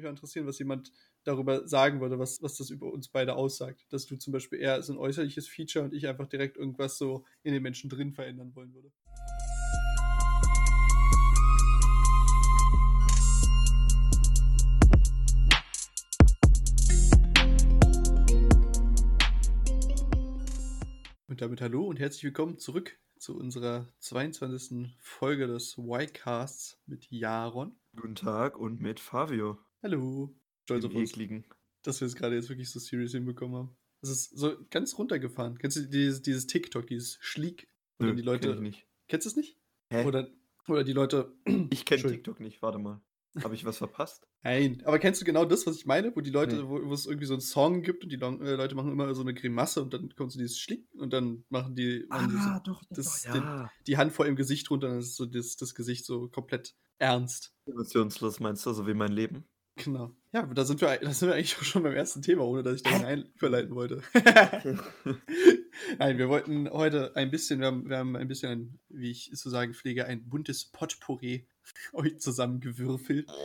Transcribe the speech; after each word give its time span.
mich 0.00 0.04
mal 0.04 0.10
interessieren, 0.10 0.46
was 0.46 0.58
jemand 0.58 0.92
darüber 1.24 1.68
sagen 1.68 2.00
würde, 2.00 2.18
was, 2.18 2.42
was 2.42 2.56
das 2.56 2.70
über 2.70 2.92
uns 2.92 3.08
beide 3.08 3.34
aussagt. 3.34 3.86
Dass 3.90 4.06
du 4.06 4.16
zum 4.16 4.32
Beispiel 4.32 4.58
eher 4.58 4.82
so 4.82 4.92
ein 4.92 4.98
äußerliches 4.98 5.48
Feature 5.48 5.84
und 5.84 5.94
ich 5.94 6.06
einfach 6.06 6.26
direkt 6.26 6.56
irgendwas 6.56 6.98
so 6.98 7.24
in 7.42 7.52
den 7.52 7.62
Menschen 7.62 7.90
drin 7.90 8.12
verändern 8.12 8.54
wollen 8.54 8.74
würde. 8.74 8.90
Und 21.28 21.40
damit 21.40 21.60
hallo 21.60 21.86
und 21.86 22.00
herzlich 22.00 22.24
willkommen 22.24 22.58
zurück 22.58 22.98
zu 23.18 23.36
unserer 23.36 23.86
22. 23.98 24.96
Folge 24.98 25.46
des 25.46 25.76
Y-Casts 25.76 26.80
mit 26.86 27.06
Jaron. 27.10 27.76
Guten 27.94 28.14
Tag 28.14 28.56
und 28.56 28.80
mit 28.80 28.98
Fabio. 28.98 29.58
Hallo. 29.82 30.34
Stolz 30.64 30.84
auf 30.84 30.94
uns, 30.94 31.10
Ekligen. 31.10 31.44
dass 31.82 32.00
wir 32.00 32.06
es 32.06 32.14
gerade 32.14 32.34
jetzt 32.36 32.48
wirklich 32.48 32.70
so 32.70 32.78
serious 32.78 33.12
hinbekommen 33.12 33.56
haben. 33.56 33.76
Das 34.02 34.10
ist 34.10 34.36
so 34.38 34.54
ganz 34.70 34.96
runtergefahren. 34.98 35.58
Kennst 35.58 35.76
du 35.76 35.86
dieses, 35.88 36.22
dieses 36.22 36.46
TikTok, 36.46 36.86
dieses 36.86 37.16
Schlieg? 37.20 37.68
Oder 37.98 38.10
Nö, 38.10 38.16
die 38.16 38.22
Leute. 38.22 38.48
kenn 38.48 38.56
ich 38.56 38.62
nicht. 38.62 38.86
Kennst 39.08 39.26
du 39.26 39.30
es 39.30 39.36
nicht? 39.36 39.58
Hä? 39.90 40.04
Oder, 40.04 40.28
oder 40.68 40.84
die 40.84 40.92
Leute. 40.92 41.34
ich 41.70 41.84
kenne. 41.84 42.02
TikTok 42.02 42.40
nicht, 42.40 42.62
warte 42.62 42.78
mal. 42.78 43.02
Habe 43.42 43.54
ich 43.54 43.64
was 43.64 43.78
verpasst? 43.78 44.26
Nein, 44.42 44.82
aber 44.84 44.98
kennst 44.98 45.20
du 45.20 45.24
genau 45.24 45.44
das, 45.44 45.66
was 45.66 45.76
ich 45.76 45.86
meine? 45.86 46.14
Wo 46.16 46.20
die 46.20 46.30
Leute, 46.30 46.56
Nee. 46.56 46.68
wo, 46.68 46.82
wo 46.88 46.92
es 46.92 47.06
irgendwie 47.06 47.26
so 47.26 47.34
einen 47.34 47.40
Song 47.42 47.82
gibt 47.82 48.02
und 48.02 48.10
die 48.10 48.16
äh, 48.16 48.54
Leute 48.56 48.74
machen 48.74 48.90
immer 48.90 49.14
so 49.14 49.20
eine 49.22 49.34
Grimasse 49.34 49.82
und 49.82 49.92
dann 49.94 50.14
kommt 50.16 50.32
so 50.32 50.38
dieses 50.38 50.58
Schlick 50.58 50.88
und 50.94 51.12
dann 51.12 51.44
machen 51.48 51.74
die, 51.76 52.06
machen 52.08 52.30
die, 52.30 52.36
so, 52.36 52.40
Ah, 52.42 52.60
doch, 52.64 52.82
das- 52.90 53.24
ja. 53.24 53.70
die 53.86 53.96
Hand 53.98 54.12
vor 54.12 54.24
ihrem 54.26 54.36
Gesicht 54.36 54.70
runter 54.70 54.86
und 54.88 54.92
dann 54.94 55.00
ist 55.00 55.16
so 55.16 55.26
das, 55.26 55.56
das 55.56 55.74
Gesicht 55.74 56.04
so 56.06 56.28
komplett 56.28 56.74
ernst. 56.98 57.54
Emotionslos 57.66 58.40
meinst 58.40 58.66
du, 58.66 58.72
so 58.72 58.86
wie 58.86 58.94
mein 58.94 59.12
Leben? 59.12 59.44
Genau. 59.84 60.14
Ja, 60.32 60.46
da 60.46 60.64
sind 60.64 60.80
wir, 60.80 60.96
da 60.98 61.12
sind 61.12 61.28
wir 61.28 61.34
eigentlich 61.34 61.56
auch 61.56 61.62
schon 61.62 61.82
beim 61.82 61.94
ersten 61.94 62.22
Thema, 62.22 62.44
ohne 62.44 62.62
dass 62.62 62.76
ich 62.76 62.82
da 62.82 63.14
überleiten 63.34 63.74
wollte. 63.74 64.02
Nein, 65.98 66.18
wir 66.18 66.28
wollten 66.28 66.70
heute 66.70 67.16
ein 67.16 67.30
bisschen, 67.30 67.60
wir 67.60 67.66
haben, 67.66 67.88
wir 67.88 67.98
haben 67.98 68.16
ein 68.16 68.28
bisschen, 68.28 68.50
ein, 68.50 68.78
wie 68.88 69.10
ich 69.10 69.30
es 69.32 69.40
zu 69.40 69.50
sagen 69.50 69.74
pflege, 69.74 70.06
ein 70.06 70.28
buntes 70.28 70.66
Potpourri 70.66 71.46
euch 71.92 72.20
zusammengewürfelt. 72.20 73.28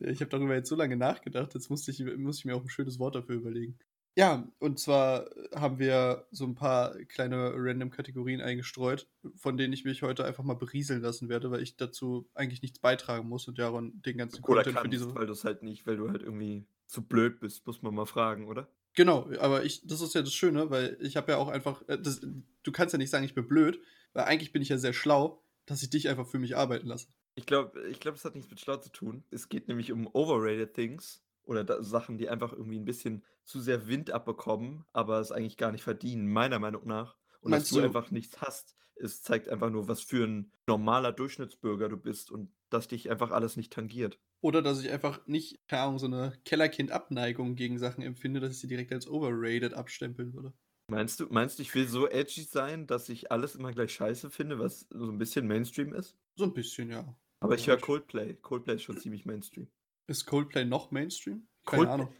Ich 0.00 0.20
habe 0.20 0.30
darüber 0.30 0.54
jetzt 0.54 0.70
so 0.70 0.76
lange 0.76 0.96
nachgedacht, 0.96 1.52
jetzt 1.52 1.68
musste 1.68 1.90
ich, 1.90 2.02
muss 2.16 2.38
ich 2.38 2.46
mir 2.46 2.56
auch 2.56 2.62
ein 2.62 2.70
schönes 2.70 2.98
Wort 2.98 3.16
dafür 3.16 3.36
überlegen. 3.36 3.78
Ja, 4.18 4.50
und 4.60 4.78
zwar 4.78 5.28
haben 5.54 5.78
wir 5.78 6.26
so 6.30 6.46
ein 6.46 6.54
paar 6.54 6.96
kleine 7.04 7.52
random 7.54 7.90
Kategorien 7.90 8.40
eingestreut, 8.40 9.06
von 9.34 9.58
denen 9.58 9.74
ich 9.74 9.84
mich 9.84 10.02
heute 10.02 10.24
einfach 10.24 10.42
mal 10.42 10.54
berieseln 10.54 11.02
lassen 11.02 11.28
werde, 11.28 11.50
weil 11.50 11.62
ich 11.62 11.76
dazu 11.76 12.26
eigentlich 12.32 12.62
nichts 12.62 12.78
beitragen 12.78 13.28
muss 13.28 13.46
und 13.46 13.58
Jaron 13.58 14.00
den 14.00 14.16
ganzen 14.16 14.42
Oder 14.44 14.64
Content 14.64 14.76
für 14.76 14.82
kannst, 14.82 14.92
diese. 14.94 15.14
weil 15.14 15.26
du 15.26 15.32
es 15.34 15.44
halt 15.44 15.62
nicht, 15.62 15.86
weil 15.86 15.98
du 15.98 16.08
halt 16.08 16.22
irgendwie 16.22 16.66
zu 16.86 17.02
blöd 17.02 17.40
bist, 17.40 17.66
muss 17.66 17.82
man 17.82 17.94
mal 17.94 18.06
fragen, 18.06 18.48
oder? 18.48 18.68
Genau, 18.94 19.30
aber 19.38 19.64
ich, 19.64 19.86
das 19.86 20.00
ist 20.00 20.14
ja 20.14 20.22
das 20.22 20.32
Schöne, 20.32 20.70
weil 20.70 20.96
ich 21.00 21.18
habe 21.18 21.32
ja 21.32 21.38
auch 21.38 21.48
einfach, 21.48 21.86
äh, 21.86 21.98
das, 22.00 22.22
du 22.22 22.72
kannst 22.72 22.94
ja 22.94 22.98
nicht 22.98 23.10
sagen, 23.10 23.26
ich 23.26 23.34
bin 23.34 23.46
blöd, 23.46 23.78
weil 24.14 24.24
eigentlich 24.24 24.52
bin 24.52 24.62
ich 24.62 24.70
ja 24.70 24.78
sehr 24.78 24.94
schlau, 24.94 25.42
dass 25.66 25.82
ich 25.82 25.90
dich 25.90 26.08
einfach 26.08 26.26
für 26.26 26.38
mich 26.38 26.56
arbeiten 26.56 26.86
lasse. 26.86 27.08
Ich 27.34 27.44
glaube, 27.44 27.86
ich 27.90 28.00
glaub, 28.00 28.14
es 28.14 28.24
hat 28.24 28.34
nichts 28.34 28.48
mit 28.48 28.60
schlau 28.60 28.78
zu 28.78 28.88
tun. 28.88 29.24
Es 29.30 29.50
geht 29.50 29.68
nämlich 29.68 29.92
um 29.92 30.08
overrated 30.14 30.72
things 30.72 31.25
oder 31.46 31.64
da, 31.64 31.82
Sachen, 31.82 32.18
die 32.18 32.28
einfach 32.28 32.52
irgendwie 32.52 32.78
ein 32.78 32.84
bisschen 32.84 33.24
zu 33.44 33.60
sehr 33.60 33.86
Wind 33.88 34.10
abbekommen, 34.10 34.84
aber 34.92 35.20
es 35.20 35.32
eigentlich 35.32 35.56
gar 35.56 35.72
nicht 35.72 35.84
verdienen, 35.84 36.26
meiner 36.30 36.58
Meinung 36.58 36.86
nach. 36.86 37.16
Und 37.40 37.52
Meinst 37.52 37.66
dass 37.70 37.74
du 37.76 37.80
du- 37.80 37.86
einfach 37.86 38.10
nichts 38.10 38.40
hast. 38.42 38.74
Es 38.98 39.22
zeigt 39.22 39.48
einfach 39.50 39.70
nur, 39.70 39.88
was 39.88 40.00
für 40.00 40.24
ein 40.26 40.50
normaler 40.66 41.12
Durchschnittsbürger 41.12 41.88
du 41.88 41.96
bist 41.98 42.30
und 42.30 42.50
dass 42.70 42.88
dich 42.88 43.10
einfach 43.10 43.30
alles 43.30 43.56
nicht 43.56 43.72
tangiert. 43.72 44.18
Oder 44.40 44.62
dass 44.62 44.82
ich 44.82 44.90
einfach 44.90 45.26
nicht, 45.26 45.60
keine 45.68 45.82
Ahnung, 45.82 45.98
so 45.98 46.06
eine 46.06 46.32
Kellerkind-Abneigung 46.44 47.54
gegen 47.56 47.78
Sachen 47.78 48.02
empfinde, 48.02 48.40
dass 48.40 48.52
ich 48.52 48.58
sie 48.60 48.68
direkt 48.68 48.92
als 48.92 49.06
overrated 49.08 49.74
abstempeln 49.74 50.32
würde. 50.34 50.52
Meinst 50.88 51.20
du, 51.20 51.26
meinst 51.30 51.58
du, 51.58 51.62
ich 51.62 51.74
will 51.74 51.88
so 51.88 52.08
edgy 52.08 52.42
sein, 52.42 52.86
dass 52.86 53.08
ich 53.08 53.30
alles 53.32 53.54
immer 53.54 53.72
gleich 53.72 53.92
scheiße 53.92 54.30
finde, 54.30 54.58
was 54.58 54.86
so 54.90 55.10
ein 55.10 55.18
bisschen 55.18 55.46
Mainstream 55.46 55.92
ist? 55.92 56.16
So 56.36 56.44
ein 56.44 56.54
bisschen, 56.54 56.90
ja. 56.90 57.16
Aber 57.40 57.54
ich 57.54 57.66
höre 57.66 57.76
Coldplay. 57.78 58.34
Coldplay 58.34 58.76
ist 58.76 58.82
schon 58.82 58.96
ziemlich 58.98 59.26
Mainstream. 59.26 59.68
Ist 60.06 60.26
Coldplay 60.26 60.64
noch 60.64 60.90
Mainstream? 60.90 61.48
Keine 61.64 61.82
Coldplay- 61.84 61.92
Ahnung. 61.92 62.14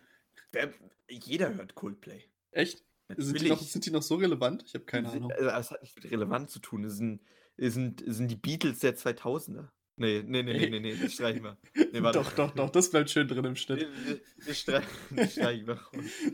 Wer, 0.52 0.72
jeder 1.08 1.54
hört 1.54 1.74
Coldplay. 1.74 2.24
Echt? 2.50 2.84
Sind 3.16 3.40
die, 3.40 3.48
noch, 3.48 3.60
sind 3.60 3.86
die 3.86 3.90
noch 3.92 4.02
so 4.02 4.16
relevant? 4.16 4.64
Ich 4.66 4.74
habe 4.74 4.84
keine 4.84 5.08
Sie- 5.10 5.16
Ahnung. 5.18 5.30
Also, 5.32 5.44
das 5.44 5.70
hat 5.70 5.82
nicht 5.82 5.94
mit 5.96 6.10
relevant 6.10 6.50
zu 6.50 6.58
tun. 6.58 6.82
Es 6.84 6.96
sind, 6.96 7.20
es 7.56 7.74
sind, 7.74 8.02
es 8.02 8.16
sind 8.16 8.28
die 8.30 8.36
Beatles 8.36 8.80
der 8.80 8.96
2000er. 8.96 9.68
Nee, 9.98 10.22
nee, 10.26 10.42
nee, 10.42 10.52
nee, 10.58 10.68
nee, 10.68 10.80
nee, 10.80 10.96
das 11.00 11.14
streichen 11.14 11.42
wir. 11.42 11.56
Nee, 11.74 12.00
doch, 12.12 12.30
doch, 12.32 12.50
doch, 12.54 12.68
das 12.68 12.90
bleibt 12.90 13.08
schön 13.08 13.28
drin 13.28 13.44
im 13.46 13.52
Nee, 13.52 13.56
Schnitt. 13.56 13.88
nee, 14.06 14.20
Das 14.46 14.58
streichen 15.32 15.66
wir. 15.66 15.80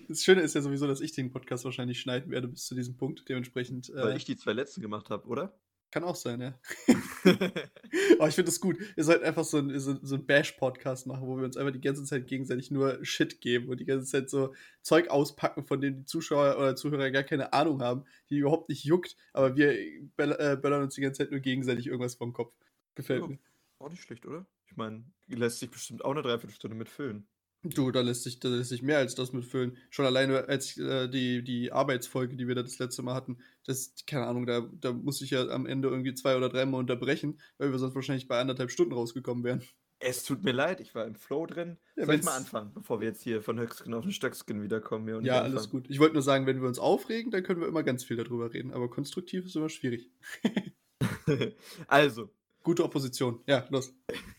Das 0.08 0.24
Schöne 0.24 0.40
ist 0.40 0.54
ja 0.54 0.62
sowieso, 0.62 0.88
dass 0.88 1.00
ich 1.00 1.12
den 1.12 1.30
Podcast 1.30 1.64
wahrscheinlich 1.64 2.00
schneiden 2.00 2.30
werde 2.32 2.48
bis 2.48 2.64
zu 2.66 2.74
diesem 2.74 2.96
Punkt. 2.96 3.28
Dementsprechend 3.28 3.90
Weil 3.94 4.12
äh, 4.12 4.16
ich 4.16 4.24
die 4.24 4.36
zwei 4.36 4.52
letzten 4.52 4.80
gemacht 4.80 5.10
habe, 5.10 5.28
oder? 5.28 5.56
Kann 5.92 6.02
auch 6.04 6.16
sein, 6.16 6.40
ja. 6.40 6.58
Aber 8.18 8.28
ich 8.28 8.34
finde 8.34 8.50
das 8.50 8.60
gut. 8.60 8.78
Ihr 8.96 9.04
sollt 9.04 9.22
einfach 9.22 9.44
so 9.44 9.58
ein, 9.58 9.78
so, 9.78 9.96
so 10.02 10.16
ein 10.16 10.26
Bash-Podcast 10.26 11.06
machen, 11.06 11.26
wo 11.26 11.36
wir 11.36 11.44
uns 11.44 11.56
einfach 11.56 11.72
die 11.72 11.80
ganze 11.80 12.04
Zeit 12.04 12.26
gegenseitig 12.26 12.70
nur 12.70 13.04
Shit 13.04 13.40
geben 13.40 13.68
und 13.68 13.78
die 13.78 13.84
ganze 13.84 14.06
Zeit 14.06 14.30
so 14.30 14.54
Zeug 14.80 15.08
auspacken, 15.08 15.64
von 15.64 15.80
dem 15.80 15.98
die 15.98 16.04
Zuschauer 16.04 16.56
oder 16.56 16.74
Zuhörer 16.74 17.10
gar 17.10 17.22
keine 17.22 17.52
Ahnung 17.52 17.82
haben, 17.82 18.04
die 18.30 18.38
überhaupt 18.38 18.68
nicht 18.68 18.84
juckt, 18.84 19.16
aber 19.32 19.54
wir 19.56 19.72
äh, 19.78 20.56
böllern 20.56 20.82
uns 20.82 20.94
die 20.94 21.02
ganze 21.02 21.18
Zeit 21.18 21.30
nur 21.30 21.40
gegenseitig 21.40 21.86
irgendwas 21.86 22.14
vom 22.16 22.32
Kopf. 22.32 22.54
Gefällt 22.94 23.22
Ja. 23.22 23.28
mir. 23.28 23.38
Auch 23.78 23.90
nicht 23.90 24.02
schlecht, 24.02 24.26
oder? 24.26 24.46
Ich 24.66 24.76
meine, 24.76 25.04
lässt 25.26 25.58
sich 25.58 25.70
bestimmt 25.70 26.04
auch 26.04 26.12
eine 26.12 26.22
Dreiviertelstunde 26.22 26.76
mitfüllen. 26.76 27.26
Du, 27.64 27.90
da 27.92 28.00
lässt 28.00 28.24
sich, 28.24 28.40
da 28.40 28.48
lässt 28.48 28.70
sich 28.70 28.82
mehr 28.82 28.98
als 28.98 29.14
das 29.14 29.32
mitfüllen. 29.32 29.76
Schon 29.90 30.04
alleine 30.04 30.48
als 30.48 30.76
äh, 30.78 31.08
die, 31.08 31.42
die 31.42 31.70
Arbeitsfolge, 31.70 32.36
die 32.36 32.48
wir 32.48 32.54
da 32.54 32.62
das 32.62 32.78
letzte 32.78 33.02
Mal 33.02 33.14
hatten, 33.14 33.38
das, 33.66 33.94
keine 34.06 34.26
Ahnung, 34.26 34.46
da, 34.46 34.68
da 34.80 34.92
muss 34.92 35.20
ich 35.22 35.30
ja 35.30 35.48
am 35.48 35.66
Ende 35.66 35.88
irgendwie 35.88 36.14
zwei 36.14 36.36
oder 36.36 36.48
dreimal 36.48 36.80
unterbrechen, 36.80 37.40
weil 37.58 37.70
wir 37.70 37.78
sonst 37.78 37.94
wahrscheinlich 37.94 38.26
bei 38.26 38.40
anderthalb 38.40 38.70
Stunden 38.70 38.92
rausgekommen 38.92 39.44
wären. 39.44 39.62
Es 40.00 40.24
tut 40.24 40.42
mir 40.42 40.50
leid, 40.50 40.80
ich 40.80 40.96
war 40.96 41.06
im 41.06 41.14
Flow 41.14 41.46
drin. 41.46 41.76
Ja, 41.94 42.06
Soll 42.06 42.16
ich 42.16 42.24
mal 42.24 42.36
anfangen, 42.36 42.72
bevor 42.74 43.00
wir 43.00 43.06
jetzt 43.06 43.22
hier 43.22 43.40
von 43.40 43.60
Höchsken 43.60 43.94
auf 43.94 44.02
den 44.02 44.10
Stöcksken 44.10 44.60
wiederkommen? 44.60 45.06
Ja, 45.08 45.16
und 45.16 45.24
Ja, 45.24 45.40
alles 45.42 45.70
gut. 45.70 45.88
Ich 45.88 46.00
wollte 46.00 46.14
nur 46.14 46.22
sagen, 46.22 46.46
wenn 46.46 46.60
wir 46.60 46.66
uns 46.66 46.80
aufregen, 46.80 47.30
dann 47.30 47.44
können 47.44 47.60
wir 47.60 47.68
immer 47.68 47.84
ganz 47.84 48.02
viel 48.02 48.16
darüber 48.16 48.52
reden, 48.52 48.72
aber 48.72 48.90
konstruktiv 48.90 49.46
ist 49.46 49.54
immer 49.54 49.68
schwierig. 49.68 50.10
also, 51.86 52.30
Gute 52.62 52.84
Opposition. 52.84 53.40
Ja, 53.46 53.66
los. 53.70 53.92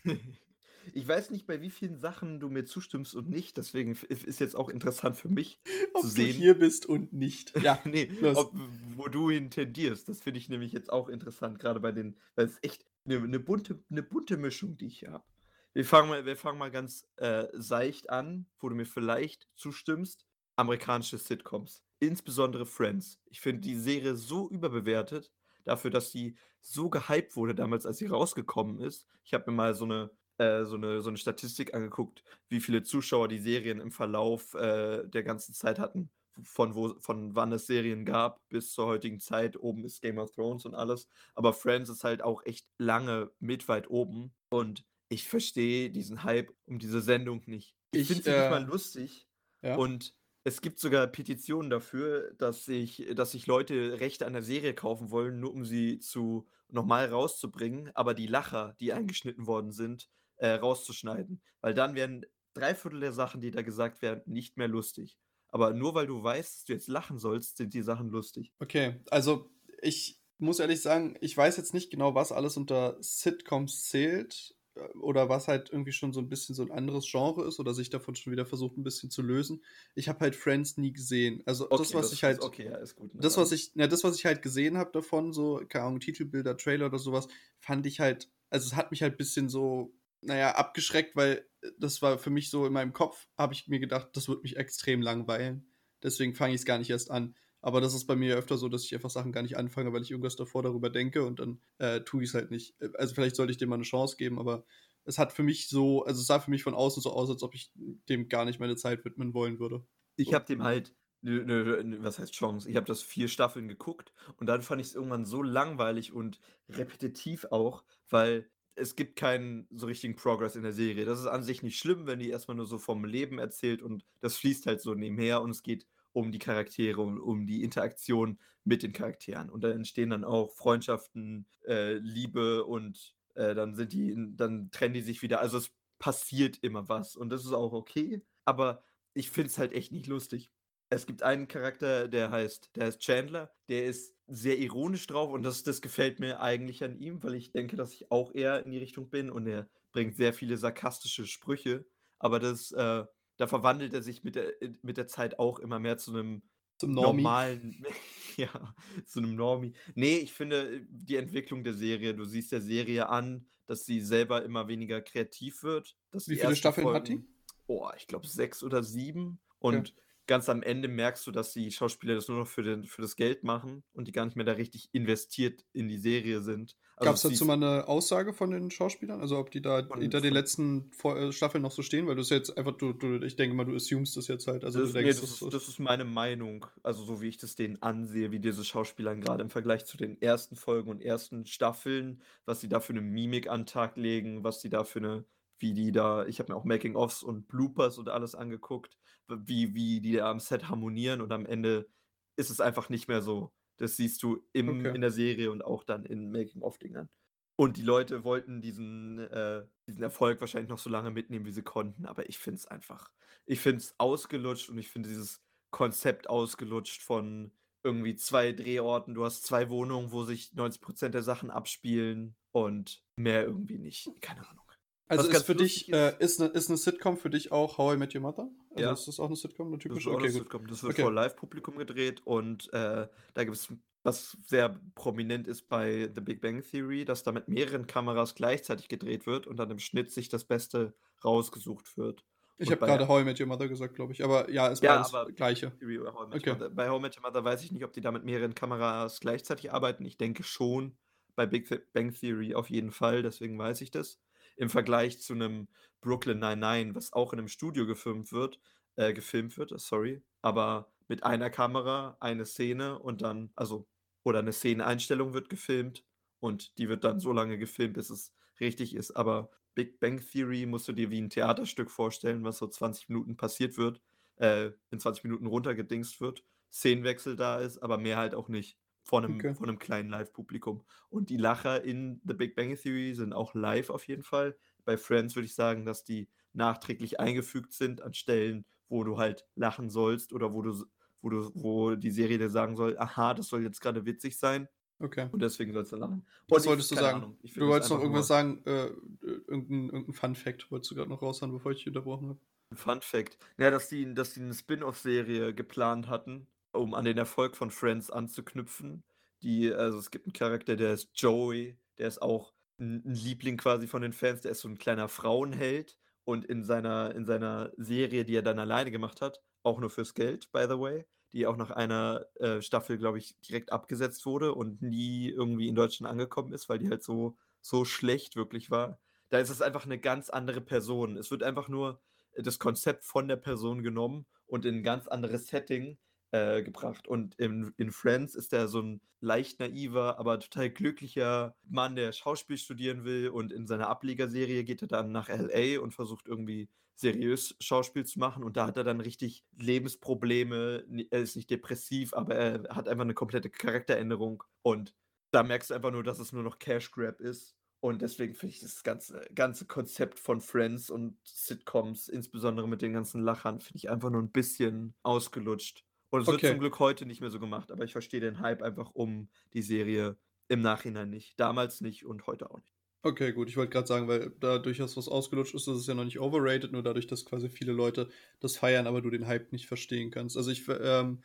ich 0.92 1.06
weiß 1.06 1.30
nicht, 1.30 1.46
bei 1.46 1.60
wie 1.60 1.70
vielen 1.70 1.96
Sachen 1.96 2.40
du 2.40 2.48
mir 2.48 2.64
zustimmst 2.64 3.14
und 3.14 3.28
nicht, 3.28 3.56
deswegen 3.56 3.92
ist 3.92 4.40
jetzt 4.40 4.56
auch 4.56 4.68
interessant 4.68 5.16
für 5.16 5.28
mich 5.28 5.60
Ob 5.94 6.02
zu 6.02 6.08
du 6.08 6.12
sehen. 6.12 6.34
hier 6.34 6.58
bist 6.58 6.86
und 6.86 7.12
nicht. 7.12 7.52
Ja, 7.64 7.80
nee, 7.84 8.10
ob, 8.34 8.52
wo 8.96 9.08
du 9.08 9.30
hin 9.30 9.50
tendierst. 9.50 10.08
Das 10.08 10.20
finde 10.20 10.38
ich 10.38 10.48
nämlich 10.48 10.72
jetzt 10.72 10.92
auch 10.92 11.08
interessant, 11.08 11.58
gerade 11.58 11.80
bei 11.80 11.92
den, 11.92 12.16
weil 12.34 12.46
es 12.46 12.58
echt 12.62 12.84
eine, 13.06 13.16
eine, 13.16 13.40
bunte, 13.40 13.82
eine 13.90 14.02
bunte 14.02 14.36
Mischung, 14.36 14.76
die 14.76 14.86
ich 14.86 14.98
hier 14.98 15.12
habe. 15.12 15.24
Wir 15.72 15.84
fangen 15.84 16.08
mal, 16.08 16.24
wir 16.26 16.36
fangen 16.36 16.58
mal 16.58 16.70
ganz 16.70 17.08
äh, 17.16 17.46
seicht 17.52 18.10
an, 18.10 18.46
wo 18.60 18.68
du 18.68 18.74
mir 18.76 18.86
vielleicht 18.86 19.48
zustimmst. 19.56 20.26
Amerikanische 20.56 21.18
Sitcoms, 21.18 21.82
insbesondere 21.98 22.64
Friends. 22.64 23.18
Ich 23.26 23.40
finde 23.40 23.62
die 23.62 23.74
Serie 23.76 24.14
so 24.14 24.48
überbewertet, 24.48 25.32
dafür, 25.64 25.90
dass 25.90 26.12
sie 26.12 26.36
so 26.60 26.88
gehypt 26.88 27.36
wurde 27.36 27.54
damals, 27.54 27.86
als 27.86 27.98
sie 27.98 28.06
rausgekommen 28.06 28.78
ist. 28.80 29.06
Ich 29.24 29.34
habe 29.34 29.50
mir 29.50 29.56
mal 29.56 29.74
so 29.74 29.84
eine, 29.84 30.10
äh, 30.38 30.64
so, 30.64 30.76
eine, 30.76 31.00
so 31.00 31.08
eine 31.08 31.18
Statistik 31.18 31.74
angeguckt, 31.74 32.22
wie 32.48 32.60
viele 32.60 32.82
Zuschauer 32.82 33.28
die 33.28 33.38
Serien 33.38 33.80
im 33.80 33.92
Verlauf 33.92 34.54
äh, 34.54 35.06
der 35.06 35.22
ganzen 35.22 35.54
Zeit 35.54 35.78
hatten 35.78 36.10
von, 36.42 36.74
wo, 36.74 36.94
von 37.00 37.34
wann 37.34 37.52
es 37.52 37.66
Serien 37.66 38.04
gab 38.04 38.46
bis 38.48 38.72
zur 38.72 38.86
heutigen 38.86 39.20
Zeit. 39.20 39.56
Oben 39.56 39.84
ist 39.84 40.02
Game 40.02 40.18
of 40.18 40.32
Thrones 40.32 40.66
und 40.66 40.74
alles. 40.74 41.08
Aber 41.34 41.52
Friends 41.52 41.90
ist 41.90 42.04
halt 42.04 42.22
auch 42.22 42.44
echt 42.44 42.66
lange 42.78 43.30
mit 43.38 43.68
weit 43.68 43.88
oben. 43.88 44.34
Und 44.50 44.84
ich 45.08 45.28
verstehe 45.28 45.90
diesen 45.90 46.24
Hype 46.24 46.52
um 46.66 46.78
diese 46.78 47.00
Sendung 47.00 47.42
nicht. 47.46 47.76
Ich, 47.92 48.02
Ich, 48.02 48.06
finde 48.08 48.24
sie 48.24 48.30
äh, 48.30 48.40
nicht 48.40 48.50
mal 48.50 48.64
lustig. 48.64 49.28
ja. 49.62 49.76
Und 49.76 50.14
es 50.46 50.60
gibt 50.60 50.78
sogar 50.78 51.06
Petitionen 51.06 51.70
dafür, 51.70 52.34
dass 52.36 52.64
sich, 52.64 53.06
dass 53.14 53.32
sich 53.32 53.46
Leute 53.46 54.00
Rechte 54.00 54.26
an 54.26 54.34
der 54.34 54.42
Serie 54.42 54.74
kaufen 54.74 55.10
wollen, 55.10 55.40
nur 55.40 55.54
um 55.54 55.64
sie 55.64 56.00
zu 56.00 56.46
nochmal 56.68 57.06
rauszubringen, 57.06 57.90
aber 57.94 58.12
die 58.12 58.26
Lacher, 58.26 58.74
die 58.78 58.92
eingeschnitten 58.92 59.46
worden 59.46 59.72
sind, 59.72 60.10
äh, 60.44 60.56
rauszuschneiden. 60.56 61.40
Weil 61.62 61.72
dann 61.72 61.94
werden 61.94 62.26
drei 62.52 62.74
Viertel 62.74 63.00
der 63.00 63.12
Sachen, 63.12 63.40
die 63.40 63.50
da 63.50 63.62
gesagt 63.62 64.02
werden, 64.02 64.22
nicht 64.26 64.58
mehr 64.58 64.68
lustig. 64.68 65.18
Aber 65.48 65.72
nur 65.72 65.94
weil 65.94 66.06
du 66.06 66.22
weißt, 66.22 66.54
dass 66.54 66.64
du 66.64 66.72
jetzt 66.74 66.88
lachen 66.88 67.18
sollst, 67.18 67.56
sind 67.56 67.72
die 67.72 67.82
Sachen 67.82 68.10
lustig. 68.10 68.52
Okay, 68.58 69.00
also 69.10 69.50
ich 69.80 70.20
muss 70.38 70.58
ehrlich 70.58 70.82
sagen, 70.82 71.16
ich 71.20 71.34
weiß 71.34 71.56
jetzt 71.56 71.72
nicht 71.72 71.90
genau, 71.90 72.14
was 72.14 72.32
alles 72.32 72.56
unter 72.56 72.96
Sitcoms 73.00 73.84
zählt 73.84 74.54
äh, 74.74 74.80
oder 74.98 75.30
was 75.30 75.48
halt 75.48 75.70
irgendwie 75.70 75.92
schon 75.92 76.12
so 76.12 76.20
ein 76.20 76.28
bisschen 76.28 76.54
so 76.54 76.62
ein 76.62 76.72
anderes 76.72 77.10
Genre 77.10 77.46
ist 77.46 77.58
oder 77.58 77.72
sich 77.72 77.88
davon 77.88 78.14
schon 78.16 78.32
wieder 78.32 78.44
versucht 78.44 78.76
ein 78.76 78.84
bisschen 78.84 79.10
zu 79.10 79.22
lösen. 79.22 79.64
Ich 79.94 80.08
habe 80.08 80.20
halt 80.20 80.36
Friends 80.36 80.76
nie 80.76 80.92
gesehen. 80.92 81.42
Also 81.46 81.68
das, 81.68 81.94
was 81.94 82.12
ich 82.12 82.22
halt, 82.22 82.42
okay, 82.42 82.66
ja, 82.66 82.76
ist 82.76 82.96
gut. 82.96 83.14
ne? 83.14 83.20
das, 83.22 83.38
was 83.38 83.50
ich, 83.52 83.70
na, 83.74 83.86
das, 83.86 84.04
was 84.04 84.16
ich 84.16 84.26
halt 84.26 84.42
gesehen 84.42 84.76
habe 84.76 84.90
davon, 84.92 85.32
so, 85.32 85.62
keine 85.68 85.86
Ahnung, 85.86 86.00
Titelbilder, 86.00 86.58
Trailer 86.58 86.86
oder 86.86 86.98
sowas, 86.98 87.28
fand 87.60 87.86
ich 87.86 88.00
halt, 88.00 88.28
also 88.50 88.66
es 88.66 88.76
hat 88.76 88.90
mich 88.90 89.02
halt 89.02 89.14
ein 89.14 89.18
bisschen 89.18 89.48
so 89.48 89.94
naja, 90.24 90.52
abgeschreckt, 90.52 91.16
weil 91.16 91.46
äh, 91.62 91.68
das 91.78 92.02
war 92.02 92.18
für 92.18 92.30
mich 92.30 92.50
so 92.50 92.66
in 92.66 92.72
meinem 92.72 92.92
Kopf, 92.92 93.26
habe 93.36 93.54
ich 93.54 93.68
mir 93.68 93.80
gedacht, 93.80 94.10
das 94.14 94.28
wird 94.28 94.42
mich 94.42 94.56
extrem 94.56 95.02
langweilen. 95.02 95.70
Deswegen 96.02 96.34
fange 96.34 96.54
ich 96.54 96.60
es 96.60 96.66
gar 96.66 96.78
nicht 96.78 96.90
erst 96.90 97.10
an. 97.10 97.34
Aber 97.60 97.80
das 97.80 97.94
ist 97.94 98.06
bei 98.06 98.14
mir 98.14 98.36
öfter 98.36 98.58
so, 98.58 98.68
dass 98.68 98.84
ich 98.84 98.94
einfach 98.94 99.08
Sachen 99.08 99.32
gar 99.32 99.42
nicht 99.42 99.56
anfange, 99.56 99.90
weil 99.92 100.02
ich 100.02 100.10
irgendwas 100.10 100.36
davor 100.36 100.62
darüber 100.62 100.90
denke 100.90 101.24
und 101.24 101.40
dann 101.40 101.62
äh, 101.78 102.02
tue 102.02 102.22
ich 102.22 102.28
es 102.28 102.34
halt 102.34 102.50
nicht. 102.50 102.74
Äh, 102.80 102.90
also 102.98 103.14
vielleicht 103.14 103.36
sollte 103.36 103.52
ich 103.52 103.56
dem 103.56 103.70
mal 103.70 103.76
eine 103.76 103.84
Chance 103.84 104.16
geben, 104.18 104.38
aber 104.38 104.66
es 105.04 105.18
hat 105.18 105.32
für 105.32 105.42
mich 105.42 105.68
so, 105.68 106.04
also 106.04 106.20
es 106.20 106.26
sah 106.26 106.40
für 106.40 106.50
mich 106.50 106.62
von 106.62 106.74
außen 106.74 107.02
so 107.02 107.12
aus, 107.12 107.30
als 107.30 107.42
ob 107.42 107.54
ich 107.54 107.72
dem 107.74 108.28
gar 108.28 108.44
nicht 108.44 108.60
meine 108.60 108.76
Zeit 108.76 109.04
widmen 109.04 109.32
wollen 109.32 109.58
würde. 109.58 109.82
Ich 110.16 110.34
habe 110.34 110.44
dem 110.44 110.62
halt, 110.62 110.94
ne, 111.22 111.42
ne, 111.44 112.02
was 112.02 112.18
heißt 112.18 112.34
Chance? 112.34 112.68
Ich 112.68 112.76
habe 112.76 112.86
das 112.86 113.02
vier 113.02 113.28
Staffeln 113.28 113.66
geguckt 113.66 114.12
und 114.36 114.46
dann 114.46 114.60
fand 114.60 114.82
ich 114.82 114.88
es 114.88 114.94
irgendwann 114.94 115.24
so 115.24 115.42
langweilig 115.42 116.12
und 116.12 116.40
repetitiv 116.68 117.46
auch, 117.46 117.84
weil 118.10 118.50
es 118.76 118.96
gibt 118.96 119.16
keinen 119.16 119.66
so 119.70 119.86
richtigen 119.86 120.16
Progress 120.16 120.56
in 120.56 120.62
der 120.62 120.72
Serie. 120.72 121.04
Das 121.04 121.20
ist 121.20 121.26
an 121.26 121.42
sich 121.42 121.62
nicht 121.62 121.78
schlimm, 121.78 122.06
wenn 122.06 122.18
die 122.18 122.30
erstmal 122.30 122.56
nur 122.56 122.66
so 122.66 122.78
vom 122.78 123.04
Leben 123.04 123.38
erzählt 123.38 123.82
und 123.82 124.04
das 124.20 124.36
fließt 124.36 124.66
halt 124.66 124.80
so 124.80 124.94
nebenher 124.94 125.42
und 125.42 125.50
es 125.50 125.62
geht 125.62 125.86
um 126.12 126.32
die 126.32 126.38
Charaktere, 126.38 127.00
um, 127.00 127.20
um 127.20 127.46
die 127.46 127.62
Interaktion 127.62 128.38
mit 128.64 128.82
den 128.82 128.92
Charakteren. 128.92 129.50
Und 129.50 129.62
da 129.62 129.70
entstehen 129.70 130.10
dann 130.10 130.24
auch 130.24 130.52
Freundschaften, 130.54 131.46
äh, 131.66 131.94
Liebe 131.94 132.64
und 132.64 133.14
äh, 133.34 133.54
dann 133.54 133.74
sind 133.74 133.92
die, 133.92 134.14
dann 134.36 134.70
trennen 134.70 134.94
die 134.94 135.02
sich 135.02 135.22
wieder. 135.22 135.40
Also 135.40 135.58
es 135.58 135.70
passiert 135.98 136.58
immer 136.62 136.88
was 136.88 137.16
und 137.16 137.30
das 137.30 137.44
ist 137.44 137.52
auch 137.52 137.72
okay. 137.72 138.22
Aber 138.44 138.82
ich 139.12 139.30
finde 139.30 139.50
es 139.50 139.58
halt 139.58 139.72
echt 139.72 139.92
nicht 139.92 140.06
lustig. 140.06 140.50
Es 140.90 141.06
gibt 141.06 141.22
einen 141.22 141.48
Charakter, 141.48 142.08
der 142.08 142.30
heißt, 142.30 142.70
der 142.76 142.86
heißt 142.86 143.00
Chandler, 143.00 143.52
der 143.68 143.86
ist 143.86 144.13
sehr 144.26 144.58
ironisch 144.58 145.06
drauf 145.06 145.32
und 145.32 145.42
das, 145.42 145.62
das 145.62 145.82
gefällt 145.82 146.18
mir 146.18 146.40
eigentlich 146.40 146.82
an 146.82 146.98
ihm, 146.98 147.22
weil 147.22 147.34
ich 147.34 147.52
denke, 147.52 147.76
dass 147.76 147.92
ich 147.92 148.10
auch 148.10 148.34
eher 148.34 148.64
in 148.64 148.70
die 148.70 148.78
Richtung 148.78 149.10
bin 149.10 149.30
und 149.30 149.46
er 149.46 149.68
bringt 149.92 150.16
sehr 150.16 150.32
viele 150.32 150.56
sarkastische 150.56 151.26
Sprüche. 151.26 151.84
Aber 152.18 152.38
das, 152.38 152.72
äh, 152.72 153.04
da 153.36 153.46
verwandelt 153.46 153.92
er 153.92 154.02
sich 154.02 154.24
mit 154.24 154.36
der, 154.36 154.52
mit 154.82 154.96
der 154.96 155.06
Zeit 155.06 155.38
auch 155.38 155.58
immer 155.58 155.78
mehr 155.78 155.98
zu 155.98 156.12
einem 156.12 156.42
Zum 156.78 156.92
Normie. 156.92 157.22
normalen, 157.22 157.86
ja, 158.36 158.74
zu 159.04 159.20
einem 159.20 159.36
Normie. 159.36 159.74
Nee, 159.94 160.16
ich 160.16 160.32
finde 160.32 160.86
die 160.88 161.16
Entwicklung 161.16 161.64
der 161.64 161.74
Serie, 161.74 162.14
du 162.14 162.24
siehst 162.24 162.52
der 162.52 162.62
Serie 162.62 163.08
an, 163.08 163.46
dass 163.66 163.84
sie 163.84 164.00
selber 164.00 164.44
immer 164.44 164.68
weniger 164.68 165.00
kreativ 165.00 165.62
wird. 165.62 165.96
Wie 166.12 166.36
viele 166.36 166.56
Staffeln 166.56 166.86
hat 166.88 167.08
Folgen, 167.08 167.22
die? 167.22 167.34
oh, 167.66 167.90
ich 167.96 168.06
glaube 168.06 168.26
sechs 168.26 168.62
oder 168.62 168.82
sieben. 168.82 169.40
Und 169.58 169.94
ganz 170.26 170.48
am 170.48 170.62
Ende 170.62 170.88
merkst 170.88 171.26
du, 171.26 171.30
dass 171.30 171.52
die 171.52 171.70
Schauspieler 171.70 172.14
das 172.14 172.28
nur 172.28 172.38
noch 172.38 172.46
für, 172.46 172.62
den, 172.62 172.84
für 172.84 173.02
das 173.02 173.16
Geld 173.16 173.44
machen 173.44 173.82
und 173.92 174.08
die 174.08 174.12
gar 174.12 174.24
nicht 174.24 174.36
mehr 174.36 174.46
da 174.46 174.52
richtig 174.52 174.88
investiert 174.92 175.64
in 175.72 175.88
die 175.88 175.98
Serie 175.98 176.40
sind. 176.40 176.76
Also 176.96 177.08
Gab 177.08 177.16
es 177.16 177.22
dazu 177.22 177.44
mal 177.44 177.54
eine 177.54 177.88
Aussage 177.88 178.32
von 178.32 178.52
den 178.52 178.70
Schauspielern? 178.70 179.20
Also 179.20 179.36
ob 179.38 179.50
die 179.50 179.60
da 179.60 179.86
hinter 179.98 180.20
den 180.20 180.32
letzten 180.32 180.90
äh, 181.02 181.32
Staffeln 181.32 181.62
noch 181.62 181.72
so 181.72 181.82
stehen? 181.82 182.06
Weil 182.06 182.14
du 182.14 182.20
es 182.20 182.30
jetzt 182.30 182.56
einfach, 182.56 182.76
du, 182.76 182.92
du, 182.92 183.16
ich 183.24 183.34
denke 183.34 183.56
mal, 183.56 183.64
du 183.64 183.74
assumest 183.74 184.16
das 184.16 184.28
jetzt 184.28 184.46
halt. 184.46 184.64
Also 184.64 184.80
das, 184.80 184.92
du 184.92 184.98
nee, 184.98 185.04
denkst, 185.04 185.20
das, 185.20 185.30
das, 185.30 185.42
ist, 185.42 185.54
das 185.54 185.68
ist 185.68 185.78
meine 185.80 186.04
Meinung. 186.04 186.66
Also 186.84 187.02
so 187.02 187.20
wie 187.20 187.28
ich 187.28 187.36
das 187.36 187.56
denen 187.56 187.82
ansehe, 187.82 188.30
wie 188.30 188.38
diese 188.38 188.64
Schauspieler 188.64 189.16
gerade 189.16 189.42
im 189.42 189.50
Vergleich 189.50 189.84
zu 189.86 189.96
den 189.96 190.20
ersten 190.22 190.54
Folgen 190.54 190.88
und 190.88 191.02
ersten 191.02 191.46
Staffeln, 191.46 192.22
was 192.44 192.60
sie 192.60 192.68
da 192.68 192.78
für 192.78 192.92
eine 192.92 193.02
Mimik 193.02 193.48
an 193.48 193.62
den 193.62 193.66
Tag 193.66 193.96
legen, 193.96 194.44
was 194.44 194.60
sie 194.60 194.70
da 194.70 194.84
für 194.84 195.00
eine, 195.00 195.24
wie 195.58 195.74
die 195.74 195.90
da, 195.90 196.24
ich 196.26 196.38
habe 196.38 196.52
mir 196.52 196.56
auch 196.56 196.64
Making-ofs 196.64 197.24
und 197.24 197.48
Bloopers 197.48 197.98
und 197.98 198.08
alles 198.08 198.36
angeguckt, 198.36 198.96
wie, 199.28 199.74
wie 199.74 200.00
die 200.00 200.12
da 200.12 200.30
am 200.30 200.40
Set 200.40 200.68
harmonieren 200.68 201.20
und 201.20 201.32
am 201.32 201.46
Ende 201.46 201.88
ist 202.36 202.50
es 202.50 202.60
einfach 202.60 202.88
nicht 202.88 203.08
mehr 203.08 203.22
so. 203.22 203.52
Das 203.78 203.96
siehst 203.96 204.22
du 204.22 204.46
im, 204.52 204.68
Okay. 204.68 204.94
in 204.94 205.00
der 205.00 205.10
Serie 205.10 205.50
und 205.50 205.64
auch 205.64 205.84
dann 205.84 206.04
in 206.04 206.30
Making-of-Dingern. 206.30 207.08
Und 207.56 207.76
die 207.76 207.82
Leute 207.82 208.24
wollten 208.24 208.60
diesen, 208.60 209.18
äh, 209.18 209.64
diesen 209.88 210.02
Erfolg 210.02 210.40
wahrscheinlich 210.40 210.68
noch 210.70 210.78
so 210.78 210.90
lange 210.90 211.10
mitnehmen, 211.10 211.44
wie 211.46 211.52
sie 211.52 211.62
konnten. 211.62 212.04
Aber 212.06 212.28
ich 212.28 212.38
finde 212.38 212.58
es 212.58 212.66
einfach, 212.66 213.12
ich 213.46 213.60
finde 213.60 213.78
es 213.78 213.94
ausgelutscht 213.98 214.68
und 214.70 214.78
ich 214.78 214.88
finde 214.90 215.08
dieses 215.08 215.40
Konzept 215.70 216.28
ausgelutscht 216.28 217.02
von 217.02 217.52
irgendwie 217.84 218.16
zwei 218.16 218.52
Drehorten. 218.52 219.14
Du 219.14 219.24
hast 219.24 219.44
zwei 219.44 219.70
Wohnungen, 219.70 220.10
wo 220.10 220.24
sich 220.24 220.52
90% 220.54 221.10
der 221.10 221.22
Sachen 221.22 221.50
abspielen 221.50 222.34
und 222.52 223.04
mehr 223.16 223.44
irgendwie 223.44 223.78
nicht. 223.78 224.08
Keine 224.20 224.48
Ahnung. 224.48 224.63
Also 225.06 225.28
ist 225.28 225.44
für 225.44 225.54
dich, 225.54 225.88
lustig 225.88 225.94
äh, 225.94 226.16
ist, 226.18 226.40
eine, 226.40 226.50
ist 226.50 226.68
eine 226.70 226.78
Sitcom 226.78 227.16
für 227.18 227.30
dich 227.30 227.52
auch 227.52 227.76
How 227.78 227.94
I 227.94 227.96
Met 227.98 228.14
Your 228.14 228.22
Mother? 228.22 228.48
Also 228.70 228.82
Ja. 228.82 228.92
ist 228.92 229.06
das 229.08 229.20
auch 229.20 229.26
eine 229.26 229.36
Sitcom, 229.36 229.66
eine 229.68 229.76
Das, 229.76 229.82
typische? 229.82 230.00
ist 230.00 230.06
auch 230.08 230.18
Okay, 230.18 230.24
eine. 230.24 230.32
Sitcom. 230.32 230.66
das 230.66 230.82
wird 230.82 230.92
Okay. 230.94 231.02
vor 231.02 231.12
Live-Publikum 231.12 231.76
gedreht 231.76 232.22
und 232.24 232.72
äh, 232.72 233.06
da 233.34 233.44
gibt 233.44 233.56
es, 233.56 233.68
was 234.02 234.36
sehr 234.46 234.80
prominent 234.94 235.46
ist 235.46 235.68
bei 235.68 236.10
The 236.14 236.20
Big 236.20 236.40
Bang 236.40 236.62
Theory, 236.62 237.04
dass 237.04 237.22
da 237.22 237.32
mit 237.32 237.48
mehreren 237.48 237.86
Kameras 237.86 238.34
gleichzeitig 238.34 238.88
gedreht 238.88 239.26
wird 239.26 239.46
und 239.46 239.56
dann 239.58 239.70
im 239.70 239.78
Schnitt 239.78 240.10
sich 240.10 240.28
das 240.28 240.44
Beste 240.44 240.94
rausgesucht 241.24 241.96
wird. 241.96 242.24
Ich 242.56 242.70
habe 242.70 242.86
gerade 242.86 243.08
How 243.08 243.22
I 243.22 243.24
Met 243.24 243.40
Your 243.40 243.46
Mother 243.46 243.68
gesagt, 243.68 243.94
glaube 243.94 244.12
ich. 244.12 244.22
Aber 244.22 244.48
ja, 244.50 244.68
ist 244.68 244.82
Ja, 244.82 244.96
beides 244.96 245.12
aber- 245.12 245.32
gleiche. 245.32 245.72
How 245.82 246.32
Okay. 246.34 246.54
Bei 246.72 246.88
How 246.88 246.98
I 246.98 247.02
Met 247.02 247.16
Your 247.16 247.22
Mother 247.22 247.44
weiß 247.44 247.64
ich 247.64 247.72
nicht, 247.72 247.84
ob 247.84 247.92
die 247.92 248.00
da 248.00 248.12
mit 248.12 248.24
mehreren 248.24 248.54
Kameras 248.54 249.20
gleichzeitig 249.20 249.72
arbeiten. 249.72 250.04
Ich 250.04 250.16
denke 250.18 250.44
schon. 250.44 250.96
Bei 251.34 251.46
Big 251.46 251.68
Bang 251.92 252.14
Theory 252.14 252.54
auf 252.54 252.70
jeden 252.70 252.92
Fall, 252.92 253.22
deswegen 253.22 253.58
weiß 253.58 253.80
ich 253.80 253.90
das. 253.90 254.20
Im 254.56 254.70
Vergleich 254.70 255.20
zu 255.20 255.32
einem 255.34 255.68
Brooklyn 256.00 256.38
Nine-Nine, 256.38 256.94
was 256.94 257.12
auch 257.12 257.32
in 257.32 257.38
einem 257.38 257.48
Studio 257.48 257.86
gefilmt 257.86 258.32
wird, 258.32 258.60
äh, 258.96 259.12
gefilmt 259.12 259.56
wird, 259.58 259.72
sorry, 259.80 260.22
aber 260.42 260.92
mit 261.08 261.24
einer 261.24 261.50
Kamera, 261.50 262.16
eine 262.20 262.46
Szene 262.46 262.98
und 262.98 263.22
dann, 263.22 263.50
also, 263.56 263.86
oder 264.22 264.38
eine 264.40 264.52
Szeneneinstellung 264.52 265.34
wird 265.34 265.48
gefilmt 265.50 266.04
und 266.40 266.78
die 266.78 266.88
wird 266.88 267.04
dann 267.04 267.20
so 267.20 267.32
lange 267.32 267.58
gefilmt, 267.58 267.94
bis 267.94 268.10
es 268.10 268.32
richtig 268.60 268.94
ist. 268.94 269.10
Aber 269.12 269.50
Big 269.74 270.00
Bang 270.00 270.20
Theory 270.20 270.66
musst 270.66 270.88
du 270.88 270.92
dir 270.92 271.10
wie 271.10 271.20
ein 271.20 271.30
Theaterstück 271.30 271.90
vorstellen, 271.90 272.44
was 272.44 272.58
so 272.58 272.66
20 272.68 273.08
Minuten 273.08 273.36
passiert 273.36 273.76
wird, 273.76 274.00
äh, 274.36 274.70
in 274.90 275.00
20 275.00 275.24
Minuten 275.24 275.46
runtergedingst 275.46 276.20
wird, 276.20 276.44
Szenenwechsel 276.72 277.36
da 277.36 277.58
ist, 277.60 277.78
aber 277.78 277.98
mehr 277.98 278.16
halt 278.16 278.34
auch 278.34 278.48
nicht. 278.48 278.78
Von 279.06 279.24
einem, 279.24 279.36
Okay. 279.36 279.54
von 279.54 279.68
einem 279.68 279.78
kleinen 279.78 280.08
Live-Publikum. 280.08 280.82
Und 281.10 281.28
die 281.30 281.36
Lacher 281.36 281.84
in 281.84 282.20
The 282.26 282.32
Big 282.34 282.56
Bang 282.56 282.74
Theory 282.74 283.14
sind 283.14 283.32
auch 283.34 283.54
live 283.54 283.90
auf 283.90 284.08
jeden 284.08 284.22
Fall. 284.22 284.56
Bei 284.86 284.96
Friends 284.96 285.36
würde 285.36 285.44
ich 285.46 285.54
sagen, 285.54 285.84
dass 285.84 286.04
die 286.04 286.28
nachträglich 286.54 287.20
eingefügt 287.20 287.72
sind 287.74 288.00
an 288.00 288.14
Stellen, 288.14 288.64
wo 288.88 289.04
du 289.04 289.18
halt 289.18 289.44
lachen 289.56 289.90
sollst 289.90 290.32
oder 290.32 290.52
wo 290.54 290.62
du, 290.62 290.84
wo 291.20 291.28
du, 291.28 291.50
wo 291.54 291.94
die 291.96 292.10
Serie 292.10 292.38
dir 292.38 292.48
sagen 292.48 292.76
soll, 292.76 292.96
aha, 292.98 293.34
das 293.34 293.48
soll 293.48 293.62
jetzt 293.62 293.80
gerade 293.80 294.04
witzig 294.06 294.38
sein 294.38 294.68
Okay. 295.00 295.28
und 295.32 295.42
deswegen 295.42 295.72
sollst 295.74 295.92
du 295.92 295.96
lachen. 295.96 296.26
Was 296.48 296.62
ich- 296.64 296.68
wolltest 296.70 296.90
du 296.90 296.94
sagen? 296.94 297.16
Ahnung, 297.18 297.38
du 297.42 297.66
wolltest 297.66 297.90
noch 297.90 298.00
irgendwas 298.00 298.26
sagen, 298.28 298.62
äh, 298.64 298.86
irgendein, 299.22 299.90
irgendein 299.90 300.12
Fun-Fact 300.14 300.70
wolltest 300.70 300.90
du 300.90 300.94
gerade 300.94 301.10
noch 301.10 301.20
raushauen, 301.22 301.52
bevor 301.52 301.72
ich 301.72 301.78
dich 301.78 301.88
unterbrochen 301.88 302.28
habe. 302.30 302.38
Fun 302.74 303.00
Fact. 303.02 303.36
Ja, 303.58 303.70
dass 303.70 303.88
die, 303.88 304.14
dass 304.14 304.32
die 304.34 304.40
eine 304.40 304.54
Spin-off-Serie 304.54 305.54
geplant 305.54 306.08
hatten, 306.08 306.46
um 306.74 306.94
an 306.94 307.04
den 307.04 307.18
Erfolg 307.18 307.56
von 307.56 307.70
Friends 307.70 308.10
anzuknüpfen. 308.10 309.04
Die, 309.42 309.72
also 309.72 309.98
es 309.98 310.10
gibt 310.10 310.26
einen 310.26 310.32
Charakter, 310.32 310.76
der 310.76 310.94
ist 310.94 311.10
Joey, 311.14 311.78
der 311.98 312.08
ist 312.08 312.22
auch 312.22 312.52
ein, 312.78 313.02
Liebling 313.04 313.56
quasi 313.56 313.86
von 313.86 314.02
den 314.02 314.12
Fans, 314.12 314.42
der 314.42 314.52
ist 314.52 314.60
so 314.60 314.68
ein 314.68 314.78
kleiner 314.78 315.08
Frauenheld 315.08 315.98
und 316.24 316.44
in 316.44 316.64
seiner, 316.64 317.14
in 317.14 317.26
seiner 317.26 317.72
Serie, 317.76 318.24
die 318.24 318.36
er 318.36 318.42
dann 318.42 318.58
alleine 318.58 318.90
gemacht 318.90 319.20
hat, 319.20 319.42
auch 319.62 319.80
nur 319.80 319.90
fürs 319.90 320.14
Geld, 320.14 320.50
by 320.52 320.66
the 320.68 320.78
way, 320.78 321.04
die 321.32 321.46
auch 321.46 321.56
nach 321.56 321.70
einer 321.70 322.26
äh, 322.36 322.62
Staffel, 322.62 322.96
glaube 322.98 323.18
ich, 323.18 323.38
direkt 323.40 323.72
abgesetzt 323.72 324.24
wurde 324.24 324.54
und 324.54 324.82
nie 324.82 325.28
irgendwie 325.28 325.68
in 325.68 325.74
Deutschland 325.74 326.10
angekommen 326.10 326.52
ist, 326.52 326.68
weil 326.68 326.78
die 326.78 326.88
halt 326.88 327.02
so, 327.02 327.36
so 327.60 327.84
schlecht 327.84 328.36
wirklich 328.36 328.70
war. 328.70 328.98
Da 329.30 329.38
ist 329.38 329.50
es 329.50 329.62
einfach 329.62 329.84
eine 329.84 329.98
ganz 329.98 330.30
andere 330.30 330.60
Person. 330.60 331.16
Es 331.16 331.30
wird 331.30 331.42
einfach 331.42 331.68
nur 331.68 332.00
das 332.36 332.58
Konzept 332.58 333.04
von 333.04 333.28
der 333.28 333.36
Person 333.36 333.82
genommen 333.82 334.26
und 334.46 334.64
in 334.64 334.76
ein 334.76 334.82
ganz 334.82 335.08
anderes 335.08 335.48
Setting 335.48 335.98
äh, 336.34 336.64
gebracht. 336.64 337.06
Und 337.06 337.36
in, 337.36 337.72
in 337.76 337.92
Friends 337.92 338.34
ist 338.34 338.52
er 338.52 338.66
so 338.66 338.80
ein 338.82 339.00
leicht 339.20 339.60
naiver, 339.60 340.18
aber 340.18 340.40
total 340.40 340.68
glücklicher 340.68 341.54
Mann, 341.62 341.94
der 341.94 342.10
Schauspiel 342.10 342.58
studieren 342.58 343.04
will. 343.04 343.28
Und 343.28 343.52
in 343.52 343.68
seiner 343.68 343.88
Ablegerserie 343.88 344.64
geht 344.64 344.82
er 344.82 344.88
dann 344.88 345.12
nach 345.12 345.28
LA 345.28 345.80
und 345.80 345.94
versucht 345.94 346.26
irgendwie 346.26 346.68
seriös 346.96 347.54
Schauspiel 347.60 348.04
zu 348.04 348.18
machen. 348.18 348.42
Und 348.42 348.56
da 348.56 348.66
hat 348.66 348.76
er 348.76 348.82
dann 348.82 349.00
richtig 349.00 349.44
Lebensprobleme. 349.56 350.84
Er 351.10 351.20
ist 351.20 351.36
nicht 351.36 351.50
depressiv, 351.50 352.12
aber 352.14 352.34
er 352.34 352.74
hat 352.74 352.88
einfach 352.88 353.04
eine 353.04 353.14
komplette 353.14 353.48
Charakteränderung. 353.48 354.42
Und 354.62 354.92
da 355.30 355.44
merkst 355.44 355.70
du 355.70 355.74
einfach 355.74 355.92
nur, 355.92 356.02
dass 356.02 356.18
es 356.18 356.32
nur 356.32 356.42
noch 356.42 356.58
Cash 356.58 356.90
Grab 356.90 357.20
ist. 357.20 357.54
Und 357.78 358.02
deswegen 358.02 358.34
finde 358.34 358.54
ich 358.54 358.60
das 358.60 358.82
ganze, 358.82 359.24
ganze 359.36 359.66
Konzept 359.66 360.18
von 360.18 360.40
Friends 360.40 360.90
und 360.90 361.16
Sitcoms, 361.22 362.08
insbesondere 362.08 362.66
mit 362.66 362.82
den 362.82 362.92
ganzen 362.92 363.22
Lachern, 363.22 363.60
finde 363.60 363.76
ich 363.76 363.88
einfach 363.88 364.10
nur 364.10 364.22
ein 364.22 364.32
bisschen 364.32 364.94
ausgelutscht. 365.04 365.84
Und 366.14 366.22
es 366.22 366.30
Okay. 366.30 366.30
wird 366.30 366.44
zum 366.46 366.58
Glück 366.58 366.78
heute 366.78 367.06
nicht 367.06 367.20
mehr 367.20 367.30
so 367.30 367.40
gemacht, 367.40 367.70
aber 367.72 367.84
ich 367.84 367.92
verstehe 367.92 368.20
den 368.20 368.40
Hype 368.40 368.62
einfach 368.62 368.90
um 368.94 369.28
die 369.52 369.62
Serie 369.62 370.18
im 370.48 370.60
Nachhinein 370.62 371.10
nicht. 371.10 371.38
Damals 371.40 371.80
nicht 371.80 372.04
und 372.06 372.26
heute 372.26 372.50
auch 372.50 372.60
nicht. 372.60 372.74
Okay, 373.06 373.32
gut. 373.34 373.50
Ich 373.50 373.56
wollte 373.58 373.70
gerade 373.70 373.86
sagen, 373.86 374.08
weil 374.08 374.30
da 374.40 374.58
durchaus 374.58 374.96
was 374.96 375.08
ausgelutscht 375.08 375.54
ist, 375.54 375.66
das 375.68 375.76
ist 375.78 375.86
ja 375.88 375.92
noch 375.94 376.04
nicht 376.04 376.20
overrated, 376.20 376.72
nur 376.72 376.82
dadurch, 376.82 377.06
dass 377.06 377.26
quasi 377.26 377.50
viele 377.50 377.72
Leute 377.72 378.08
das 378.40 378.56
feiern, 378.56 378.86
aber 378.86 379.02
du 379.02 379.10
den 379.10 379.26
Hype 379.26 379.52
nicht 379.52 379.66
verstehen 379.66 380.10
kannst. 380.10 380.38
Also 380.38 380.50
ich, 380.50 380.66
ähm, 380.68 381.22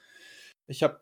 ich 0.67 0.83
habe 0.83 1.01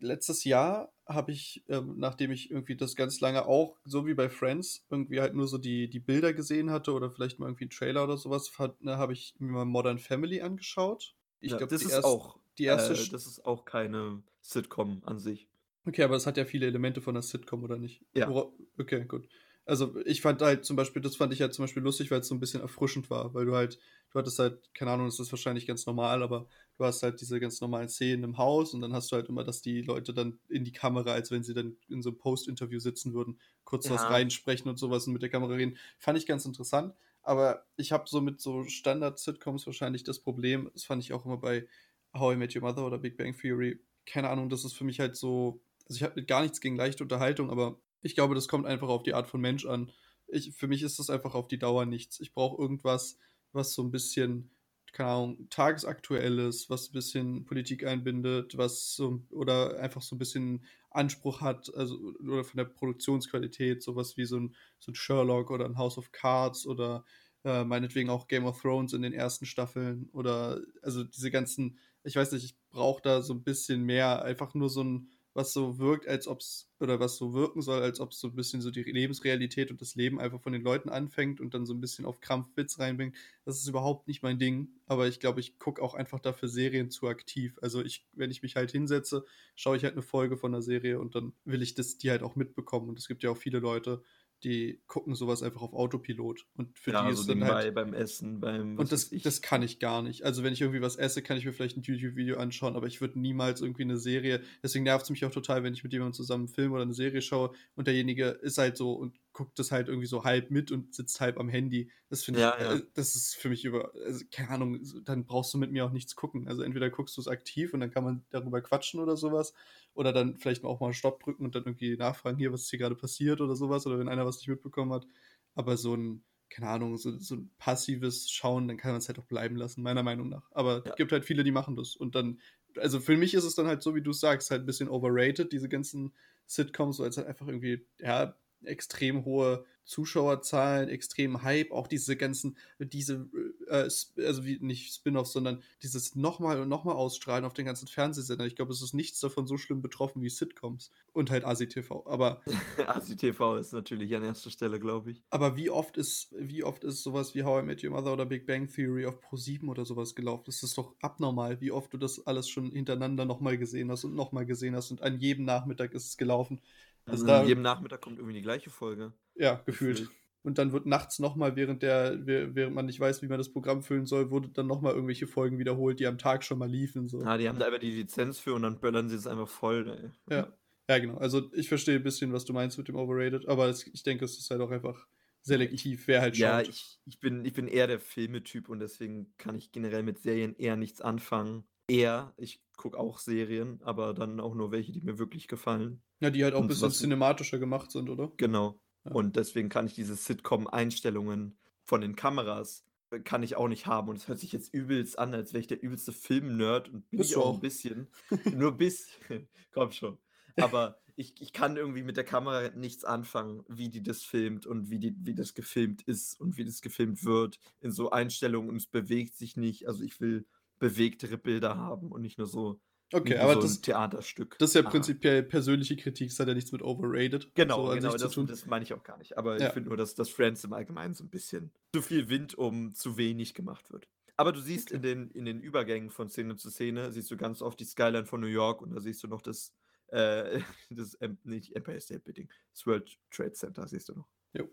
letztes 0.00 0.44
Jahr 0.44 0.92
habe 1.06 1.32
ich, 1.32 1.64
ähm, 1.68 1.94
nachdem 1.98 2.32
ich 2.32 2.50
irgendwie 2.50 2.76
das 2.76 2.96
ganz 2.96 3.20
lange 3.20 3.46
auch, 3.46 3.78
so 3.84 4.06
wie 4.06 4.14
bei 4.14 4.28
Friends, 4.28 4.84
irgendwie 4.90 5.20
halt 5.20 5.34
nur 5.34 5.46
so 5.48 5.58
die, 5.58 5.88
die 5.88 6.00
Bilder 6.00 6.32
gesehen 6.34 6.70
hatte 6.70 6.92
oder 6.94 7.10
vielleicht 7.10 7.38
mal 7.38 7.46
irgendwie 7.46 7.64
einen 7.64 7.70
Trailer 7.70 8.04
oder 8.04 8.16
sowas, 8.18 8.50
ne, 8.80 8.98
habe 8.98 9.12
ich 9.12 9.34
mir 9.38 9.52
mal 9.52 9.64
Modern 9.66 9.98
Family 10.00 10.40
angeschaut. 10.42 11.14
Ich 11.40 11.56
Ja, 11.56 11.58
glaube, 11.58 11.74
das 11.74 11.84
ist 11.84 11.88
erst, 11.88 12.04
auch, 12.04 12.41
die 12.58 12.64
erste. 12.64 12.94
äh, 12.94 13.06
das 13.08 13.26
ist 13.26 13.44
auch 13.44 13.64
keine 13.64 14.22
Sitcom 14.40 15.02
an 15.04 15.18
sich. 15.18 15.48
Okay, 15.84 16.02
aber 16.04 16.14
es 16.16 16.26
hat 16.26 16.36
ja 16.36 16.44
viele 16.44 16.66
Elemente 16.66 17.00
von 17.00 17.14
der 17.14 17.22
Sitcom, 17.22 17.64
oder 17.64 17.76
nicht? 17.76 18.04
Ja. 18.14 18.32
Okay, 18.78 19.04
gut. 19.04 19.28
Also 19.64 19.96
ich 20.04 20.20
fand 20.22 20.42
halt 20.42 20.64
zum 20.64 20.76
Beispiel, 20.76 21.00
das 21.02 21.16
fand 21.16 21.32
ich 21.32 21.40
halt 21.40 21.54
zum 21.54 21.64
Beispiel 21.64 21.82
lustig, 21.82 22.10
weil 22.10 22.20
es 22.20 22.28
so 22.28 22.34
ein 22.34 22.40
bisschen 22.40 22.60
erfrischend 22.60 23.10
war, 23.10 23.32
weil 23.34 23.46
du 23.46 23.54
halt, 23.54 23.78
du 24.10 24.18
hattest 24.18 24.38
halt, 24.40 24.74
keine 24.74 24.90
Ahnung, 24.90 25.06
das 25.06 25.20
ist 25.20 25.30
wahrscheinlich 25.32 25.66
ganz 25.68 25.86
normal, 25.86 26.22
aber 26.22 26.48
du 26.76 26.84
hast 26.84 27.02
halt 27.04 27.20
diese 27.20 27.38
ganz 27.38 27.60
normalen 27.60 27.88
Szenen 27.88 28.24
im 28.24 28.38
Haus 28.38 28.74
und 28.74 28.80
dann 28.80 28.92
hast 28.92 29.12
du 29.12 29.16
halt 29.16 29.28
immer, 29.28 29.44
dass 29.44 29.62
die 29.62 29.82
Leute 29.82 30.12
dann 30.14 30.40
in 30.48 30.64
die 30.64 30.72
Kamera, 30.72 31.12
als 31.12 31.30
wenn 31.30 31.44
sie 31.44 31.54
dann 31.54 31.76
in 31.88 32.02
so 32.02 32.10
einem 32.10 32.18
Post-Interview 32.18 32.80
sitzen 32.80 33.14
würden, 33.14 33.40
kurz 33.64 33.88
was 33.88 34.08
Ja. 34.08 34.10
reinsprechen 34.10 34.68
und 34.68 34.78
sowas 34.78 35.06
und 35.06 35.12
mit 35.12 35.22
der 35.22 35.30
Kamera 35.30 35.54
reden. 35.54 35.78
Fand 35.98 36.18
ich 36.18 36.26
ganz 36.26 36.44
interessant, 36.44 36.94
aber 37.22 37.66
ich 37.76 37.92
habe 37.92 38.04
so 38.08 38.20
mit 38.20 38.40
so 38.40 38.64
Standard-Sitcoms 38.64 39.66
wahrscheinlich 39.66 40.02
das 40.02 40.18
Problem, 40.18 40.70
das 40.74 40.84
fand 40.84 41.04
ich 41.04 41.12
auch 41.12 41.24
immer 41.24 41.36
bei 41.38 41.68
How 42.14 42.34
I 42.34 42.36
Met 42.36 42.54
Your 42.54 42.62
Mother 42.62 42.86
oder 42.86 42.98
Big 42.98 43.16
Bang 43.16 43.36
Theory, 43.36 43.80
keine 44.06 44.30
Ahnung, 44.30 44.48
das 44.48 44.64
ist 44.64 44.74
für 44.74 44.84
mich 44.84 45.00
halt 45.00 45.16
so, 45.16 45.62
also 45.88 45.96
ich 45.96 46.02
habe 46.02 46.24
gar 46.24 46.42
nichts 46.42 46.60
gegen 46.60 46.76
leichte 46.76 47.02
Unterhaltung, 47.02 47.50
aber 47.50 47.80
ich 48.02 48.14
glaube, 48.14 48.34
das 48.34 48.48
kommt 48.48 48.66
einfach 48.66 48.88
auf 48.88 49.02
die 49.02 49.14
Art 49.14 49.28
von 49.28 49.40
Mensch 49.40 49.64
an. 49.64 49.90
Ich, 50.26 50.52
für 50.54 50.66
mich 50.66 50.82
ist 50.82 50.98
das 50.98 51.10
einfach 51.10 51.34
auf 51.34 51.48
die 51.48 51.58
Dauer 51.58 51.86
nichts. 51.86 52.20
Ich 52.20 52.34
brauche 52.34 52.60
irgendwas, 52.60 53.18
was 53.52 53.74
so 53.74 53.82
ein 53.82 53.90
bisschen, 53.90 54.50
keine 54.92 55.10
Ahnung, 55.10 55.48
tagesaktuelles, 55.50 56.68
was 56.68 56.88
ein 56.88 56.92
bisschen 56.92 57.44
Politik 57.44 57.86
einbindet, 57.86 58.56
was 58.58 58.94
so, 58.94 59.22
oder 59.30 59.78
einfach 59.78 60.02
so 60.02 60.16
ein 60.16 60.18
bisschen 60.18 60.64
Anspruch 60.90 61.40
hat, 61.40 61.72
also 61.74 61.96
oder 62.22 62.44
von 62.44 62.58
der 62.58 62.64
Produktionsqualität, 62.64 63.82
sowas 63.82 64.16
wie 64.16 64.24
so 64.24 64.38
ein, 64.38 64.54
so 64.78 64.92
ein 64.92 64.94
Sherlock 64.94 65.50
oder 65.50 65.64
ein 65.64 65.78
House 65.78 65.96
of 65.96 66.12
Cards 66.12 66.66
oder 66.66 67.04
äh, 67.44 67.64
meinetwegen 67.64 68.10
auch 68.10 68.28
Game 68.28 68.44
of 68.44 68.60
Thrones 68.60 68.92
in 68.92 69.02
den 69.02 69.12
ersten 69.12 69.46
Staffeln 69.46 70.08
oder 70.12 70.60
also 70.82 71.04
diese 71.04 71.30
ganzen, 71.30 71.78
ich 72.04 72.16
weiß 72.16 72.32
nicht, 72.32 72.44
ich 72.44 72.56
brauche 72.70 73.02
da 73.02 73.22
so 73.22 73.34
ein 73.34 73.42
bisschen 73.44 73.82
mehr, 73.84 74.22
einfach 74.24 74.54
nur 74.54 74.70
so 74.70 74.82
ein, 74.82 75.08
was 75.34 75.52
so 75.52 75.78
wirkt, 75.78 76.06
als 76.06 76.28
ob 76.28 76.40
es, 76.40 76.70
oder 76.78 77.00
was 77.00 77.16
so 77.16 77.32
wirken 77.32 77.62
soll, 77.62 77.82
als 77.82 78.00
ob 78.00 78.10
es 78.12 78.18
so 78.20 78.28
ein 78.28 78.34
bisschen 78.34 78.60
so 78.60 78.70
die 78.70 78.82
Lebensrealität 78.82 79.70
und 79.70 79.80
das 79.80 79.94
Leben 79.94 80.20
einfach 80.20 80.40
von 80.40 80.52
den 80.52 80.62
Leuten 80.62 80.90
anfängt 80.90 81.40
und 81.40 81.54
dann 81.54 81.64
so 81.64 81.72
ein 81.72 81.80
bisschen 81.80 82.04
auf 82.04 82.20
Krampf 82.20 82.48
Witz 82.56 82.78
reinbringt. 82.78 83.16
Das 83.44 83.58
ist 83.58 83.66
überhaupt 83.68 84.08
nicht 84.08 84.22
mein 84.22 84.38
Ding, 84.38 84.68
aber 84.86 85.08
ich 85.08 85.20
glaube, 85.20 85.40
ich 85.40 85.58
gucke 85.58 85.80
auch 85.80 85.94
einfach 85.94 86.20
dafür 86.20 86.48
Serien 86.48 86.90
zu 86.90 87.08
aktiv. 87.08 87.58
Also 87.62 87.82
ich, 87.82 88.06
wenn 88.12 88.30
ich 88.30 88.42
mich 88.42 88.56
halt 88.56 88.72
hinsetze, 88.72 89.24
schaue 89.54 89.76
ich 89.76 89.84
halt 89.84 89.94
eine 89.94 90.02
Folge 90.02 90.36
von 90.36 90.52
der 90.52 90.62
Serie 90.62 90.98
und 91.00 91.14
dann 91.14 91.32
will 91.44 91.62
ich 91.62 91.74
das, 91.74 91.96
die 91.96 92.10
halt 92.10 92.22
auch 92.22 92.36
mitbekommen. 92.36 92.88
Und 92.90 92.98
es 92.98 93.08
gibt 93.08 93.22
ja 93.22 93.30
auch 93.30 93.36
viele 93.38 93.58
Leute, 93.60 94.02
die 94.44 94.80
gucken 94.86 95.14
sowas 95.14 95.42
einfach 95.42 95.62
auf 95.62 95.72
Autopilot. 95.72 96.46
Und 96.54 96.78
für 96.78 96.92
Ja, 96.92 97.08
die 97.08 97.14
so 97.14 97.20
ist 97.22 97.30
dann 97.30 97.44
halt. 97.44 97.74
beim 97.74 97.94
Essen, 97.94 98.40
beim 98.40 98.78
Und 98.78 98.92
das, 98.92 99.10
das 99.10 99.42
kann 99.42 99.62
ich 99.62 99.78
gar 99.78 100.02
nicht. 100.02 100.24
Also, 100.24 100.42
wenn 100.42 100.52
ich 100.52 100.60
irgendwie 100.60 100.82
was 100.82 100.96
esse, 100.96 101.22
kann 101.22 101.36
ich 101.36 101.44
mir 101.44 101.52
vielleicht 101.52 101.76
ein 101.76 101.82
YouTube-Video 101.82 102.36
anschauen, 102.38 102.76
aber 102.76 102.86
ich 102.86 103.00
würde 103.00 103.18
niemals 103.18 103.60
irgendwie 103.60 103.82
eine 103.82 103.98
Serie. 103.98 104.42
Deswegen 104.62 104.84
nervt 104.84 105.04
es 105.04 105.10
mich 105.10 105.24
auch 105.24 105.30
total, 105.30 105.62
wenn 105.62 105.74
ich 105.74 105.84
mit 105.84 105.92
jemandem 105.92 106.14
zusammen 106.14 106.44
einen 106.44 106.54
Film 106.54 106.72
oder 106.72 106.82
eine 106.82 106.94
Serie 106.94 107.22
schaue 107.22 107.52
und 107.76 107.86
derjenige 107.86 108.26
ist 108.26 108.58
halt 108.58 108.76
so 108.76 108.92
und 108.92 109.18
guckt 109.32 109.58
das 109.58 109.72
halt 109.72 109.88
irgendwie 109.88 110.06
so 110.06 110.24
halb 110.24 110.50
mit 110.50 110.70
und 110.72 110.94
sitzt 110.94 111.20
halb 111.20 111.38
am 111.38 111.48
Handy. 111.48 111.90
Das 112.08 112.22
finde 112.24 112.40
ich, 112.40 112.48
Ja, 112.48 112.58
ja. 112.60 112.78
äh, 112.78 112.82
das 112.94 113.14
ist 113.16 113.34
für 113.36 113.48
mich 113.48 113.64
über, 113.64 113.92
also, 113.94 114.24
keine 114.30 114.50
Ahnung, 114.50 114.80
dann 115.04 115.24
brauchst 115.26 115.52
du 115.54 115.58
mit 115.58 115.72
mir 115.72 115.84
auch 115.86 115.90
nichts 115.92 116.16
gucken. 116.16 116.48
Also, 116.48 116.62
entweder 116.62 116.90
guckst 116.90 117.16
du 117.16 117.20
es 117.20 117.28
aktiv 117.28 117.74
und 117.74 117.80
dann 117.80 117.90
kann 117.90 118.04
man 118.04 118.24
darüber 118.30 118.60
quatschen 118.62 119.00
oder 119.00 119.16
sowas. 119.16 119.54
Oder 119.94 120.12
dann 120.12 120.38
vielleicht 120.38 120.64
auch 120.64 120.80
mal 120.80 120.92
Stopp 120.92 121.20
drücken 121.22 121.44
und 121.44 121.54
dann 121.54 121.64
irgendwie 121.64 121.96
nachfragen, 121.96 122.38
hier, 122.38 122.52
was 122.52 122.62
ist 122.62 122.70
hier 122.70 122.78
gerade 122.78 122.96
passiert 122.96 123.40
oder 123.40 123.56
sowas. 123.56 123.86
Oder 123.86 123.98
wenn 123.98 124.08
einer 124.08 124.26
was 124.26 124.36
nicht 124.38 124.48
mitbekommen 124.48 124.92
hat. 124.92 125.06
Aber 125.54 125.76
so 125.76 125.94
ein, 125.94 126.24
keine 126.48 126.68
Ahnung, 126.68 126.96
so, 126.98 127.18
so 127.18 127.34
ein 127.36 127.50
passives 127.58 128.30
Schauen, 128.30 128.68
dann 128.68 128.76
kann 128.76 128.92
man 128.92 128.98
es 128.98 129.08
halt 129.08 129.18
auch 129.18 129.26
bleiben 129.26 129.56
lassen, 129.56 129.82
meiner 129.82 130.02
Meinung 130.02 130.28
nach. 130.28 130.50
Aber 130.52 130.84
es 130.84 130.84
Ja. 130.84 130.96
gibt 130.96 131.12
halt 131.12 131.24
viele, 131.24 131.44
die 131.44 131.52
machen 131.52 131.76
das. 131.76 131.96
Und 131.96 132.14
dann, 132.14 132.40
also 132.76 133.00
für 133.00 133.16
mich 133.16 133.34
ist 133.34 133.44
es 133.44 133.54
dann 133.54 133.66
halt 133.66 133.82
so, 133.82 133.94
wie 133.94 134.02
du 134.02 134.12
sagst, 134.12 134.50
halt 134.50 134.62
ein 134.62 134.66
bisschen 134.66 134.88
overrated, 134.88 135.52
diese 135.52 135.68
ganzen 135.68 136.14
Sitcoms, 136.46 136.96
so 136.96 137.04
als 137.04 137.16
halt 137.16 137.26
einfach 137.26 137.46
irgendwie, 137.46 137.86
ja, 138.00 138.36
extrem 138.64 139.24
hohe 139.24 139.64
Zuschauerzahlen, 139.84 140.88
extrem 140.88 141.42
Hype, 141.42 141.72
auch 141.72 141.88
diese 141.88 142.16
ganzen, 142.16 142.56
diese, 142.78 143.28
äh, 143.68 143.86
Sp- 143.90 144.22
also 144.24 144.44
wie 144.44 144.58
nicht 144.60 144.94
Spin-offs, 144.94 145.32
sondern 145.32 145.62
dieses 145.82 146.14
nochmal 146.14 146.60
und 146.60 146.68
nochmal 146.68 146.94
ausstrahlen 146.96 147.44
auf 147.44 147.54
den 147.54 147.66
ganzen 147.66 147.88
Fernsehsendern. 147.88 148.46
Ich 148.46 148.56
glaube, 148.56 148.72
es 148.72 148.82
ist 148.82 148.94
nichts 148.94 149.20
davon 149.20 149.46
so 149.46 149.58
schlimm 149.58 149.82
betroffen 149.82 150.22
wie 150.22 150.30
Sitcoms 150.30 150.90
und 151.12 151.30
halt 151.30 151.44
ASI-TV. 151.44 152.06
Aber 152.06 152.42
ASI 152.86 153.16
TV 153.16 153.56
ist 153.56 153.72
natürlich 153.72 154.14
an 154.14 154.22
erster 154.24 154.50
Stelle, 154.50 154.78
glaube 154.80 155.10
ich. 155.12 155.22
aber 155.30 155.56
wie 155.56 155.70
oft 155.70 155.96
ist, 155.96 156.28
wie 156.38 156.62
oft 156.62 156.84
ist 156.84 157.02
sowas 157.02 157.34
wie 157.34 157.42
How 157.42 157.62
I 157.62 157.66
Met 157.66 157.82
Your 157.82 157.90
Mother 157.90 158.12
oder 158.12 158.26
Big 158.26 158.46
Bang 158.46 158.68
Theory 158.68 159.06
auf 159.06 159.18
Pro7 159.20 159.68
oder 159.68 159.84
sowas 159.86 160.14
gelaufen? 160.14 160.44
Das 160.46 160.62
ist 160.62 160.76
doch 160.76 160.94
abnormal, 161.00 161.60
wie 161.60 161.72
oft 161.72 161.92
du 161.94 161.98
das 161.98 162.26
alles 162.26 162.48
schon 162.48 162.70
hintereinander 162.70 163.24
nochmal 163.24 163.56
gesehen 163.58 163.90
hast 163.90 164.04
und 164.04 164.14
nochmal 164.14 164.44
gesehen 164.46 164.76
hast 164.76 164.90
und 164.90 165.02
an 165.02 165.18
jedem 165.18 165.44
Nachmittag 165.46 165.94
ist 165.94 166.06
es 166.06 166.16
gelaufen. 166.18 166.60
Also 167.06 167.24
Also 167.24 167.26
da, 167.26 167.40
an 167.42 167.48
jedem 167.48 167.62
Nachmittag 167.62 168.00
kommt 168.00 168.18
irgendwie 168.18 168.34
die 168.36 168.42
gleiche 168.42 168.70
Folge. 168.70 169.12
ja, 169.34 169.62
gefühlt. 169.66 169.98
gefühlt. 169.98 170.10
Und 170.44 170.58
dann 170.58 170.72
wird 170.72 170.86
nachts 170.86 171.20
nochmal, 171.20 171.54
während 171.54 171.82
der, 171.84 172.14
wäh- 172.26 172.48
während 172.54 172.74
man 172.74 172.86
nicht 172.86 172.98
weiß, 172.98 173.22
wie 173.22 173.28
man 173.28 173.38
das 173.38 173.52
Programm 173.52 173.82
füllen 173.82 174.06
soll, 174.06 174.30
wurde 174.32 174.48
dann 174.48 174.66
nochmal 174.66 174.92
irgendwelche 174.92 175.28
Folgen 175.28 175.58
wiederholt, 175.60 176.00
die 176.00 176.06
am 176.08 176.18
Tag 176.18 176.42
schon 176.42 176.58
mal 176.58 176.68
liefen. 176.68 177.06
So. 177.08 177.22
Ah, 177.22 177.38
die 177.38 177.48
haben 177.48 177.60
da 177.60 177.66
einfach 177.66 177.78
die 177.78 177.92
Lizenz 177.92 178.40
für 178.40 178.54
und 178.54 178.62
dann 178.62 178.80
böllern 178.80 179.08
sie 179.08 179.14
es 179.14 179.28
einfach 179.28 179.48
voll. 179.48 180.12
Ey. 180.28 180.34
Ja. 180.36 180.52
Ja, 180.88 180.98
genau. 180.98 181.16
Also 181.18 181.48
ich 181.54 181.68
verstehe 181.68 181.94
ein 181.96 182.02
bisschen, 182.02 182.32
was 182.32 182.44
du 182.44 182.52
meinst 182.52 182.76
mit 182.76 182.88
dem 182.88 182.96
Overrated, 182.96 183.46
aber 183.46 183.68
es, 183.68 183.86
ich 183.86 184.02
denke, 184.02 184.24
es 184.24 184.36
ist 184.36 184.50
halt 184.50 184.60
auch 184.60 184.72
einfach 184.72 185.06
selektiv, 185.42 186.08
wer 186.08 186.20
halt 186.20 186.36
Ja, 186.36 186.58
schaut. 186.58 186.68
ich, 186.68 186.98
ich, 187.06 187.20
bin, 187.20 187.44
ich 187.44 187.52
bin 187.52 187.68
eher 187.68 187.86
der 187.86 188.00
Filmetyp 188.00 188.68
und 188.68 188.80
deswegen 188.80 189.32
kann 189.38 189.54
ich 189.56 189.70
generell 189.70 190.02
mit 190.02 190.18
Serien 190.18 190.56
eher 190.56 190.76
nichts 190.76 191.00
anfangen. 191.00 191.64
Eher, 191.86 192.34
ich 192.36 192.62
gucke 192.76 192.98
auch 192.98 193.18
Serien, 193.20 193.80
aber 193.82 194.12
dann 194.12 194.40
auch 194.40 194.54
nur 194.56 194.72
welche, 194.72 194.90
die 194.92 195.02
mir 195.02 195.18
wirklich 195.18 195.46
gefallen. 195.46 196.02
Ja, 196.22 196.30
die 196.30 196.44
halt 196.44 196.54
auch 196.54 196.62
ein 196.62 196.68
bisschen 196.68 196.92
cinematischer 196.92 197.58
gemacht 197.58 197.90
sind, 197.90 198.08
oder? 198.08 198.30
Genau. 198.36 198.80
Ja. 199.04 199.10
Und 199.10 199.34
deswegen 199.34 199.68
kann 199.68 199.86
ich 199.86 199.94
diese 199.94 200.14
Sitcom-Einstellungen 200.14 201.58
von 201.82 202.00
den 202.00 202.14
Kameras 202.14 202.86
äh, 203.10 203.18
kann 203.18 203.42
ich 203.42 203.56
auch 203.56 203.66
nicht 203.66 203.86
haben. 203.86 204.08
Und 204.08 204.16
es 204.16 204.28
hört 204.28 204.38
sich 204.38 204.52
jetzt 204.52 204.72
übelst 204.72 205.18
an, 205.18 205.34
als 205.34 205.52
wäre 205.52 205.60
ich 205.60 205.66
der 205.66 205.82
übelste 205.82 206.12
Film-Nerd 206.12 206.90
und 206.90 207.10
bin 207.10 207.20
ich 207.20 207.36
auch. 207.36 207.54
ein 207.54 207.60
bisschen. 207.60 208.06
Nur 208.54 208.70
ein 208.70 208.76
bisschen. 208.76 209.48
Komm 209.72 209.90
schon. 209.90 210.16
Aber 210.56 211.00
ich, 211.16 211.42
ich 211.42 211.52
kann 211.52 211.76
irgendwie 211.76 212.04
mit 212.04 212.16
der 212.16 212.24
Kamera 212.24 212.68
nichts 212.68 213.04
anfangen, 213.04 213.64
wie 213.68 213.88
die 213.88 214.04
das 214.04 214.22
filmt 214.22 214.64
und 214.64 214.90
wie, 214.90 215.00
die, 215.00 215.16
wie 215.18 215.34
das 215.34 215.54
gefilmt 215.54 216.02
ist 216.02 216.40
und 216.40 216.56
wie 216.56 216.64
das 216.64 216.82
gefilmt 216.82 217.24
wird 217.24 217.58
in 217.80 217.90
so 217.90 218.10
Einstellungen 218.10 218.70
und 218.70 218.76
es 218.76 218.86
bewegt 218.86 219.36
sich 219.36 219.56
nicht. 219.56 219.88
Also 219.88 220.04
ich 220.04 220.20
will 220.20 220.46
bewegtere 220.78 221.36
Bilder 221.36 221.76
haben 221.76 222.12
und 222.12 222.22
nicht 222.22 222.38
nur 222.38 222.46
so, 222.46 222.80
Okay, 223.12 223.36
aber 223.38 223.54
so 223.54 223.62
das, 223.62 223.80
Theaterstück. 223.80 224.56
das 224.58 224.70
ist 224.70 224.74
ja 224.74 224.84
Ah. 224.86 224.90
prinzipiell 224.90 225.42
persönliche 225.42 225.96
Kritik, 225.96 226.28
das 226.30 226.38
hat 226.40 226.48
ja 226.48 226.54
nichts 226.54 226.72
mit 226.72 226.82
overrated 226.82 227.54
Genau, 227.54 227.86
so 227.88 227.94
genau, 227.94 228.16
das, 228.16 228.34
das 228.34 228.66
meine 228.66 228.84
ich 228.84 228.94
auch 228.94 229.02
gar 229.02 229.18
nicht. 229.18 229.36
Aber 229.36 229.60
Ja. 229.60 229.66
ich 229.68 229.72
finde 229.72 229.88
nur, 229.90 229.96
dass 229.96 230.14
das 230.14 230.28
Friends 230.30 230.64
im 230.64 230.72
Allgemeinen 230.72 231.14
so 231.14 231.24
ein 231.24 231.28
bisschen 231.30 231.70
zu 231.94 232.02
viel 232.02 232.28
Wind 232.28 232.54
um 232.56 232.94
zu 232.94 233.16
wenig 233.16 233.54
gemacht 233.54 233.90
wird. 233.92 234.08
Aber 234.36 234.52
du 234.52 234.60
siehst 234.60 234.88
Okay. 234.88 234.96
in, 234.96 235.02
den, 235.02 235.30
in 235.32 235.44
den 235.44 235.60
Übergängen 235.60 236.10
von 236.10 236.28
Szene 236.30 236.56
zu 236.56 236.70
Szene, 236.70 237.12
siehst 237.12 237.30
du 237.30 237.36
ganz 237.36 237.60
oft 237.62 237.78
die 237.80 237.84
Skyline 237.84 238.24
von 238.24 238.40
New 238.40 238.46
York 238.46 238.80
und 238.80 238.90
da 238.94 239.00
siehst 239.00 239.22
du 239.22 239.28
noch 239.28 239.42
das, 239.42 239.74
äh, 240.08 240.60
das 240.90 241.18
nicht 241.44 241.76
Empire 241.76 242.00
State 242.00 242.20
Building, 242.20 242.48
das 242.72 242.86
World 242.86 243.18
Trade 243.30 243.52
Center 243.52 243.86
siehst 243.86 244.08
du 244.08 244.14
noch. 244.14 244.28
Jo. 244.54 244.68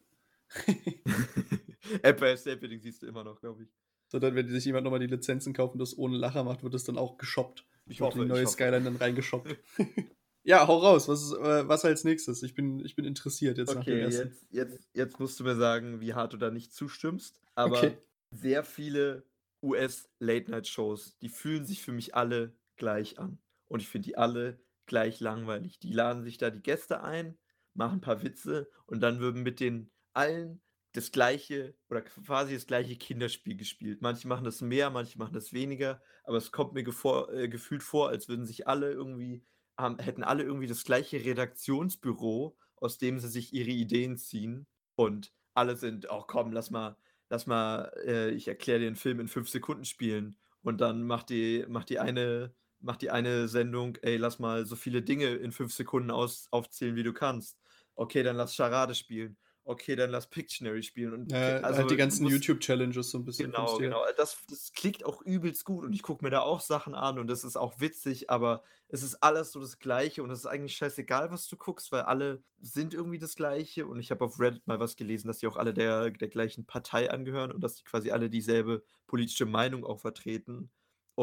Empire 2.01 2.37
State 2.37 2.57
Building 2.57 2.79
siehst 2.81 3.01
du 3.03 3.07
immer 3.07 3.23
noch, 3.23 3.39
glaube 3.39 3.63
ich. 3.63 3.69
Sondern 4.07 4.33
wenn 4.35 4.47
sich 4.49 4.65
jemand 4.65 4.85
nochmal 4.85 4.99
die 4.99 5.05
Lizenzen 5.07 5.53
kauft 5.53 5.73
und 5.73 5.79
das 5.79 5.95
ohne 5.97 6.17
Lacher 6.17 6.43
macht, 6.43 6.63
wird 6.63 6.73
das 6.73 6.83
dann 6.83 6.97
auch 6.97 7.17
geshoppt. 7.17 7.65
Ich 7.89 8.01
hoffe, 8.01 8.19
die 8.19 8.25
neue 8.25 8.43
hoffe. 8.43 8.53
Skyline 8.53 8.83
dann 8.83 8.95
reingeshoppt. 8.95 9.55
ja, 10.43 10.67
hau 10.67 10.77
raus. 10.77 11.07
Was, 11.07 11.21
ist, 11.23 11.33
äh, 11.33 11.67
was 11.67 11.85
als 11.85 12.03
nächstes? 12.03 12.43
Ich 12.43 12.53
bin, 12.53 12.79
ich 12.85 12.95
bin 12.95 13.05
interessiert 13.05 13.57
jetzt 13.57 13.73
nach 13.73 13.83
dem 13.83 13.97
Okay, 13.97 14.01
jetzt, 14.03 14.45
jetzt, 14.51 14.89
jetzt 14.93 15.19
musst 15.19 15.39
du 15.39 15.43
mir 15.43 15.55
sagen, 15.55 15.99
wie 16.01 16.13
hart 16.13 16.33
du 16.33 16.37
da 16.37 16.51
nicht 16.51 16.73
zustimmst. 16.73 17.41
Aber 17.55 17.77
Okay. 17.77 17.97
sehr 18.31 18.63
viele 18.63 19.25
US-Late-Night-Shows, 19.61 21.17
die 21.17 21.29
fühlen 21.29 21.65
sich 21.65 21.81
für 21.81 21.91
mich 21.91 22.15
alle 22.15 22.55
gleich 22.77 23.19
an. 23.19 23.39
Und 23.67 23.81
ich 23.81 23.87
finde 23.89 24.07
die 24.07 24.17
alle 24.17 24.59
gleich 24.85 25.19
langweilig. 25.19 25.79
Die 25.79 25.93
laden 25.93 26.23
sich 26.23 26.37
da 26.37 26.49
die 26.49 26.61
Gäste 26.61 27.03
ein, 27.03 27.37
machen 27.73 27.97
ein 27.97 28.01
paar 28.01 28.23
Witze 28.23 28.69
und 28.85 29.01
dann 29.01 29.19
wird 29.19 29.35
mit 29.35 29.59
den 29.59 29.91
allen 30.13 30.61
das 30.93 31.11
gleiche 31.11 31.75
oder 31.89 32.01
quasi 32.01 32.53
das 32.55 32.65
gleiche 32.67 32.95
Kinderspiel 32.97 33.55
gespielt. 33.55 34.01
Manche 34.01 34.27
machen 34.27 34.43
das 34.45 34.61
mehr, 34.61 34.89
manche 34.89 35.17
machen 35.19 35.33
das 35.33 35.53
weniger, 35.53 36.01
aber 36.23 36.37
es 36.37 36.51
kommt 36.51 36.73
mir 36.73 36.83
gevor, 36.83 37.31
äh, 37.33 37.47
gefühlt 37.49 37.83
vor, 37.83 38.09
als 38.09 38.27
würden 38.27 38.45
sich 38.45 38.67
alle 38.67 38.91
irgendwie, 38.91 39.45
haben, 39.77 39.99
hätten 39.99 40.23
alle 40.23 40.43
irgendwie 40.43 40.67
das 40.67 40.83
gleiche 40.83 41.23
Redaktionsbüro, 41.23 42.57
aus 42.75 42.97
dem 42.97 43.19
sie 43.19 43.27
sich 43.29 43.53
ihre 43.53 43.69
Ideen 43.69 44.17
ziehen 44.17 44.67
und 44.95 45.33
alle 45.53 45.75
sind, 45.75 46.09
ach 46.09 46.25
komm, 46.27 46.51
lass 46.51 46.71
mal, 46.71 46.97
lass 47.29 47.45
mal, 47.47 47.91
äh, 48.05 48.29
ich 48.31 48.47
erkläre 48.47 48.79
dir 48.79 48.87
einen 48.87 48.95
Film 48.95 49.19
in 49.19 49.27
fünf 49.27 49.49
Sekunden 49.49 49.85
spielen 49.85 50.39
und 50.61 50.81
dann 50.81 51.03
macht 51.03 51.29
die, 51.29 51.65
macht 51.67 51.89
die 51.89 51.99
eine 51.99 52.53
macht 52.81 53.01
die 53.01 53.11
eine 53.11 53.49
Sendung: 53.49 53.97
„Ey, 54.03 54.15
lass 54.17 54.39
mal 54.39 54.65
so 54.65 54.77
viele 54.77 55.01
Dinge 55.01 55.27
in 55.35 55.51
5 55.51 55.73
Sekunden 55.73 56.11
aus 56.11 56.47
aufzählen, 56.51 56.95
wie 56.95 57.03
du 57.03 57.11
kannst.“ 57.13 57.59
Okay, 57.95 58.23
dann 58.23 58.37
lass 58.37 58.55
Charade 58.55 58.95
spielen. 58.95 59.37
Okay, 59.69 59.95
dann 59.95 60.09
lass 60.09 60.27
Pictionary 60.27 60.81
spielen 60.81 61.13
und 61.13 61.31
Ja, 61.31 61.59
also, 61.61 61.75
halt 61.75 61.91
die 61.91 61.95
ganzen 61.97 62.25
YouTube-Challenges 62.25 63.11
so 63.11 63.17
'n 63.19 63.25
bisschen 63.25 63.53
Genau, 63.55 63.79
genau. 63.79 64.03
Das 64.17 64.45
das 64.49 64.73
klickt 64.73 65.05
auch 65.05 65.21
übelst 65.21 65.63
gut 65.63 65.85
und 65.85 65.93
ich 65.93 66.01
gucke 66.03 66.25
mir 66.25 66.29
da 66.29 66.41
auch 66.41 66.59
Sachen 66.59 66.93
an 66.93 67.17
und 67.19 67.27
das 67.27 67.45
ist 67.45 67.55
auch 67.55 67.79
witzig, 67.79 68.29
aber 68.29 68.63
es 68.89 69.01
ist 69.01 69.15
alles 69.23 69.53
so 69.53 69.61
das 69.61 69.79
Gleiche 69.79 70.23
und 70.23 70.29
es 70.31 70.39
ist 70.39 70.45
eigentlich 70.45 70.75
scheißegal, 70.75 71.31
was 71.31 71.47
du 71.47 71.55
guckst, 71.55 71.89
weil 71.93 72.01
alle 72.01 72.43
sind 72.59 72.93
irgendwie 72.93 73.17
das 73.17 73.35
Gleiche 73.35 73.87
und 73.87 73.97
ich 74.01 74.11
habe 74.11 74.25
auf 74.25 74.41
Reddit 74.41 74.67
mal 74.67 74.81
was 74.81 74.97
gelesen, 74.97 75.27
dass 75.29 75.37
die 75.39 75.47
auch 75.47 75.55
alle 75.55 75.73
der 75.73 76.09
der 76.11 76.27
gleichen 76.27 76.65
Partei 76.65 77.09
angehören 77.11 77.53
und 77.53 77.61
dass 77.63 77.75
die 77.75 77.83
quasi 77.85 78.11
alle 78.11 78.29
dieselbe 78.29 78.83
politische 79.07 79.45
Meinung 79.45 79.85
auch 79.85 80.01
vertreten. 80.01 80.69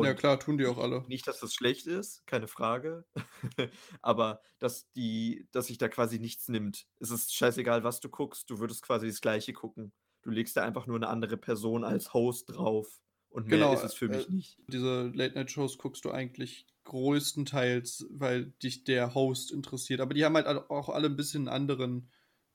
Ja 0.00 0.14
Und 0.14 0.14
klar, 0.14 0.38
tun 0.40 0.56
die 0.58 0.66
auch 0.66 0.78
alle. 0.78 1.04
nicht, 1.06 1.26
dass 1.28 1.40
das 1.40 1.54
schlecht 1.54 1.86
ist, 1.86 2.26
keine 2.26 2.48
Frage, 2.48 3.06
aber 4.02 4.42
dass 4.58 4.90
die 4.92 5.48
dass 5.52 5.66
sich 5.68 5.78
da 5.78 5.88
quasi 5.88 6.18
nichts 6.20 6.48
nimmt. 6.48 6.88
Es 7.00 7.10
ist 7.10 7.34
scheißegal, 7.34 7.84
was 7.84 8.00
du 8.00 8.08
guckst, 8.10 8.50
du 8.50 8.58
würdest 8.60 8.82
quasi 8.82 9.08
das 9.08 9.20
Gleiche 9.20 9.52
gucken. 9.54 9.92
Du 10.22 10.30
legst 10.30 10.56
da 10.56 10.64
einfach 10.64 10.86
nur 10.86 10.98
'ne 10.98 11.08
andere 11.08 11.36
Person 11.38 11.84
als 11.84 12.14
Host 12.14 12.50
drauf 12.50 13.00
und 13.30 13.46
mehr 13.48 13.70
Genau, 13.70 13.72
ist 13.72 13.84
es 13.84 13.94
für 13.94 14.08
äh, 14.08 14.10
mich 14.10 14.28
nicht. 14.28 14.58
diese 14.68 15.08
Late-Night-Shows 15.14 15.78
guckst 15.78 16.04
du 16.04 16.10
eigentlich 16.10 16.66
größtenteils, 16.84 18.06
weil 18.10 18.46
dich 18.62 18.84
der 18.84 19.14
Host 19.14 19.52
interessiert. 19.52 20.00
Aber 20.00 20.14
die 20.14 20.24
haben 20.24 20.34
halt 20.36 20.46
auch 20.48 20.88
alle 20.88 21.08
'n 21.08 21.16
bisschen 21.16 21.48
anderen, 21.48 22.10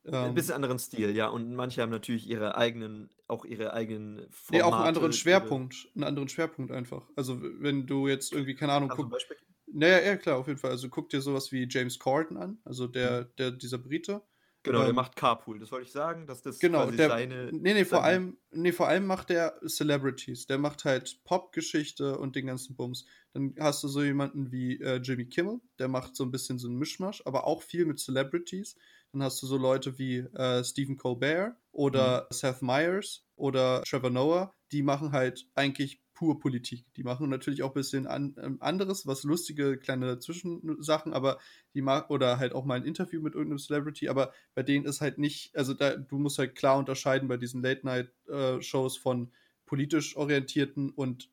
'N 0.05 0.34
ähm 0.34 0.34
bisschen 0.34 0.55
anderen 0.55 0.79
Stil, 0.79 1.15
ja, 1.15 1.27
und 1.27 1.53
manche 1.55 1.81
haben 1.81 1.89
natürlich 1.91 2.27
ihre 2.27 2.55
eigenen 2.58 3.10
auch 3.27 3.46
ihre 3.46 3.74
eigenen 3.74 4.27
Ne, 4.50 4.63
auch 4.65 4.77
'n 4.77 4.84
Formate, 4.84 4.84
anderen 4.84 5.13
Schwerpunkt 5.13 5.89
'n 5.96 6.03
anderen 6.03 6.27
Schwerpunkt 6.27 6.72
einfach. 6.72 7.10
Also, 7.15 7.41
wenn 7.41 7.88
du 7.88 8.08
jetzt 8.08 8.34
irgendwie, 8.34 8.55
keine 8.55 8.74
Ahnung, 8.74 8.89
Kannst 8.89 9.03
du 9.03 9.08
'n 9.08 9.10
guck 9.10 9.12
Beispiel 9.12 9.38
geben? 9.38 9.55
na 9.74 9.88
ja, 9.88 10.17
klar, 10.17 10.38
auf 10.38 10.48
jeden 10.48 10.60
Fall. 10.60 10.72
Also, 10.72 10.89
guck 10.89 11.10
dir 11.10 11.22
so 11.22 11.34
was 11.34 11.51
wie 11.53 11.67
James 11.70 11.98
Corden 12.00 12.38
an, 12.38 12.60
also 12.65 12.88
der 12.88 13.24
Mhm. 13.24 13.31
der 13.38 13.51
dieser 13.51 13.77
Brite. 13.77 14.24
Genau, 14.65 14.84
der 14.84 14.93
Ähm 14.93 14.93
macht 14.93 15.15
Carpool, 15.15 15.58
das 15.60 15.72
wollte 15.72 15.86
ich 15.88 15.91
sagen, 15.91 16.27
dass 16.27 16.43
das 16.43 16.63
Genau, 16.63 16.91
quasi 16.91 16.98
der 16.98 17.00
seine 17.00 17.53
ne, 17.53 17.74
ne, 17.74 17.86
vor 17.86 18.03
seine 18.03 18.03
allem 18.03 18.38
ne, 18.51 18.72
vor 18.72 18.88
allem 18.88 19.08
macht 19.08 19.31
der 19.31 19.60
Celebrities. 19.67 20.46
Der 20.46 20.60
macht 20.60 20.86
halt 20.86 21.24
Popgeschichte 21.24 22.20
und 22.20 22.36
den 22.36 22.46
ganzen 22.46 22.75
Bums. 22.75 23.05
Dann 23.34 23.55
hast 23.60 23.81
du 23.84 23.88
so 23.88 24.03
jemanden 24.03 24.51
wie, 24.51 24.79
äh, 24.79 24.98
Jimmy 24.98 25.25
Kimmel, 25.27 25.60
der 25.79 25.88
macht 25.88 26.15
so 26.15 26.24
'n 26.24 26.29
bisschen 26.29 26.60
so 26.60 26.67
'n 26.67 26.75
Mischmasch, 26.75 27.24
aber 27.25 27.48
auch 27.48 27.63
viel 27.63 27.86
mit 27.86 28.00
Celebrities. 28.00 28.75
Dann 29.13 29.24
hast 29.24 29.41
du 29.41 29.48
so 29.48 29.58
Leute 29.58 29.98
wie, 30.00 30.20
äh, 30.20 30.63
Stephen 30.63 30.96
Colbert 30.98 31.58
Mhm. 31.94 32.22
oder 32.22 32.27
Seth 32.32 32.62
Meyers 32.62 33.25
oder 33.36 33.82
Trevor 33.84 34.10
Noah, 34.10 34.53
die 34.72 34.84
machen 34.84 35.12
halt 35.12 35.48
eigentlich 35.53 36.01
pur 36.13 36.39
Politik. 36.39 36.86
Die 36.96 37.03
machen 37.03 37.30
natürlich 37.30 37.62
auch 37.63 37.74
bisschen 37.74 38.08
an 38.08 38.36
ähm, 38.41 38.58
anderes, 38.62 39.06
was 39.08 39.24
lustige 39.24 39.77
kleine 39.77 40.20
Zwischensachen, 40.20 41.13
aber 41.13 41.39
die 41.74 41.82
ma 41.82 42.06
oder 42.08 42.38
halt 42.39 42.53
auch 42.53 42.63
mal 42.63 42.77
'n 42.80 42.86
Interview 42.86 43.22
mit 43.22 43.34
irgend 43.34 43.50
'nem 43.50 43.58
Celebrity, 43.60 44.08
aber 44.08 44.32
bei 44.53 44.63
denen 44.63 44.86
ist 44.86 45.01
halt 45.01 45.18
nicht 45.18 45.56
also, 45.58 45.74
da 45.74 45.96
du 45.98 46.18
musst 46.20 46.38
halt 46.39 46.56
klar 46.56 46.77
unterscheiden 46.77 47.27
bei 47.27 47.38
diesen 47.38 47.62
Late-Night, 47.63 48.12
äh, 48.30 48.62
von 49.01 49.34
politisch 49.65 50.15
orientierten 50.15 50.89
und 50.91 51.30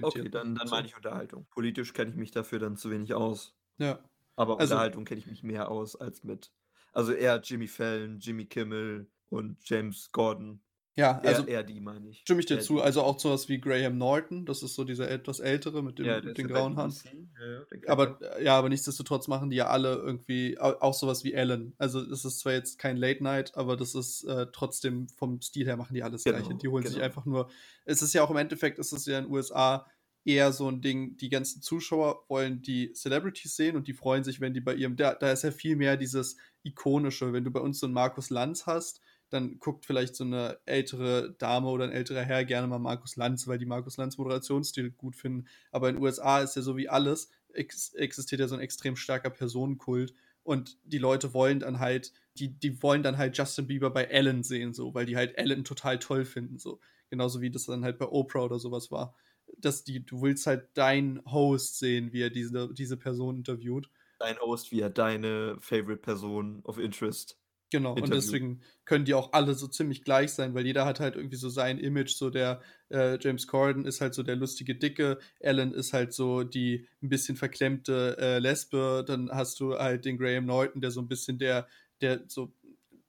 Okay, 0.00 0.28
unterhaltungsorientierten, 0.28 0.30
dann 0.30 0.58
dann 0.58 0.68
meine 0.68 0.86
ich 0.88 0.96
Unterhaltung. 0.96 1.46
Politisch 1.50 1.92
kenne 1.94 2.10
ich 2.10 2.16
mich 2.16 2.30
dafür 2.32 2.58
dann 2.58 2.76
zu 2.76 2.90
wenig 2.90 3.14
aus. 3.14 3.56
Ja. 3.78 4.08
Aber 4.36 4.58
Also 4.58 4.78
Unterhaltung 4.78 5.04
kenne 5.04 5.20
ich 5.20 5.26
mich 5.26 5.42
mehr 5.42 5.70
aus 5.70 5.96
als 5.96 6.24
mit 6.24 6.52
also 6.92 7.12
eher 7.12 7.40
Jimmy 7.42 7.68
Fallon, 7.68 8.18
Jimmy 8.20 8.46
Kimmel 8.46 9.10
und 9.28 9.58
James 9.68 10.10
Corden. 10.12 10.62
Ja, 10.96 11.20
also 11.24 11.44
Eher 11.44 11.46
eher 11.46 11.62
die 11.64 11.80
meine 11.80 12.10
ich. 12.10 12.26
stimme 12.26 12.40
ich 12.40 12.46
dir 12.46 12.58
Eher 12.58 12.60
zu. 12.60 12.80
die. 12.80 12.82
Also, 12.82 13.02
auch 13.02 13.18
so 13.20 13.30
was 13.32 13.48
wie 13.48 13.60
Graham 13.60 13.98
Norton, 13.98 14.46
das 14.46 14.62
ist 14.62 14.74
so 14.76 14.84
dieser 14.84 15.10
etwas 15.10 15.40
Ältere 15.40 15.82
mit 15.82 15.98
Ja, 16.00 16.20
dem 16.20 16.20
der 16.20 16.34
mit 16.34 16.38
den 16.38 16.48
ja 16.48 16.48
grauen 16.48 16.76
Haaren. 16.76 17.02
Ja, 17.40 17.46
ja, 17.52 17.64
den 17.66 17.82
Aber 17.86 18.20
äh, 18.38 18.44
ja, 18.44 18.56
aber 18.58 18.68
nichtsdestotrotz 18.68 19.28
machen 19.28 19.50
die 19.50 19.56
ja 19.56 19.66
alle 19.68 19.94
irgendwie 19.96 20.58
au 20.58 20.74
auch 20.80 20.94
so 20.94 21.06
was 21.08 21.24
wie 21.24 21.32
Ellen. 21.34 21.74
Also, 21.78 22.00
es 22.00 22.24
ist 22.24 22.40
zwar 22.40 22.52
jetzt 22.52 22.78
kein 22.78 22.96
Late 22.96 23.22
Night, 23.24 23.56
aber 23.56 23.76
das 23.76 23.94
ist, 23.94 24.24
äh, 24.24 24.46
trotzdem 24.52 25.08
vom 25.08 25.40
Stil 25.42 25.66
her 25.66 25.76
machen 25.76 25.94
die 25.94 26.02
alle 26.04 26.12
das 26.12 26.26
Gleiche. 26.26 26.54
Die 26.54 26.68
Genau, 26.68 26.68
holen 26.68 26.86
sich 26.86 27.00
genau. 27.00 27.02
einfach 27.02 27.24
nur 27.26 27.50
es 27.84 28.02
ist 28.02 28.12
ja 28.14 28.22
auch 28.24 28.30
im 28.30 28.36
Endeffekt 28.36 28.78
ist 28.78 28.92
es 28.92 29.06
ja 29.06 29.18
in 29.18 29.26
USA 29.30 29.86
eher 30.24 30.52
so 30.52 30.68
'n 30.68 30.80
Ding, 30.82 31.16
die 31.16 31.28
ganzen 31.30 31.62
Zuschauer 31.62 32.24
wollen 32.28 32.62
die 32.62 32.92
Celebrities 32.92 33.56
sehen 33.56 33.76
und 33.76 33.88
die 33.88 33.92
freuen 33.94 34.22
sich, 34.24 34.40
wenn 34.40 34.54
die 34.54 34.60
bei 34.60 34.74
ihrem 34.74 34.96
da 34.96 35.14
da 35.14 35.32
ist 35.32 35.42
ja 35.42 35.50
viel 35.50 35.74
mehr 35.76 35.96
dieses 35.96 36.36
Ikonische. 36.64 37.32
Wenn 37.32 37.44
du 37.44 37.50
bei 37.50 37.60
uns 37.60 37.80
so 37.80 37.86
'n 37.86 37.92
Markus 37.92 38.30
Lanz 38.30 38.66
hast, 38.66 39.00
dann 39.30 39.58
guckt 39.58 39.86
vielleicht 39.86 40.14
so 40.16 40.24
'ne 40.24 40.58
ältere 40.66 41.34
Dame 41.38 41.68
oder 41.68 41.84
'n 41.86 41.92
älterer 41.92 42.22
Herr 42.22 42.44
gerne 42.44 42.66
mal 42.68 42.78
Markus 42.78 43.16
Lanz, 43.16 43.46
weil 43.48 43.58
die 43.58 43.66
Markus 43.66 43.96
Lanz 43.96 44.18
Moderationsstil 44.18 44.90
gut 44.92 45.16
finden. 45.16 45.46
Aber 45.70 45.88
in 45.90 45.98
USA 46.00 46.40
ist 46.40 46.56
ja 46.56 46.62
so 46.62 46.76
wie 46.76 46.88
alles 46.88 47.30
ex 47.54 47.94
existiert 47.94 48.40
ja 48.40 48.48
so 48.48 48.54
'n 48.56 48.60
extrem 48.60 48.96
starker 48.96 49.30
Personenkult 49.30 50.14
und 50.44 50.78
die 50.84 50.98
Leute 50.98 51.34
wollen 51.34 51.60
dann 51.60 51.78
halt 51.80 52.12
die 52.38 52.48
die 52.48 52.82
wollen 52.82 53.02
dann 53.02 53.18
halt 53.18 53.36
Justin 53.38 53.66
Bieber 53.66 53.90
bei 53.90 54.04
Ellen 54.04 54.42
sehen 54.42 54.72
so, 54.72 54.94
weil 54.94 55.06
die 55.06 55.16
halt 55.16 55.36
Ellen 55.38 55.64
total 55.64 55.98
toll 55.98 56.24
finden 56.24 56.58
so. 56.58 56.80
Genauso 57.10 57.40
wie 57.42 57.50
das 57.50 57.66
dann 57.66 57.84
halt 57.84 57.98
bei 57.98 58.06
Oprah 58.08 58.40
oder 58.44 58.58
so 58.58 58.70
was 58.72 58.90
war. 58.90 59.14
Dass 59.58 59.84
die 59.84 60.04
du 60.06 60.22
willst 60.22 60.46
halt 60.46 60.68
deinen 60.74 61.22
Host 61.30 61.78
sehen, 61.78 62.12
wie 62.12 62.22
er 62.22 62.30
diese 62.30 62.72
diese 62.72 62.96
Person 62.96 63.36
interviewt. 63.38 63.90
Dein 64.22 64.38
Host, 64.40 64.70
wie 64.72 64.80
er 64.80 64.90
deine 64.90 65.58
Favorite 65.60 66.00
Person 66.02 66.62
of 66.64 66.78
Interest 66.78 67.40
Genau, 67.72 67.94
und 67.96 68.12
interviewt. 68.12 68.12
deswegen 68.12 68.60
können 68.84 69.06
die 69.06 69.14
auch 69.14 69.32
alle 69.32 69.54
so 69.54 69.66
ziemlich 69.66 70.04
gleich 70.04 70.32
sein, 70.32 70.52
weil 70.54 70.66
jeder 70.66 70.84
hat 70.84 71.00
halt 71.00 71.16
irgendwie 71.16 71.36
so 71.36 71.48
sein 71.48 71.78
Image, 71.78 72.10
so 72.14 72.28
der, 72.28 72.60
äh, 72.90 73.16
James 73.18 73.46
Corden 73.46 73.86
ist 73.86 74.02
halt 74.02 74.12
so 74.12 74.22
der 74.22 74.36
lustige 74.36 74.74
Dicke, 74.74 75.18
Ellen 75.40 75.72
ist 75.72 75.94
halt 75.94 76.12
so 76.12 76.42
die 76.44 76.86
'n 77.02 77.08
bisschen 77.08 77.36
verklemmte, 77.36 78.18
äh, 78.18 78.38
Lesbe. 78.40 79.04
Dann 79.06 79.30
hast 79.30 79.58
du 79.58 79.78
halt 79.78 80.04
den 80.04 80.18
Graham 80.18 80.44
Norton, 80.44 80.82
der 80.82 80.90
so 80.90 81.00
'n 81.00 81.08
bisschen 81.08 81.38
der 81.38 81.66
der 82.02 82.24
so 82.28 82.54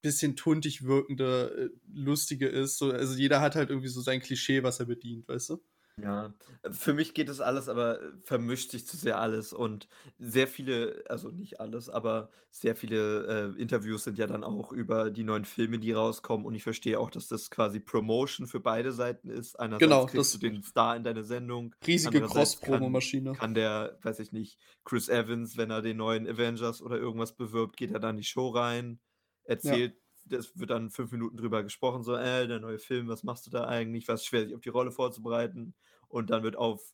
bisschen 0.02 0.36
tuntig 0.38 0.84
wirkende, 0.86 1.72
äh, 1.74 1.80
Lustige 1.94 2.48
ist, 2.48 2.78
so. 2.78 2.92
Also, 2.92 3.16
jeder 3.20 3.42
hat 3.42 3.56
halt 3.56 3.70
irgendwie 3.70 3.88
so 3.90 4.00
sein 4.02 4.22
Klischee, 4.22 4.64
was 4.64 4.80
er 4.80 4.86
bedient, 4.86 5.28
weißt 5.28 5.50
du? 5.50 5.64
Ja, 6.02 6.34
für 6.72 6.94
mich 6.96 7.14
geht 7.14 7.30
das 7.30 7.40
alles 7.40 7.70
aber 7.70 8.00
vermischt 8.24 8.72
sich 8.72 8.88
zu 8.88 8.98
sehr 8.98 9.20
alles 9.20 9.54
und 9.54 9.88
sehr 10.18 10.48
viele 10.48 11.04
also, 11.08 11.30
nicht 11.30 11.60
alles, 11.60 11.88
aber 11.88 12.32
sehr 12.50 12.76
viele, 12.76 13.54
äh, 13.56 13.62
Interviews 13.62 14.04
sind 14.04 14.18
ja 14.18 14.26
dann 14.26 14.44
auch 14.44 14.72
über 14.72 15.12
die 15.12 15.24
neuen 15.24 15.46
Filme, 15.46 15.78
die 15.78 15.92
rauskommen 15.92 16.48
und 16.48 16.56
ich 16.56 16.64
verstehe 16.64 17.00
auch, 17.00 17.12
dass 17.12 17.28
das 17.28 17.52
quasi 17.52 17.80
Promotion 17.80 18.48
für 18.48 18.60
beide 18.60 18.92
Seiten 18.92 19.30
ist. 19.30 19.60
Einerseits 19.60 20.08
Genau, 20.08 20.08
kriegst 20.08 20.34
du 20.34 20.40
den 20.40 20.64
Star 20.64 20.96
in 20.96 21.04
deine 21.04 21.24
Sendung, 21.24 21.76
riesige 21.86 22.24
andererseits 22.24 22.60
kann 22.60 22.96
Cross-Promo-Maschine. 22.96 23.38
kann 23.38 23.54
der, 23.54 24.00
weiß 24.02 24.18
ich 24.20 24.32
nicht, 24.32 24.60
Chris 24.84 25.10
Evans, 25.10 25.58
wenn 25.58 25.70
er 25.70 25.84
den 25.84 25.98
neuen 25.98 26.28
Avengers 26.28 26.82
oder 26.82 26.98
irgendwas 26.98 27.36
bewirbt, 27.36 27.78
geht 27.78 27.92
er 27.92 28.00
da 28.00 28.10
in 28.10 28.18
die 28.18 28.24
Show 28.24 28.50
rein, 28.50 29.00
Ja. 29.64 29.88
Das 30.26 30.58
wird 30.60 30.70
dann 30.70 30.90
5 30.90 31.12
Minuten 31.12 31.38
drüber 31.38 31.64
gesprochen, 31.64 32.04
so: 32.04 32.16
„Äh, 32.16 32.48
der 32.48 32.60
neue 32.60 32.80
Film, 32.80 33.08
was 33.08 33.24
machst 33.24 33.46
du 33.48 33.52
da 33.52 33.66
eigentlich? 33.68 34.08
War's 34.08 34.26
schwer, 34.26 34.46
sich 34.46 34.56
auf 34.56 34.62
die 34.62 34.70
Rolle 34.70 34.92
vorzubereiten?“ 34.92 35.76
Und 36.08 36.30
dann 36.30 36.44
wird 36.44 36.56
auf 36.58 36.94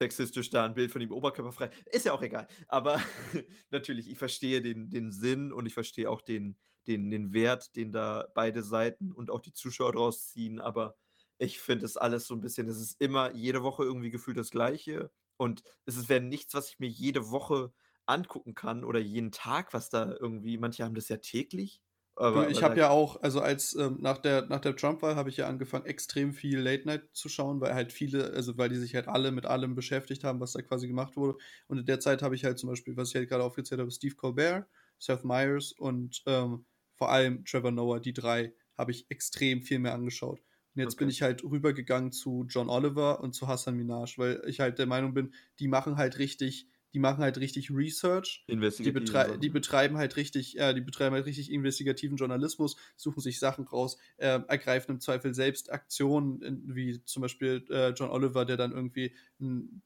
sexistisch 0.00 0.50
da 0.50 0.64
'n 0.66 0.74
Bild 0.74 0.90
von 0.92 1.00
ihm 1.00 1.12
oberkörperfrei. 1.12 1.70
Ist 1.92 2.06
ja 2.06 2.12
auch 2.12 2.22
egal. 2.22 2.48
Aber 2.68 3.00
natürlich, 3.70 4.10
ich 4.10 4.18
verstehe 4.18 4.60
den 4.62 4.90
den 4.90 5.12
Sinn 5.12 5.52
und 5.52 5.66
ich 5.66 5.74
verstehe 5.74 6.10
auch 6.10 6.20
den 6.22 6.58
den 6.86 7.10
den 7.10 7.32
Wert, 7.32 7.76
den 7.76 7.92
da 7.92 8.26
beide 8.34 8.62
Seiten 8.62 9.12
und 9.12 9.30
auch 9.30 9.40
die 9.40 9.52
Zuschauer 9.52 9.92
draus 9.92 10.28
ziehen, 10.28 10.60
aber 10.60 10.96
ich 11.38 11.60
finde 11.60 11.82
das 11.82 11.96
alles 11.96 12.26
so 12.26 12.34
'n 12.34 12.40
bisschen 12.40 12.68
es 12.68 12.80
ist 12.80 13.00
immer 13.00 13.32
jede 13.34 13.62
Woche 13.62 13.84
irgendwie 13.84 14.10
gefühlt 14.10 14.36
das 14.38 14.50
Gleiche 14.50 15.10
und 15.36 15.62
es 15.86 16.08
wäre 16.08 16.20
nichts, 16.20 16.54
was 16.54 16.68
ich 16.70 16.78
mir 16.80 16.88
jede 16.88 17.30
Woche 17.30 17.72
angucken 18.06 18.54
kann 18.54 18.84
oder 18.84 18.98
jeden 19.00 19.30
Tag, 19.32 19.72
was 19.74 19.88
da 19.90 20.10
irgendwie 20.20 20.58
manche 20.58 20.84
haben 20.84 20.94
das 20.94 21.08
ja 21.08 21.18
täglich, 21.18 21.80
aber 22.16 22.48
ich 22.50 22.62
habe 22.62 22.78
ja 22.80 22.90
auch 22.90 23.20
also, 23.22 23.40
als, 23.40 23.74
ähm 23.74 23.98
nach 24.00 24.18
der 24.18 24.46
nach 24.46 24.60
der 24.60 24.76
Trump-Wahl 24.76 25.16
habe 25.16 25.30
ich 25.30 25.36
ja 25.38 25.48
angefangen, 25.48 25.86
extrem 25.86 26.32
viel 26.32 26.58
Late 26.60 26.86
Night 26.86 27.08
zu 27.12 27.28
schauen, 27.28 27.60
weil 27.60 27.74
halt 27.74 27.92
viele 27.92 28.30
also, 28.32 28.56
weil 28.58 28.68
die 28.68 28.76
sich 28.76 28.94
halt 28.94 29.08
alle 29.08 29.30
mit 29.32 29.46
allem 29.46 29.74
beschäftigt 29.74 30.24
haben, 30.24 30.40
was 30.40 30.52
da 30.52 30.62
quasi 30.62 30.88
gemacht 30.88 31.16
wurde. 31.16 31.38
Und 31.68 31.78
in 31.78 31.86
der 31.86 32.00
Zeit 32.00 32.22
habe 32.22 32.34
ich 32.34 32.44
halt 32.44 32.58
zum 32.58 32.68
Beispiel, 32.70 32.96
was 32.96 33.10
ich 33.10 33.16
halt 33.16 33.28
grade 33.28 33.44
aufgezählt 33.44 33.80
habe, 33.80 33.90
Steve 33.90 34.14
Colbert, 34.14 34.66
Seth 34.98 35.24
Meyers 35.24 35.72
und, 35.72 36.22
ähm, 36.26 36.66
vor 36.94 37.10
allem 37.10 37.44
Trevor 37.44 37.70
Noah, 37.72 38.00
die 38.00 38.12
3 38.12 38.54
habe 38.76 38.90
ich 38.92 39.06
extrem 39.10 39.62
viel 39.62 39.78
mehr 39.78 39.94
angeschaut. 39.94 40.40
Und 40.74 40.80
jetzt 40.80 40.96
bin 40.96 41.08
Okay. 41.08 41.10
ich 41.10 41.22
halt 41.22 41.42
rübergegangen 41.44 42.12
zu 42.12 42.44
John 42.48 42.68
Oliver 42.70 43.20
und 43.20 43.34
zu 43.34 43.48
Hasan 43.48 43.76
Minhaj, 43.76 44.16
weil 44.18 44.42
ich 44.46 44.60
halt 44.60 44.78
der 44.78 44.86
Meinung 44.86 45.12
bin, 45.14 45.34
die 45.58 45.68
machen 45.68 45.96
halt 45.96 46.18
richtig 46.18 46.68
die 46.94 46.98
machen 46.98 47.22
halt 47.22 47.38
richtig 47.38 47.70
Research. 47.70 48.44
Die 48.84 48.90
betrei 48.90 49.36
die 49.36 49.50
betreiben 49.50 49.96
halt 49.96 50.16
richtig 50.16 50.54
ja, 50.54 50.72
die 50.72 50.80
betreiben 50.80 51.14
halt 51.14 51.26
richtig 51.26 51.52
investigativen 51.52 52.16
Journalismus, 52.16 52.76
suchen 52.96 53.20
sich 53.20 53.38
Sachen 53.38 53.66
raus, 53.68 53.96
äh, 54.16 54.40
ergreifen 54.48 54.92
im 54.92 55.00
Zweifel 55.00 55.34
selbst 55.34 55.70
Aktionen, 55.72 56.62
wie 56.74 57.04
zum 57.04 57.22
Beispiel, 57.22 57.64
äh, 57.70 57.90
John 57.90 58.10
Oliver, 58.10 58.44
der 58.44 58.56
dann 58.56 58.72
irgendwie 58.72 59.14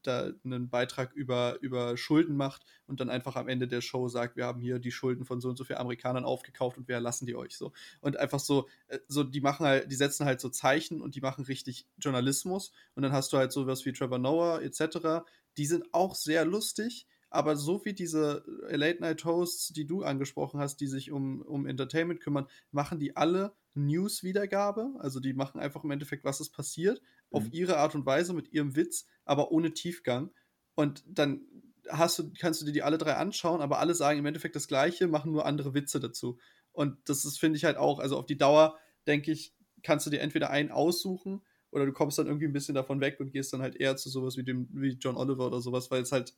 da 0.03 0.31
'nen 0.43 0.69
Beitrag 0.69 1.13
über 1.13 1.57
über 1.61 1.97
Schulden 1.97 2.35
macht 2.37 2.63
und 2.87 2.99
dann 2.99 3.09
einfach 3.09 3.35
am 3.35 3.47
Ende 3.49 3.67
der 3.67 3.81
Show 3.81 4.07
sagt: 4.07 4.35
„Wir 4.35 4.45
haben 4.45 4.61
hier 4.61 4.79
die 4.79 4.91
Schulden 4.91 5.25
von 5.25 5.41
so 5.41 5.49
und 5.49 5.57
so 5.57 5.63
viel 5.63 5.75
Amerikanern 5.77 6.25
aufgekauft 6.25 6.77
und 6.77 6.87
wir 6.87 6.95
erlassen 6.95 7.25
die 7.27 7.35
euch“, 7.35 7.55
so. 7.57 7.73
Und 8.01 8.17
einfach 8.17 8.39
so 8.39 8.67
äh, 8.87 8.99
so 9.07 9.23
die 9.23 9.41
machen 9.41 9.65
halt 9.65 9.91
die 9.91 9.95
setzen 9.95 10.25
halt 10.25 10.39
so 10.41 10.49
Zeichen 10.49 11.01
und 11.01 11.15
die 11.15 11.21
machen 11.21 11.43
richtig 11.45 11.87
Journalismus. 11.97 12.71
Und 12.95 13.03
dann 13.03 13.11
hast 13.13 13.33
du 13.33 13.37
halt 13.37 13.51
so 13.51 13.67
was 13.67 13.85
wie 13.85 13.93
Trevor 13.93 14.19
Noah 14.19 14.61
et 14.61 14.75
cetera, 14.75 15.25
die 15.57 15.65
sind 15.65 15.93
auch 15.93 16.15
sehr 16.15 16.45
lustig, 16.45 17.07
aber 17.29 17.55
so 17.55 17.83
wie 17.83 17.93
diese 17.93 18.45
äh, 18.69 18.75
Late-Night-Hosts, 18.75 19.69
die 19.69 19.85
du 19.85 20.03
angesprochen 20.03 20.59
hast, 20.59 20.77
die 20.77 20.87
sich 20.87 21.11
um, 21.11 21.41
um 21.41 21.65
Entertainment 21.65 22.21
kümmern, 22.21 22.47
machen 22.71 22.99
die 22.99 23.15
alle 23.15 23.55
News-Wiedergabe. 23.73 24.93
Also 24.99 25.19
die 25.19 25.33
machen 25.33 25.59
einfach 25.59 25.83
im 25.83 25.91
Endeffekt, 25.91 26.23
was 26.23 26.39
ist 26.39 26.51
passiert, 26.51 27.01
mhm. 27.01 27.37
auf 27.37 27.53
ihre 27.53 27.77
Art 27.77 27.95
und 27.95 28.05
Weise 28.05 28.33
mit 28.33 28.53
ihrem 28.53 28.75
Witz, 28.75 29.05
aber 29.25 29.51
ohne 29.51 29.73
Tiefgang. 29.73 30.31
Und 30.75 31.03
dann 31.07 31.41
hast 31.89 32.19
du, 32.19 32.31
kannst 32.39 32.61
du 32.61 32.65
dir 32.65 32.71
die 32.71 32.83
alle 32.83 32.97
drei 32.97 33.15
anschauen, 33.15 33.61
aber 33.61 33.79
alle 33.79 33.95
sagen 33.95 34.19
im 34.19 34.25
Endeffekt 34.25 34.55
das 34.55 34.67
Gleiche, 34.67 35.07
machen 35.07 35.31
nur 35.31 35.45
andere 35.45 35.73
Witze 35.73 35.99
dazu. 35.99 36.37
Und 36.71 36.97
das 37.09 37.25
ist, 37.25 37.39
finde 37.39 37.57
ich 37.57 37.65
halt 37.65 37.77
auch, 37.77 37.99
also 37.99 38.17
auf 38.17 38.25
die 38.25 38.37
Dauer, 38.37 38.77
denke 39.05 39.31
ich, 39.31 39.53
kannst 39.83 40.05
du 40.05 40.09
dir 40.09 40.21
entweder 40.21 40.49
einen 40.49 40.71
aussuchen 40.71 41.41
oder 41.77 41.85
du 41.85 41.93
kommst 41.93 42.17
dann 42.17 42.27
irgendwie 42.27 42.47
ein 42.47 42.53
bisschen 42.53 42.75
davon 42.75 42.99
weg 42.99 43.19
und 43.19 43.31
gehst 43.31 43.53
dann 43.53 43.61
halt 43.61 43.75
eher 43.75 43.95
zu 43.95 44.09
sowas 44.09 44.37
wie 44.37 44.43
dem, 44.43 44.67
wie 44.71 44.97
John 44.99 45.17
Oliver 45.17 45.47
oder 45.47 45.61
sowas, 45.61 45.89
weil 45.89 46.01
es 46.01 46.11
halt, 46.11 46.35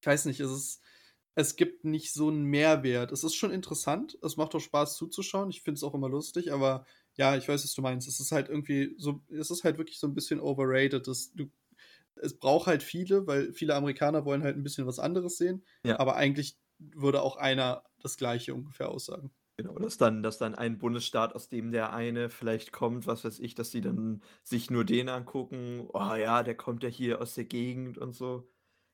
ich 0.00 0.06
weiß 0.06 0.26
nicht, 0.26 0.40
es 0.40 0.50
ist, 0.50 0.82
es 1.34 1.56
gibt 1.56 1.84
nicht 1.84 2.12
so 2.12 2.28
einen 2.28 2.44
Mehrwert. 2.44 3.12
Es 3.12 3.24
ist 3.24 3.34
schon 3.34 3.50
interessant, 3.50 4.18
es 4.22 4.36
macht 4.36 4.54
auch 4.54 4.60
Spaß 4.60 4.96
zuzuschauen, 4.96 5.50
ich 5.50 5.62
finde 5.62 5.78
es 5.78 5.84
auch 5.84 5.94
immer 5.94 6.08
lustig, 6.08 6.52
aber 6.52 6.84
ja, 7.16 7.36
ich 7.36 7.48
weiß, 7.48 7.64
was 7.64 7.74
du 7.74 7.82
meinst. 7.82 8.08
Es 8.08 8.20
ist 8.20 8.32
halt 8.32 8.48
irgendwie 8.48 8.94
so, 8.98 9.22
es 9.30 9.50
ist 9.50 9.64
halt 9.64 9.78
wirklich 9.78 9.98
so 9.98 10.06
ein 10.06 10.14
bisschen 10.14 10.40
overrated. 10.40 11.06
Das, 11.06 11.32
du, 11.32 11.50
es 12.16 12.38
braucht 12.38 12.66
halt 12.66 12.82
viele, 12.82 13.26
weil 13.26 13.52
viele 13.52 13.74
Amerikaner 13.74 14.24
wollen 14.24 14.42
halt 14.42 14.56
ein 14.56 14.62
bisschen 14.62 14.86
was 14.86 14.98
anderes 14.98 15.36
sehen, 15.36 15.64
ja. 15.84 15.98
aber 15.98 16.16
eigentlich 16.16 16.58
würde 16.78 17.22
auch 17.22 17.36
einer 17.36 17.84
das 18.02 18.16
Gleiche 18.16 18.54
ungefähr 18.54 18.88
aussagen. 18.88 19.30
Genau, 19.60 19.74
dass 19.78 19.98
dann, 19.98 20.22
dass 20.22 20.38
dann 20.38 20.54
ein 20.54 20.78
Bundesstaat, 20.78 21.34
aus 21.34 21.48
dem 21.50 21.70
der 21.70 21.92
eine 21.92 22.30
vielleicht 22.30 22.72
kommt, 22.72 23.06
was 23.06 23.24
weiß 23.24 23.40
ich, 23.40 23.54
dass 23.54 23.70
die 23.70 23.82
dann 23.82 24.22
sich 24.42 24.70
nur 24.70 24.84
den 24.86 25.10
angucken, 25.10 25.86
oh 25.92 26.14
ja, 26.14 26.42
der 26.42 26.54
kommt 26.56 26.82
ja 26.82 26.88
hier 26.88 27.20
aus 27.20 27.34
der 27.34 27.44
Gegend 27.44 27.98
und 27.98 28.12
so. 28.14 28.48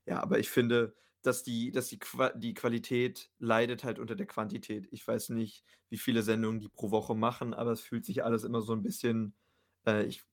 Ja, 0.07 0.21
aber 0.23 0.41
ich 0.41 0.51
finde, 0.51 0.95
dass 1.23 1.45
die, 1.45 1.71
dass 1.71 1.89
die, 1.89 1.99
Qua 2.01 2.31
die 2.31 2.55
Qualität 2.55 3.31
leidet 3.39 3.85
halt 3.85 4.01
unter 4.01 4.17
der 4.17 4.27
Quantität. 4.27 4.89
Ich 4.91 5.07
weiß 5.07 5.29
nicht, 5.31 5.65
wie 5.89 5.99
viele 5.99 6.23
Sendungen 6.23 6.61
die 6.61 6.69
pro 6.69 6.91
Woche 6.91 7.15
machen, 7.15 7.55
aber 7.55 7.71
es 7.73 7.81
fühlt 7.81 8.05
sich 8.05 8.25
alles 8.25 8.43
immer 8.43 8.61
so 8.63 8.73
ein 8.73 8.83
bisschen 8.83 9.35
äh, 9.87 10.05
ich, 10.05 10.25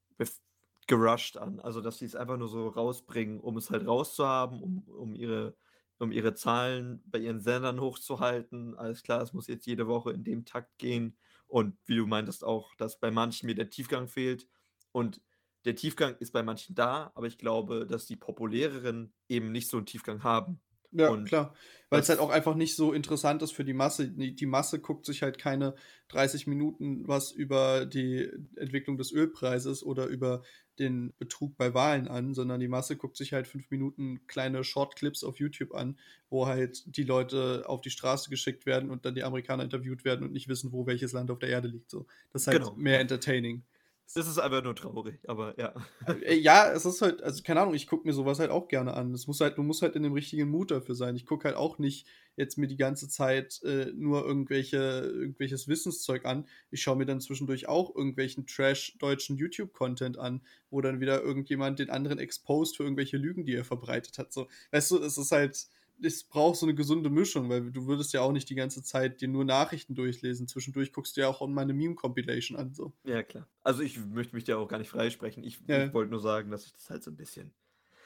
gerusht 0.88 1.38
an. 1.38 1.60
Also, 1.60 1.82
dass 1.82 2.00
sie 2.00 2.06
es 2.06 2.16
einfach 2.16 2.38
nur 2.38 2.48
so 2.50 2.68
rausbringen, 2.68 3.40
um 3.40 3.58
es 3.58 3.70
halt 3.70 3.88
rauszuhaben, 3.88 4.62
um, 4.62 4.84
um 4.88 5.16
ihre 5.16 5.56
um 6.00 6.12
ihre 6.12 6.34
Zahlen 6.34 7.04
bei 7.06 7.20
ihren 7.20 7.40
Sendern 7.40 7.80
hochzuhalten. 7.80 8.76
Alles 8.76 9.04
klar, 9.04 9.22
es 9.22 9.34
muss 9.34 9.48
jetzt 9.48 9.66
jede 9.66 9.88
Woche 9.88 10.12
in 10.12 10.24
dem 10.24 10.46
Takt 10.46 10.78
gehen. 10.78 11.18
Und 11.48 11.78
wie 11.86 11.96
du 11.96 12.08
meintest 12.08 12.44
auch, 12.44 12.74
dass 12.76 13.00
bei 13.00 13.12
manchen 13.12 13.46
mir 13.48 13.56
der 13.56 13.70
Tiefgang 13.70 14.08
fehlt. 14.08 14.48
Und 14.92 15.22
der 15.66 15.76
Tiefgang 15.76 16.16
ist 16.18 16.34
bei 16.34 16.44
manchen 16.44 16.76
da, 16.76 17.12
aber 17.16 17.28
ich 17.28 17.38
glaube, 17.38 17.86
dass 17.88 18.06
die 18.06 18.16
populäreren 18.16 19.14
eben 19.30 19.52
nicht 19.52 19.70
so 19.70 19.78
einen 19.78 19.86
Tiefgang 19.86 20.24
haben. 20.24 20.60
Ja, 20.92 21.10
und 21.10 21.26
klar. 21.26 21.56
Weil 21.90 22.02
es 22.02 22.10
halt 22.10 22.20
auch 22.20 22.30
einfach 22.30 22.56
nicht 22.56 22.76
so 22.76 22.94
interessant 22.94 23.42
ist 23.42 23.54
für 23.54 23.64
die 23.64 23.74
Masse. 23.74 24.12
Die 24.12 24.46
Masse 24.46 24.80
guckt 24.80 25.06
sich 25.06 25.24
halt 25.24 25.40
keine 25.40 25.74
30 26.10 26.46
Minuten 26.46 27.08
was 27.08 27.32
über 27.32 27.86
die 27.86 28.30
Entwicklung 28.56 28.98
des 28.98 29.12
Ölpreises 29.12 29.84
oder 29.84 30.06
über 30.06 30.44
den 30.80 31.14
Betrug 31.20 31.58
bei 31.58 31.74
Wahlen 31.74 32.08
an, 32.08 32.34
sondern 32.34 32.60
die 32.60 32.68
Masse 32.68 32.98
guckt 32.98 33.18
sich 33.18 33.34
halt 33.34 33.48
fünf 33.48 33.70
Minuten 33.70 34.26
kleine 34.28 34.64
Shortclips 34.64 35.24
auf 35.24 35.40
YouTube 35.40 35.74
an, 35.74 35.98
wo 36.30 36.48
halt 36.48 36.84
die 36.98 37.04
Leute 37.04 37.64
auf 37.68 37.82
die 37.82 37.90
Straße 37.90 38.30
geschickt 38.30 38.66
werden 38.66 38.90
und 38.90 39.06
dann 39.06 39.16
die 39.16 39.24
Amerikaner 39.24 39.64
interviewt 39.64 40.04
werden 40.04 40.26
und 40.26 40.34
nicht 40.34 40.48
wissen, 40.48 40.72
wo 40.72 40.86
welches 40.86 41.12
Land 41.12 41.32
auf 41.32 41.40
der 41.40 41.50
Erde 41.50 41.68
liegt. 41.68 41.92
So. 41.92 42.08
Das 42.32 42.44
ist 42.44 42.48
halt 42.48 42.60
genau. 42.60 42.76
mehr 42.76 43.00
entertaining. 43.00 43.64
Das 44.16 44.28
ist 44.28 44.38
einfach 44.38 44.64
nur 44.64 44.76
traurig, 44.76 45.20
aber 45.28 45.58
ja. 45.60 45.74
Äh, 46.24 46.36
ja, 46.36 46.72
es 46.72 46.86
ist 46.86 47.02
halt, 47.02 47.24
also 47.24 47.42
keine 47.42 47.62
Ahnung, 47.62 47.74
ich 47.74 47.88
gucke 47.88 48.08
mir 48.08 48.14
sowas 48.14 48.40
halt 48.40 48.52
auch 48.52 48.68
gerne 48.68 48.94
an. 48.94 49.14
Es 49.14 49.26
muss 49.26 49.40
halt, 49.42 49.58
du 49.58 49.64
musst 49.64 49.82
halt 49.82 49.96
in 49.96 50.04
dem 50.04 50.14
richtigen 50.14 50.50
Mut 50.50 50.72
dafür 50.72 50.94
sein. 50.94 51.16
Ich 51.16 51.26
gucke 51.26 51.46
halt 51.46 51.58
auch 51.58 51.80
nicht 51.80 52.08
jetzt 52.36 52.58
mir 52.58 52.68
die 52.68 52.78
ganze 52.78 53.08
Zeit 53.08 53.62
äh, 53.64 53.92
nur 53.94 54.26
irgendwelche, 54.26 54.78
irgendwelches 54.78 55.68
Wissenszeug 55.68 56.26
an. 56.26 56.48
Ich 56.70 56.82
schaue 56.82 56.96
mir 56.96 57.06
dann 57.06 57.22
zwischendurch 57.22 57.68
auch 57.68 57.96
irgendwelchen 57.96 58.46
Trash-deutschen 58.46 59.38
YouTube-Content 59.38 60.18
an, 60.18 60.42
wo 60.70 60.82
dann 60.82 61.00
wieder 61.00 61.22
irgendjemand 61.22 61.80
den 61.80 61.90
anderen 61.90 62.20
exposed 62.20 62.78
für 62.78 62.84
irgendwelche 62.84 63.18
Lügen, 63.18 63.46
die 63.46 63.56
er 63.56 63.66
verbreitet 63.66 64.18
hat. 64.18 64.32
So, 64.34 64.48
weißt 64.72 64.92
du, 64.92 64.98
es 65.00 65.18
ist 65.18 65.32
halt, 65.32 65.68
es 66.02 66.24
braucht 66.24 66.60
so 66.60 66.66
eine 66.66 66.76
gesunde 66.76 67.10
Mischung, 67.10 67.50
weil 67.50 67.72
du 67.72 67.88
würdest 67.88 68.14
ja 68.14 68.22
auch 68.22 68.32
nicht 68.32 68.50
die 68.50 68.56
ganze 68.56 68.84
Zeit 68.84 69.22
dir 69.22 69.28
nur 69.28 69.46
Nachrichten 69.46 69.96
durchlesen. 69.96 70.48
Zwischendurch 70.48 70.92
guckst 70.92 71.16
du 71.16 71.22
ja 71.22 71.28
auch 71.28 71.46
meine 71.48 71.74
Meme-Compilation 71.74 72.58
an. 72.58 72.74
So. 72.74 72.94
Ja, 73.04 73.24
klar. 73.24 73.48
Also 73.64 73.82
ich 73.82 74.00
möchte 74.06 74.36
mich 74.36 74.48
ja 74.48 74.58
auch 74.58 74.68
gar 74.68 74.80
nicht 74.80 74.90
freisprechen. 74.90 75.44
Ich, 75.44 75.60
ja. 75.68 75.86
ich 75.86 75.94
wollte 75.94 76.12
nur 76.12 76.20
sagen, 76.20 76.52
dass 76.52 76.66
ich 76.66 76.74
das 76.74 76.90
halt 76.90 77.04
so 77.04 77.12
ein 77.12 77.18
bisschen. 77.18 77.54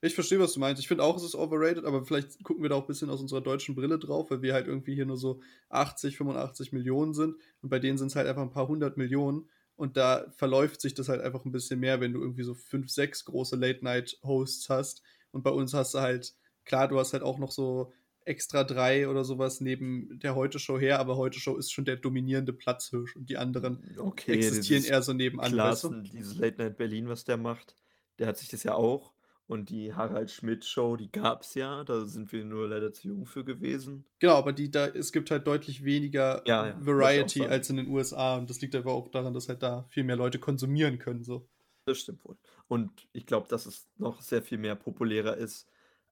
Ich 0.01 0.13
verstehe, 0.13 0.39
was 0.39 0.53
du 0.53 0.59
meinst. 0.59 0.79
Ich 0.79 0.87
finde 0.87 1.03
auch, 1.03 1.17
es 1.17 1.23
ist 1.23 1.35
overrated, 1.35 1.85
aber 1.85 2.05
vielleicht 2.05 2.43
gucken 2.43 2.61
wir 2.61 2.69
da 2.69 2.75
auch 2.75 2.83
ein 2.83 2.87
bisschen 2.87 3.09
aus 3.09 3.19
unserer 3.19 3.41
deutschen 3.41 3.73
Brille 3.73 3.97
drauf, 3.97 4.29
weil 4.29 4.43
wir 4.43 4.53
halt 4.53 4.67
irgendwie 4.67 4.93
hier 4.93 5.07
nur 5.07 5.17
so 5.17 5.41
80, 5.69 6.17
85 6.17 6.71
Millionen 6.71 7.15
sind 7.15 7.35
und 7.61 7.69
bei 7.69 7.79
denen 7.79 7.97
sind 7.97 8.07
es 8.07 8.15
halt 8.15 8.27
einfach 8.27 8.43
ein 8.43 8.51
paar 8.51 8.67
hundert 8.67 8.97
Millionen. 8.97 9.49
Und 9.75 9.95
da 9.95 10.25
verläuft 10.35 10.81
sich 10.81 10.95
das 10.95 11.07
halt 11.07 11.21
einfach 11.21 11.45
ein 11.45 11.51
bisschen 11.51 11.79
mehr, 11.79 11.99
wenn 11.99 12.13
du 12.13 12.19
irgendwie 12.19 12.43
so 12.43 12.55
fünf, 12.55 12.89
sechs 12.89 13.25
große 13.25 13.55
Late-Night-Hosts 13.55 14.69
hast. 14.69 15.03
Und 15.31 15.43
bei 15.43 15.51
uns 15.51 15.73
hast 15.75 15.93
du 15.93 15.99
halt 15.99 16.33
Klar, 16.67 16.87
du 16.89 16.99
hast 16.99 17.13
halt 17.13 17.23
auch 17.23 17.39
noch 17.39 17.51
so 17.51 17.93
extra 18.25 18.65
drei 18.65 19.07
oder 19.07 19.23
sowas 19.23 19.61
neben 19.61 20.19
der 20.19 20.35
Heute-Show 20.35 20.77
her, 20.77 20.99
aber 20.99 21.15
Heute-Show 21.15 21.55
ist 21.55 21.71
schon 21.71 21.85
der 21.85 21.95
dominierende 21.95 22.51
Platzhirsch 22.51 23.15
und 23.15 23.29
die 23.29 23.37
anderen 23.37 23.95
okay, 23.97 24.33
existieren 24.33 24.83
eher 24.83 25.01
so 25.01 25.13
nebenan. 25.13 25.53
Klassen, 25.53 26.03
weißt 26.03 26.13
du? 26.13 26.17
Dieses 26.17 26.37
Late 26.37 26.57
Night 26.61 26.77
Berlin, 26.77 27.07
was 27.07 27.23
der 27.23 27.37
macht, 27.37 27.77
der 28.19 28.27
hat 28.27 28.37
sich 28.37 28.49
das 28.49 28.63
ja 28.63 28.73
auch. 28.73 29.13
Und 29.47 29.69
die 29.69 29.93
Harald 29.93 30.29
Schmidt-Show, 30.29 30.97
die 30.97 31.09
gab 31.09 31.43
es 31.43 31.53
ja, 31.53 31.85
da 31.85 32.03
sind 32.03 32.33
wir 32.33 32.43
nur 32.43 32.67
leider 32.67 32.91
zu 32.91 33.07
jung 33.07 33.25
für 33.25 33.45
gewesen. 33.45 34.03
Genau, 34.19 34.33
aber 34.33 34.51
die, 34.51 34.69
da, 34.69 34.87
es 34.87 35.13
gibt 35.13 35.31
halt 35.31 35.47
deutlich 35.47 35.85
weniger 35.85 36.41
ja, 36.45 36.67
ja, 36.67 36.75
Variety 36.85 37.45
als 37.45 37.69
in 37.69 37.77
den 37.77 37.87
USA. 37.87 38.35
Und 38.35 38.49
das 38.49 38.59
liegt 38.59 38.75
aber 38.75 38.91
auch 38.91 39.07
daran, 39.07 39.33
dass 39.33 39.47
halt 39.47 39.63
da 39.63 39.85
viel 39.87 40.03
mehr 40.03 40.17
Leute 40.17 40.37
konsumieren 40.37 40.99
können. 40.99 41.23
So. 41.23 41.47
Das 41.85 41.97
stimmt 41.99 42.25
wohl. 42.25 42.35
Und 42.67 43.07
ich 43.13 43.25
glaube, 43.25 43.47
dass 43.47 43.65
es 43.65 43.87
noch 43.97 44.19
sehr 44.19 44.41
viel 44.41 44.57
mehr 44.57 44.75
populärer 44.75 45.37
ist, 45.37 45.65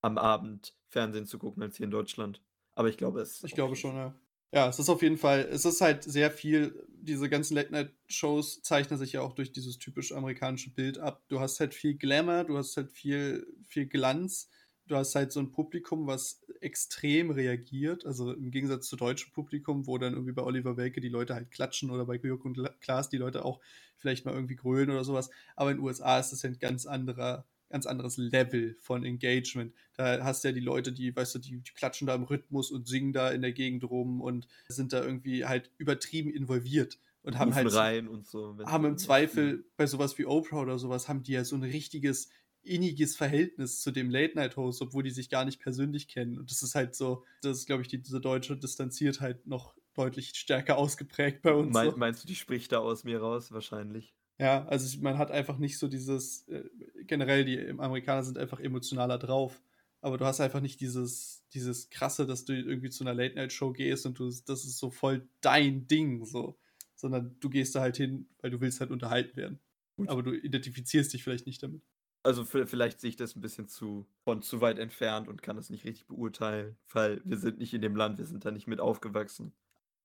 am 0.06 0.18
Abend 0.18 0.76
Fernsehen 0.88 1.26
zu 1.26 1.40
gucken 1.40 1.64
als 1.64 1.78
hier 1.78 1.86
in 1.86 1.92
Deutschland. 1.92 2.42
Aber 2.76 2.90
ich 2.90 2.98
glaube 2.98 3.22
es. 3.22 3.44
Ich 3.44 3.56
glaube 3.56 3.76
schon, 3.76 3.96
ja. 3.96 4.14
Ja, 4.54 4.70
es 4.70 4.80
ist 4.80 4.90
auf 4.90 5.02
jeden 5.02 5.18
Fall, 5.18 5.42
es 5.52 5.66
ist 5.66 5.82
halt 5.82 6.04
sehr 6.04 6.32
viel, 6.32 6.88
diese 6.88 7.28
ganzen 7.28 7.56
Late-Night-Shows 7.56 8.62
zeichnen 8.62 8.98
sich 8.98 9.14
ja 9.14 9.22
auch 9.22 9.34
durch 9.34 9.52
dieses 9.52 9.80
typisch 9.80 10.14
amerikanische 10.14 10.74
Bild 10.74 10.98
ab. 10.98 11.24
Du 11.28 11.42
hast 11.42 11.60
halt 11.60 11.74
viel 11.74 11.96
Glamour, 11.96 12.46
du 12.46 12.58
hast 12.58 12.78
halt 12.78 12.92
viel, 12.92 13.46
viel 13.68 13.88
Glanz, 13.88 14.48
du 14.86 14.96
hast 14.96 15.16
halt 15.16 15.34
so 15.34 15.42
ein 15.42 15.52
Publikum, 15.52 16.08
was 16.08 16.46
extrem 16.62 17.32
reagiert, 17.32 18.06
also 18.06 18.32
im 18.32 18.52
Gegensatz 18.52 18.88
zu 18.88 18.96
deutschem 18.96 19.34
Publikum, 19.34 19.88
wo 19.88 19.98
dann 19.98 20.14
irgendwie 20.14 20.32
bei 20.32 20.44
Oliver 20.44 20.78
Welke 20.78 21.02
die 21.02 21.10
Leute 21.10 21.34
halt 21.34 21.52
klatschen 21.52 21.90
oder 21.90 22.06
bei 22.06 22.16
Jörg 22.16 22.46
und 22.46 22.58
Klaas 22.80 23.10
die 23.10 23.18
Leute 23.18 23.44
auch 23.44 23.60
vielleicht 23.98 24.26
mal 24.26 24.36
irgendwie 24.36 24.56
grölen 24.56 24.92
oder 24.92 25.04
sowas. 25.04 25.32
Aber 25.58 25.72
in 25.72 25.78
den 25.78 25.84
USA 25.84 26.20
ist 26.20 26.32
das 26.32 26.44
ja 26.44 26.50
ein 26.50 26.60
ganz 26.60 26.86
anderer 26.86 27.46
ganz 27.76 27.88
anderes 27.88 28.16
Level 28.16 28.78
von 28.80 29.04
Engagement. 29.04 29.74
Da 29.98 30.24
hast 30.24 30.44
du 30.44 30.48
ja 30.48 30.54
die 30.54 30.62
Leute, 30.62 30.94
die, 30.94 31.14
weißt 31.14 31.36
du, 31.36 31.40
die, 31.40 31.58
die, 31.60 31.74
klatschen 31.74 32.08
da 32.08 32.16
im 32.16 32.24
Rhythmus 32.24 32.72
und 32.72 32.88
singen 32.88 33.12
da 33.12 33.32
in 33.32 33.42
der 33.42 33.52
Gegend 33.52 33.84
rum 33.84 34.22
und 34.22 34.48
sind 34.70 34.94
da 34.94 35.04
irgendwie 35.04 35.44
halt 35.44 35.72
übertrieben 35.78 36.32
involviert 36.32 37.00
und 37.24 37.38
haben 37.38 37.54
halt 37.54 37.74
rein 37.74 38.08
und 38.08 38.26
so. 38.28 38.58
Haben 38.66 38.86
im 38.86 38.98
Zweifel 38.98 39.66
bei 39.76 39.88
sowas 39.88 40.18
wie 40.18 40.26
Oprah 40.26 40.62
oder 40.62 40.80
sowas 40.80 41.10
haben 41.10 41.24
die 41.24 41.34
ja 41.34 41.44
so 41.44 41.58
ein 41.58 41.64
richtiges 41.64 42.30
inniges 42.62 43.18
Verhältnis 43.18 43.82
zu 43.82 43.92
dem 43.92 44.10
Late-Night-Host, 44.10 44.82
obwohl 44.82 45.04
die 45.04 45.12
sich 45.12 45.30
gar 45.30 45.44
nicht 45.44 45.60
persönlich 45.60 46.08
kennen. 46.08 46.40
Und 46.40 46.50
das 46.52 46.64
ist 46.64 46.76
halt 46.76 46.96
so, 46.96 47.26
das 47.42 47.58
ist, 47.58 47.66
glaube 47.66 47.82
ich, 47.82 47.90
die, 47.90 48.02
diese 48.02 48.22
deutsche 48.22 48.56
Distanziertheit 48.56 49.46
noch 49.48 49.76
deutlich 49.96 50.30
stärker 50.34 50.78
ausgeprägt 50.78 51.42
bei 51.42 51.52
uns. 51.52 51.74
Mein, 51.74 51.92
so. 51.92 51.98
Meinst 51.98 52.24
du, 52.24 52.28
die 52.28 52.36
spricht 52.36 52.72
da 52.72 52.80
aus 52.80 53.04
mir 53.04 53.20
raus? 53.20 53.52
Wahrscheinlich. 53.52 54.16
Ja, 54.38 54.66
also 54.66 55.00
man 55.00 55.18
hat 55.18 55.32
einfach 55.32 55.58
nicht 55.58 55.78
so 55.78 55.88
dieses, 55.88 56.48
äh, 56.50 56.64
generell 57.04 57.46
die 57.46 57.70
Amerikaner 57.80 58.24
sind 58.24 58.38
einfach 58.38 58.60
emotionaler 58.60 59.18
drauf, 59.18 59.62
aber 60.02 60.18
du 60.18 60.26
hast 60.26 60.42
einfach 60.42 60.62
nicht 60.62 60.82
dieses, 60.82 61.46
dieses 61.54 61.90
krasse, 61.90 62.26
dass 62.26 62.46
du 62.46 62.54
irgendwie 62.54 62.90
zu 62.90 63.04
einer 63.04 63.14
Late-Night-Show 63.14 63.72
gehst 63.72 64.06
und 64.06 64.20
du, 64.20 64.26
das 64.26 64.66
ist 64.66 64.78
so 64.78 64.92
voll 64.92 65.28
dein 65.42 65.88
Ding, 65.88 66.26
so. 66.26 66.58
Sondern 66.96 67.36
du 67.40 67.50
gehst 67.50 67.76
da 67.76 67.82
halt 67.82 67.98
hin, 67.98 68.28
weil 68.42 68.52
du 68.52 68.62
willst 68.62 68.80
halt 68.80 68.92
unterhalten 68.92 69.36
werden. 69.36 69.60
Gut. 69.96 70.10
Aber 70.10 70.24
du 70.24 70.34
identifizierst 70.34 71.14
dich 71.14 71.24
vielleicht 71.24 71.46
nicht 71.46 71.64
damit. 71.64 71.82
Also 72.24 72.44
vielleicht 72.44 73.00
sehe 73.02 73.10
ich 73.10 73.16
das 73.18 73.36
ein 73.36 73.42
bisschen 73.42 73.68
zu 73.68 74.08
von 74.24 74.42
zu 74.42 74.60
weit 74.60 74.80
entfernt 74.80 75.28
und 75.28 75.44
kann 75.44 75.56
das 75.56 75.70
nicht 75.70 75.86
richtig 75.86 76.08
beurteilen, 76.08 76.76
weil 76.92 77.22
wir 77.24 77.38
sind 77.38 77.60
nicht 77.60 77.74
in 77.74 77.82
dem 77.82 77.96
Land, 77.96 78.18
wir 78.18 78.26
sind 78.26 78.44
da 78.46 78.52
nicht 78.52 78.68
mit 78.68 78.80
aufgewachsen. 78.80 79.54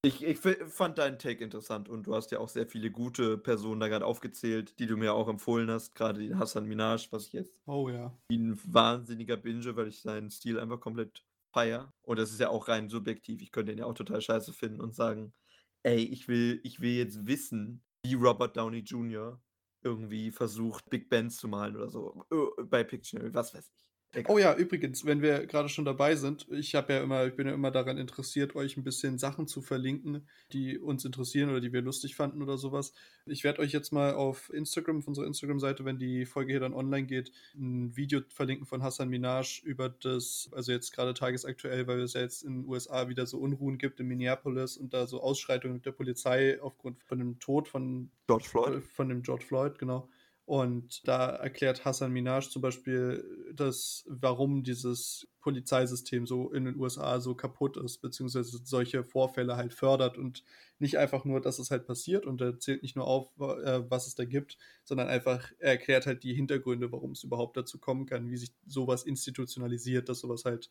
Ich, 0.03 0.25
ich 0.25 0.39
fand 0.39 0.97
deinen 0.97 1.19
Take 1.19 1.45
interessant 1.45 1.91
und 1.91 2.07
du 2.07 2.15
hast 2.15 2.31
ja 2.31 2.39
auch 2.39 2.49
sehr 2.49 2.67
viele 2.67 2.91
gute 2.91 3.37
Personen 3.37 3.81
da 3.81 3.89
gerade 3.89 4.07
aufgezählt, 4.07 4.79
die 4.79 4.87
du 4.87 4.97
mir 4.97 5.13
auch 5.13 5.29
empfohlen 5.29 5.71
hast. 5.71 5.95
Gerade 5.95 6.39
Hassan 6.39 6.65
Minaj, 6.65 7.09
was 7.11 7.27
ich 7.27 7.35
jetzt 7.35 7.55
oh, 7.67 7.91
ja. 7.91 8.17
wie 8.29 8.39
ein 8.39 8.59
wahnsinniger 8.65 9.37
Binge, 9.37 9.77
weil 9.77 9.89
ich 9.89 10.01
seinen 10.01 10.31
Stil 10.31 10.59
einfach 10.59 10.81
komplett 10.81 11.23
feier. 11.53 11.93
Und 12.01 12.19
das 12.19 12.31
ist 12.31 12.41
ja 12.41 12.49
auch 12.49 12.69
rein 12.69 12.89
subjektiv. 12.89 13.43
Ich 13.43 13.53
könnte 13.53 13.73
ihn 13.73 13.79
ja 13.79 13.85
auch 13.85 13.95
total 13.95 14.23
scheiße 14.23 14.55
finden 14.55 14.81
und 14.81 14.95
sagen, 14.95 15.35
ey, 15.83 16.03
ich 16.03 16.29
will, 16.29 16.61
ich 16.65 16.81
will 16.81 16.93
jetzt 16.93 17.27
wissen, 17.27 17.85
wie 18.03 18.15
Robert 18.15 18.57
Downey 18.57 18.79
Jr. 18.79 19.39
irgendwie 19.83 20.31
versucht, 20.31 20.89
Big 20.89 21.11
Bands 21.11 21.37
zu 21.37 21.47
malen 21.47 21.77
oder 21.77 21.91
so. 21.91 22.25
Äh, 22.31 22.63
bei 22.65 22.85
Pictionary, 22.85 23.35
was 23.35 23.53
weiß 23.53 23.71
ich. 23.77 23.90
Oh 24.27 24.39
ja, 24.39 24.57
übrigens, 24.57 25.05
wenn 25.05 25.23
wir 25.23 25.47
gerade 25.47 25.69
schon 25.69 25.85
dabei 25.85 26.17
sind, 26.17 26.49
ich 26.51 26.75
habe 26.75 26.95
ja 26.95 27.03
immer, 27.03 27.27
ich 27.27 27.37
bin 27.37 27.47
ja 27.47 27.55
immer 27.55 27.71
daran 27.71 27.97
interessiert, 27.97 28.57
euch 28.57 28.77
ein 28.77 28.83
bisschen 28.83 29.19
Sachen 29.19 29.47
zu 29.47 29.63
verlinken, 29.63 30.27
die 30.53 30.81
uns 30.81 31.05
interessieren 31.05 31.49
oder 31.51 31.61
die 31.61 31.73
wir 31.73 31.81
lustig 31.81 32.17
fanden 32.17 32.43
oder 32.43 32.59
sowas. 32.59 32.93
Ich 33.27 33.45
werde 33.45 33.61
euch 33.61 33.71
jetzt 33.71 33.93
mal 33.93 34.15
auf 34.15 34.53
Instagram, 34.53 34.99
auf 34.99 35.07
unserer 35.07 35.27
Instagram-Seite, 35.27 35.85
wenn 35.85 35.99
die 35.99 36.27
Folge 36.27 36.53
hier 36.53 36.61
dann 36.61 36.75
online 36.75 37.07
geht, 37.07 37.31
ein 37.55 37.97
Video 37.97 38.21
verlinken 38.31 38.67
von 38.67 38.83
Hassan 38.83 39.09
Minaj 39.09 39.63
über 39.63 39.89
das, 39.89 40.51
also 40.53 40.73
jetzt 40.73 40.91
gerade 40.93 41.15
tagesaktuell, 41.15 41.87
weil 41.87 42.01
es 42.01 42.15
ja 42.15 42.21
jetzt 42.21 42.43
in 42.43 42.63
den 42.63 42.69
USA 42.69 43.09
wieder 43.09 43.27
so 43.27 43.39
Unruhen 43.39 43.79
gibt 43.79 44.01
in 44.01 44.09
Minneapolis 44.09 44.77
und 44.77 44.93
da 44.93 45.07
so 45.07 45.23
Ausschreitungen 45.23 45.77
mit 45.77 45.87
der 45.87 45.93
Polizei 45.93 46.61
aufgrund 46.61 47.01
von 47.05 47.19
dem 47.21 47.39
Tod 47.39 47.69
von 47.69 48.11
George 48.27 48.47
Floyd. 48.49 48.83
Von 48.83 49.09
dem 49.09 49.23
George 49.23 49.45
Floyd, 49.45 49.79
genau. 49.79 50.09
Und 50.51 51.07
da 51.07 51.29
erklärt 51.29 51.85
Hassan 51.85 52.11
Minaj 52.11 52.51
zum 52.51 52.61
Beispiel, 52.61 53.25
dass, 53.55 54.05
warum 54.09 54.65
dieses 54.65 55.29
Polizeisystem 55.43 56.27
so 56.27 56.51
in 56.51 56.65
den 56.65 56.77
USA 56.77 57.21
so 57.21 57.37
kaputt 57.37 57.77
ist, 57.77 57.99
beziehungsweise 57.99 58.59
solche 58.65 59.05
Vorfälle 59.05 59.57
halt 59.57 59.73
fördert. 59.73 60.19
Und 60.19 60.43
nicht 60.81 60.99
einfach 60.99 61.25
nur, 61.25 61.41
dass 61.41 61.61
es 61.61 61.71
halt 61.71 61.87
passiert 61.87 62.27
und 62.27 62.41
er 62.41 62.59
zählt 62.59 62.83
nicht 62.83 62.97
nur 62.97 63.07
auf, 63.07 63.29
äh, 63.39 63.89
was 63.89 64.09
es 64.09 64.17
da 64.17 64.25
gibt, 64.25 64.59
sondern 64.83 65.07
einfach, 65.07 65.53
er 65.61 65.71
erklärt 65.71 66.07
halt 66.07 66.25
die 66.25 66.35
Hintergründe, 66.35 66.91
warum 66.91 67.13
es 67.13 67.23
überhaupt 67.23 67.57
dazu 67.57 67.79
kommen 67.79 68.07
kann, 68.07 68.29
wie 68.29 68.37
sich 68.37 68.51
sowas 68.67 69.05
institutionalisiert, 69.05 70.09
dass 70.09 70.19
sowas 70.19 70.45
halt 70.47 70.69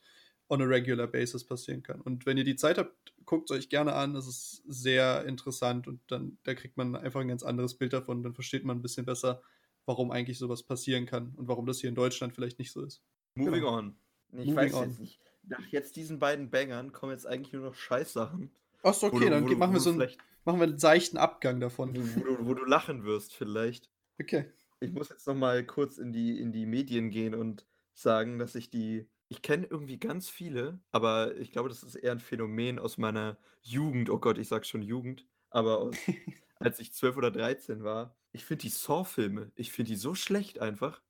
on 0.49 0.61
a 0.61 0.65
regular 0.65 1.07
basis 1.07 1.45
passieren 1.45 1.83
kann. 1.83 2.01
Und 2.01 2.25
wenn 2.25 2.35
ihr 2.35 2.43
die 2.43 2.57
Zeit 2.57 2.77
habt, 2.77 3.13
guckt 3.23 3.49
es 3.49 3.55
euch 3.55 3.69
gerne 3.69 3.93
an, 3.93 4.13
das 4.13 4.27
ist 4.27 4.61
sehr 4.67 5.23
interessant 5.23 5.87
und 5.87 6.01
dann, 6.07 6.37
da 6.43 6.53
kriegt 6.53 6.75
man 6.75 6.97
einfach 6.97 7.21
ein 7.21 7.29
ganz 7.29 7.43
anderes 7.43 7.75
Bild 7.75 7.93
davon, 7.93 8.23
dann 8.23 8.33
versteht 8.33 8.65
man 8.65 8.79
ein 8.79 8.81
bisschen 8.81 9.05
besser, 9.05 9.41
warum 9.89 10.12
eigentlich 10.12 10.38
sowas 10.38 10.62
passieren 10.62 11.08
kann 11.08 11.34
und 11.36 11.47
warum 11.47 11.65
das 11.65 11.80
hier 11.80 11.89
in 11.89 11.95
Deutschland 11.95 12.36
vielleicht 12.36 12.60
nicht 12.60 12.71
so 12.71 12.84
ist. 12.84 13.02
Moving 13.34 13.54
genau. 13.62 13.75
on. 13.75 13.95
Ich 14.34 14.38
Moving 14.38 14.56
weiß 14.56 14.73
on. 14.75 14.88
jetzt 14.88 14.99
nicht. 14.99 15.19
Nach 15.47 15.65
jetzt 15.71 15.95
diesen 15.95 16.19
beiden 16.19 16.52
Bangern 16.52 16.91
kommen 16.91 17.12
jetzt 17.12 17.25
eigentlich 17.25 17.54
nur 17.54 17.63
noch 17.63 17.73
Scheißsachen. 17.73 18.52
Achso, 18.84 19.08
okay, 19.08 19.25
du, 19.25 19.30
dann 19.32 19.47
du, 19.47 19.56
machen, 19.56 19.73
wir 19.73 19.80
so 19.80 19.89
einen, 19.89 20.08
machen 20.45 20.60
wir 20.60 20.67
einen 20.67 20.78
seichten 20.78 21.17
Abgang 21.17 21.60
davon. 21.60 21.95
Wo, 21.95 22.19
du, 22.19 22.45
wo 22.45 22.54
du 22.54 22.65
lachen 22.65 23.04
wirst, 23.04 23.34
vielleicht. 23.34 23.89
Okay. 24.21 24.45
Ich 24.80 24.91
muss 24.91 25.10
jetzt 25.10 25.25
nochmal 25.25 25.65
kurz 25.65 25.97
in 25.97 26.13
die, 26.13 26.39
in 26.39 26.52
die 26.52 26.67
Medien 26.67 27.10
gehen 27.10 27.34
und 27.34 27.65
sagen, 27.95 28.38
dass 28.38 28.54
ich 28.54 28.69
die. 28.69 29.10
Ich 29.28 29.41
kenne 29.41 29.65
irgendwie 29.67 29.97
ganz 29.97 30.30
viele, 30.30 30.80
aber 30.91 31.36
ich 31.38 31.52
glaube, 31.52 31.69
das 31.69 31.82
ist 31.82 31.95
eher 31.95 32.12
ein 32.12 32.19
Phänomen 32.19 32.78
aus 32.78 32.99
meiner 32.99 33.38
Jugend. 33.62 34.12
Oh 34.12 34.19
Gott, 34.19 34.38
ich 34.38 34.47
sag 34.47 34.67
schon 34.67 34.84
Jugend. 34.84 35.25
Aber 35.49 35.80
aus, 35.80 35.95
als 36.60 36.80
ich 36.80 36.93
12 36.93 37.17
oder 37.17 37.32
13 37.32 37.84
war, 37.84 38.15
ich 38.31 38.45
finde 38.45 38.63
die 38.63 38.69
Saw-Filme, 38.69 39.51
ich 39.55 39.71
finde 39.71 39.91
die 39.91 39.97
so 39.97 40.15
schlecht 40.15 40.59
einfach. 40.59 41.01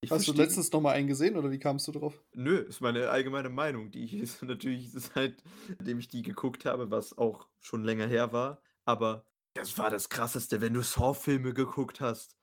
Ich 0.00 0.10
Hast 0.10 0.24
versteh... 0.24 0.32
du 0.32 0.42
letztens 0.42 0.70
noch 0.72 0.80
mal 0.80 0.92
einen 0.92 1.08
gesehen 1.08 1.36
oder 1.36 1.50
wie 1.50 1.58
kamst 1.58 1.88
du 1.88 1.92
drauf? 1.92 2.22
Nö, 2.34 2.58
ist 2.58 2.82
meine 2.82 3.08
allgemeine 3.08 3.48
Meinung. 3.48 3.90
Die 3.90 4.18
ist 4.18 4.42
natürlich 4.42 4.90
seitdem 4.92 5.98
ich 5.98 6.08
die 6.08 6.22
geguckt 6.22 6.66
habe, 6.66 6.90
was 6.90 7.16
auch 7.16 7.48
schon 7.60 7.84
länger 7.84 8.06
her 8.06 8.32
war. 8.32 8.60
Aber 8.84 9.24
das 9.54 9.78
war 9.78 9.88
das 9.88 10.10
Krasseste, 10.10 10.60
wenn 10.60 10.74
du 10.74 10.82
Saw-Filme 10.82 11.54
geguckt 11.54 12.00
hast. 12.00 12.36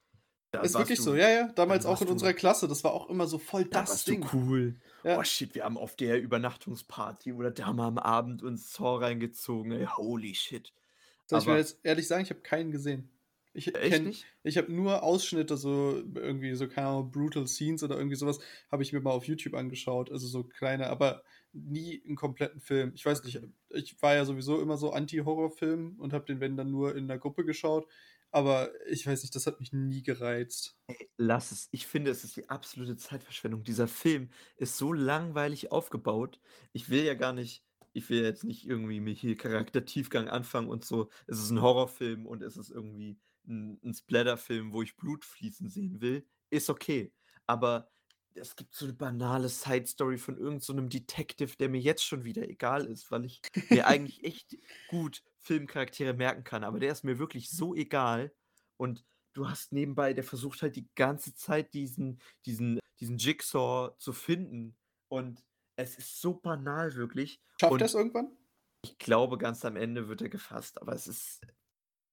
Ist 0.64 0.74
wirklich 0.74 0.98
du, 0.98 1.04
so, 1.04 1.16
ja, 1.16 1.30
ja. 1.30 1.48
Damals 1.54 1.86
auch 1.86 2.02
in 2.02 2.10
unserer 2.10 2.34
Klasse. 2.34 2.68
Das 2.68 2.84
war 2.84 2.92
auch 2.92 3.10
immer 3.10 3.26
so 3.26 3.38
voll 3.38 3.66
da 3.66 3.82
das 3.82 4.04
Ding. 4.04 4.28
cool. 4.34 4.76
Ja. 5.04 5.18
Oh 5.18 5.24
shit, 5.24 5.56
wir 5.56 5.64
haben 5.64 5.78
auf 5.78 5.96
der 5.96 6.22
Übernachtungsparty 6.22 7.32
oder 7.32 7.52
da 7.52 7.72
mal 7.72 7.88
am 7.88 7.98
Abend 7.98 8.44
uns 8.44 8.74
Saw 8.74 8.98
reingezogen. 8.98 9.72
Ey, 9.72 9.86
holy 9.86 10.36
shit. 10.36 10.74
Soll 11.26 11.40
ich 11.40 11.46
mir 11.46 11.58
jetzt 11.58 11.80
ehrlich 11.84 12.08
sagen, 12.08 12.24
ich 12.24 12.30
habe 12.32 12.42
keinen 12.42 12.72
gesehen. 12.72 13.10
Ich 13.54 13.74
kenne 13.74 14.14
ich 14.44 14.58
habe 14.58 14.72
nur 14.72 15.04
Ausschnitte, 15.04 15.58
so 15.58 16.02
irgendwie 16.16 16.56
so, 16.56 16.68
keine 16.68 16.88
Ahnung, 16.88 17.12
Brutal 17.12 17.48
Scenes 17.48 17.84
oder 17.84 17.98
irgendwie 17.98 18.16
sowas, 18.16 18.40
habe 18.72 18.84
ich 18.84 18.94
mir 18.94 19.02
mal 19.02 19.12
auf 19.12 19.26
YouTube 19.26 19.56
angeschaut. 19.56 20.12
Also 20.12 20.28
so 20.28 20.44
kleine, 20.44 20.88
aber 20.88 21.24
nie 21.52 22.02
einen 22.06 22.16
kompletten 22.16 22.62
Film. 22.62 22.94
Ich 22.96 23.06
weiß 23.06 23.24
nicht, 23.24 23.42
ich 23.70 24.02
war 24.02 24.16
ja 24.16 24.24
sowieso 24.24 24.62
immer 24.62 24.78
so 24.78 24.92
Anti-Horror-Film 24.92 26.00
und 26.00 26.14
habe 26.14 26.26
den, 26.26 26.40
wenn 26.40 26.56
dann 26.56 26.72
nur 26.72 26.96
in 26.96 27.08
der 27.08 27.20
Gruppe 27.20 27.44
geschaut. 27.44 27.88
Aber 28.34 28.72
ich 28.88 29.06
weiß 29.06 29.24
nicht, 29.24 29.36
das 29.36 29.46
hat 29.46 29.60
mich 29.60 29.74
nie 29.74 30.02
gereizt. 30.02 30.78
Ey, 30.88 31.10
lass 31.18 31.52
es. 31.52 31.68
Ich 31.72 31.86
finde, 31.86 32.12
es 32.12 32.24
ist 32.24 32.38
die 32.38 32.48
absolute 32.48 32.96
Zeitverschwendung. 32.96 33.64
Dieser 33.64 33.90
Film 33.90 34.30
ist 34.56 34.78
so 34.78 34.94
langweilig 34.94 35.74
aufgebaut. 35.74 36.40
Ich 36.72 36.90
will 36.90 37.04
ja 37.04 37.16
gar 37.16 37.34
nicht 37.34 37.66
ich 37.94 38.10
will 38.10 38.24
jetzt 38.24 38.46
nicht 38.46 38.66
irgendwie 38.66 39.02
mir 39.02 39.14
hier 39.14 39.36
Charaktertiefgang 39.36 40.30
anfangen 40.30 40.70
und 40.70 40.86
so. 40.86 41.10
Es 41.28 41.40
ist 41.40 41.50
ein 41.50 41.62
Horrorfilm 41.62 42.26
und 42.26 42.42
es 42.42 42.56
ist 42.56 42.70
irgendwie 42.70 43.18
ein, 43.48 43.80
ein 43.84 43.94
Splatterfilm, 43.94 44.74
wo 44.74 44.82
ich 44.82 44.96
Blut 44.96 45.26
fließen 45.26 45.70
sehen 45.70 46.02
will, 46.02 46.26
ist 46.50 46.70
okay. 46.70 47.14
Aber 47.48 47.90
es 48.34 48.56
gibt 48.56 48.74
so 48.74 48.86
eine 48.86 48.94
banale 48.94 49.50
Side-Story 49.50 50.18
von 50.18 50.38
irgendeinem 50.38 50.62
so 50.62 50.74
Detective, 50.74 51.58
der 51.58 51.70
mir 51.70 51.82
jetzt 51.82 52.06
schon 52.06 52.24
wieder 52.24 52.48
egal 52.48 52.86
ist, 52.86 53.12
weil 53.12 53.26
ich 53.26 53.42
mir 53.70 53.88
eigentlich 53.88 54.24
echt 54.24 54.58
gut 54.88 55.24
Filmcharaktere 55.40 56.14
merken 56.14 56.44
kann. 56.44 56.64
Aber 56.64 56.80
der 56.80 56.92
ist 56.92 57.04
mir 57.04 57.20
wirklich 57.20 57.50
so 57.50 57.76
egal. 57.76 58.34
Und 58.78 59.04
du 59.34 59.50
hast 59.50 59.72
nebenbei, 59.72 60.14
der 60.14 60.24
versucht 60.24 60.62
halt 60.62 60.76
die 60.76 60.90
ganze 60.96 61.34
Zeit 61.34 61.74
diesen, 61.74 62.22
diesen, 62.46 62.80
diesen 63.00 63.18
Jigsaw 63.18 63.96
zu 63.98 64.14
finden. 64.14 64.76
Und 65.08 65.44
es 65.76 65.98
ist 65.98 66.22
so 66.22 66.34
banal, 66.34 66.96
wirklich. 66.96 67.42
Schafft 67.60 67.82
er 67.82 67.86
es 67.86 67.94
irgendwann? 67.96 68.32
Ich 68.84 68.98
glaube, 68.98 69.38
ganz 69.38 69.64
am 69.66 69.76
Ende 69.76 70.08
wird 70.08 70.22
er 70.22 70.30
gefasst, 70.30 70.82
aber 70.82 70.94
es 70.94 71.08
ist, 71.08 71.42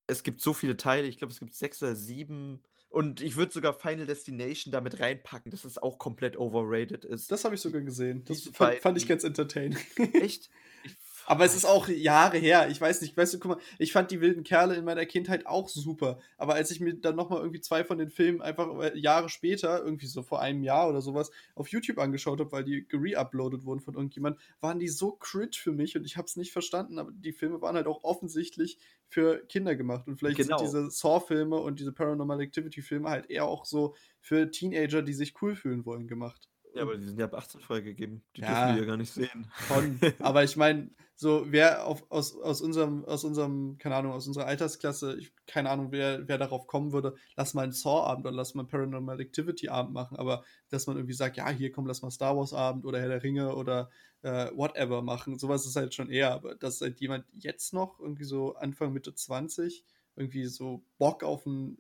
es 0.09 0.23
gibt 0.25 0.41
so 0.41 0.53
viele 0.53 0.77
Teile, 0.77 1.07
ich 1.07 1.19
glaube, 1.19 1.33
es 1.33 1.39
gibt 1.39 1.55
sechs 1.55 1.83
oder 1.83 1.95
sieben. 1.95 2.61
Und 2.91 3.21
ich 3.21 3.37
würde 3.37 3.53
sogar 3.53 3.75
Final 3.75 4.07
Destination 4.07 4.73
damit 4.73 4.99
reinpacken, 4.99 5.51
dass 5.51 5.65
es 5.65 5.77
auch 5.77 5.99
komplett 5.99 6.39
overrated 6.39 7.05
ist. 7.05 7.31
Das 7.31 7.45
habe 7.45 7.55
ich 7.55 7.61
sogar 7.61 7.83
gesehen. 7.83 8.25
Das 8.25 8.45
fand, 8.53 8.79
fand, 8.79 8.97
ich 8.97 9.07
ganz 9.07 9.25
entertaining. 9.25 9.79
Echt? 10.15 10.49
Ich 10.85 10.97
aber 11.29 11.45
es 11.45 11.55
ist 11.55 11.67
auch 11.67 11.89
Jahre 11.89 12.39
her. 12.39 12.71
Ich 12.71 12.81
weiß 12.81 13.03
nicht, 13.03 13.15
weißt 13.15 13.35
du, 13.35 13.39
guck 13.39 13.51
mal, 13.51 13.61
ich 13.79 13.93
fand 13.93 14.11
die 14.11 14.23
wilden 14.23 14.45
Kerle 14.45 14.77
in 14.77 14.85
meiner 14.87 15.05
Kindheit 15.05 15.47
auch 15.47 15.69
super. 15.69 16.19
Aber 16.39 16.55
als 16.55 16.71
ich 16.71 16.81
mir 16.81 16.95
dann 16.95 17.17
nochmal 17.17 17.41
irgendwie 17.41 17.61
zwei 17.61 17.85
von 17.85 17.99
den 17.99 18.09
Filmen 18.09 18.41
einfach 18.41 18.75
äh, 18.81 18.99
Jahre 18.99 19.29
später, 19.29 19.85
irgendwie 19.85 20.07
so 20.07 20.23
vor 20.23 20.41
einem 20.41 20.63
Jahr 20.63 20.89
oder 20.89 21.03
sowas, 21.03 21.31
auf 21.55 21.69
YouTube 21.69 21.99
angeschaut 21.99 22.41
habe, 22.41 22.51
weil 22.51 22.65
die 22.65 22.89
gereuploadet 22.89 23.67
wurden 23.67 23.81
von 23.81 23.93
irgendjemand, 23.93 24.39
waren 24.63 24.79
die 24.79 24.89
so 24.89 25.13
cringe 25.13 25.51
für 25.53 25.73
mich 25.73 25.99
und 25.99 26.07
ich 26.07 26.17
habe 26.17 26.25
es 26.25 26.37
nicht 26.37 26.51
verstanden. 26.51 26.99
Aber 26.99 27.13
die 27.13 27.33
Filme 27.33 27.61
waren 27.61 27.77
halt 27.77 27.89
auch 27.89 28.05
offensichtlich 28.05 28.79
für 29.07 29.45
Kinder 29.49 29.77
gemacht. 29.77 30.09
Und 30.09 30.17
vielleicht 30.17 30.39
genau. 30.39 30.57
sind 30.57 30.67
diese 30.67 30.91
Saw-Filme 30.91 31.57
und 31.57 31.79
diese 31.79 31.93
Paranormal 31.93 32.41
Activity-Filme 32.41 33.11
halt 33.11 33.29
eher 33.29 33.45
auch 33.45 33.67
so 33.67 33.95
für 34.19 34.51
Teenager, 34.51 35.03
die 35.03 35.13
sich 35.13 35.35
cool 35.43 35.55
fühlen 35.55 35.85
wollen, 35.85 36.09
gemacht. 36.09 36.49
Ja, 36.75 36.83
aber 36.83 36.97
die 36.97 37.05
sind 37.05 37.19
ja 37.19 37.27
ab 37.27 37.35
18 37.35 37.61
freigegeben. 37.61 38.23
Die 38.37 38.43
ja, 38.43 38.49
dürfen 38.49 38.75
wir 38.75 38.83
ja 38.83 38.89
gar 38.89 38.97
nicht 38.97 39.13
sehen. 39.13 39.51
Schon. 39.67 40.01
aber 40.19 40.45
ich 40.45 40.57
meine, 40.57 40.91
so 41.21 41.47
wer 41.49 41.85
auf, 41.85 42.05
aus, 42.11 42.41
aus 42.41 42.61
unserem, 42.61 43.05
aus 43.05 43.25
unserem, 43.25 43.77
keine 43.79 43.97
Ahnung, 43.97 44.13
aus 44.13 44.29
unserer 44.29 44.47
Altersklasse, 44.47 45.17
ich, 45.19 45.33
keine 45.47 45.69
Ahnung, 45.71 45.91
wer, 45.91 46.29
wer 46.29 46.39
darauf 46.39 46.69
kommen 46.69 46.93
würde, 46.93 47.17
lass 47.35 47.55
mal 47.55 47.63
einen 47.63 47.73
Saw-Abend 47.73 48.25
oder 48.25 48.37
lass 48.37 48.55
mal 48.55 48.63
einen 48.63 48.69
Paranormal 48.69 49.21
Activity-Abend 49.21 49.93
machen, 49.93 50.17
aber 50.17 50.45
dass 50.69 50.87
man 50.87 50.97
irgendwie 50.97 51.15
sagt, 51.15 51.37
ja, 51.37 51.51
hier 51.51 51.73
komm, 51.73 51.89
lass 51.89 52.03
mal 52.03 52.13
Star 52.13 52.37
Wars-Abend 52.37 52.85
oder 52.85 53.01
Herr 53.01 53.09
der 53.09 53.25
Ringe 53.25 53.57
oder 53.57 53.91
äh, 54.23 54.47
whatever 54.55 55.03
machen, 55.03 55.41
sowas 55.41 55.67
ist 55.67 55.75
halt 55.75 55.93
schon 55.93 56.09
eher, 56.09 56.33
aber 56.33 56.55
dass 56.55 56.81
halt 56.81 57.01
jemand 57.01 57.25
jetzt 57.33 57.73
noch 57.73 57.99
irgendwie 57.99 58.25
so 58.25 58.55
Anfang, 58.55 58.93
Mitte 58.93 59.13
20 59.13 59.85
irgendwie 60.15 60.47
so 60.47 60.85
Bock 60.99 61.25
auf 61.25 61.49
einen 61.49 61.79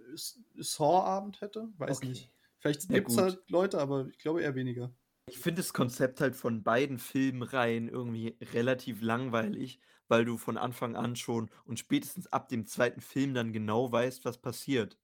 Saw-Abend 0.57 1.40
hätte, 1.40 1.68
weiß 1.79 1.98
okay. 1.98 2.09
nicht. 2.09 2.31
Vielleicht 2.61 2.88
gibt 2.88 3.11
es 3.11 3.18
halt 3.18 3.42
Leute, 3.49 3.79
aber 3.79 4.09
ich 4.09 4.18
glaube 4.18 4.42
eher 4.42 4.55
weniger. 4.55 4.92
Ich 5.29 5.38
finde 5.38 5.61
das 5.62 5.73
Konzept 5.73 6.21
halt 6.21 6.35
von 6.37 6.62
beiden 6.62 6.99
Filmreihen 6.99 7.88
irgendwie 7.88 8.37
relativ 8.53 9.03
langweilig, 9.03 9.79
weil 10.09 10.25
du 10.25 10.38
von 10.38 10.57
Anfang 10.57 10.97
an 10.97 11.16
schon 11.16 11.51
und 11.64 11.79
spätestens 11.79 12.27
ab 12.29 12.49
dem 12.49 12.66
zweiten 12.66 13.01
Film 13.01 13.35
dann 13.35 13.53
genau 13.53 13.92
weißt, 13.92 14.25
was 14.25 14.38
passiert. 14.38 14.99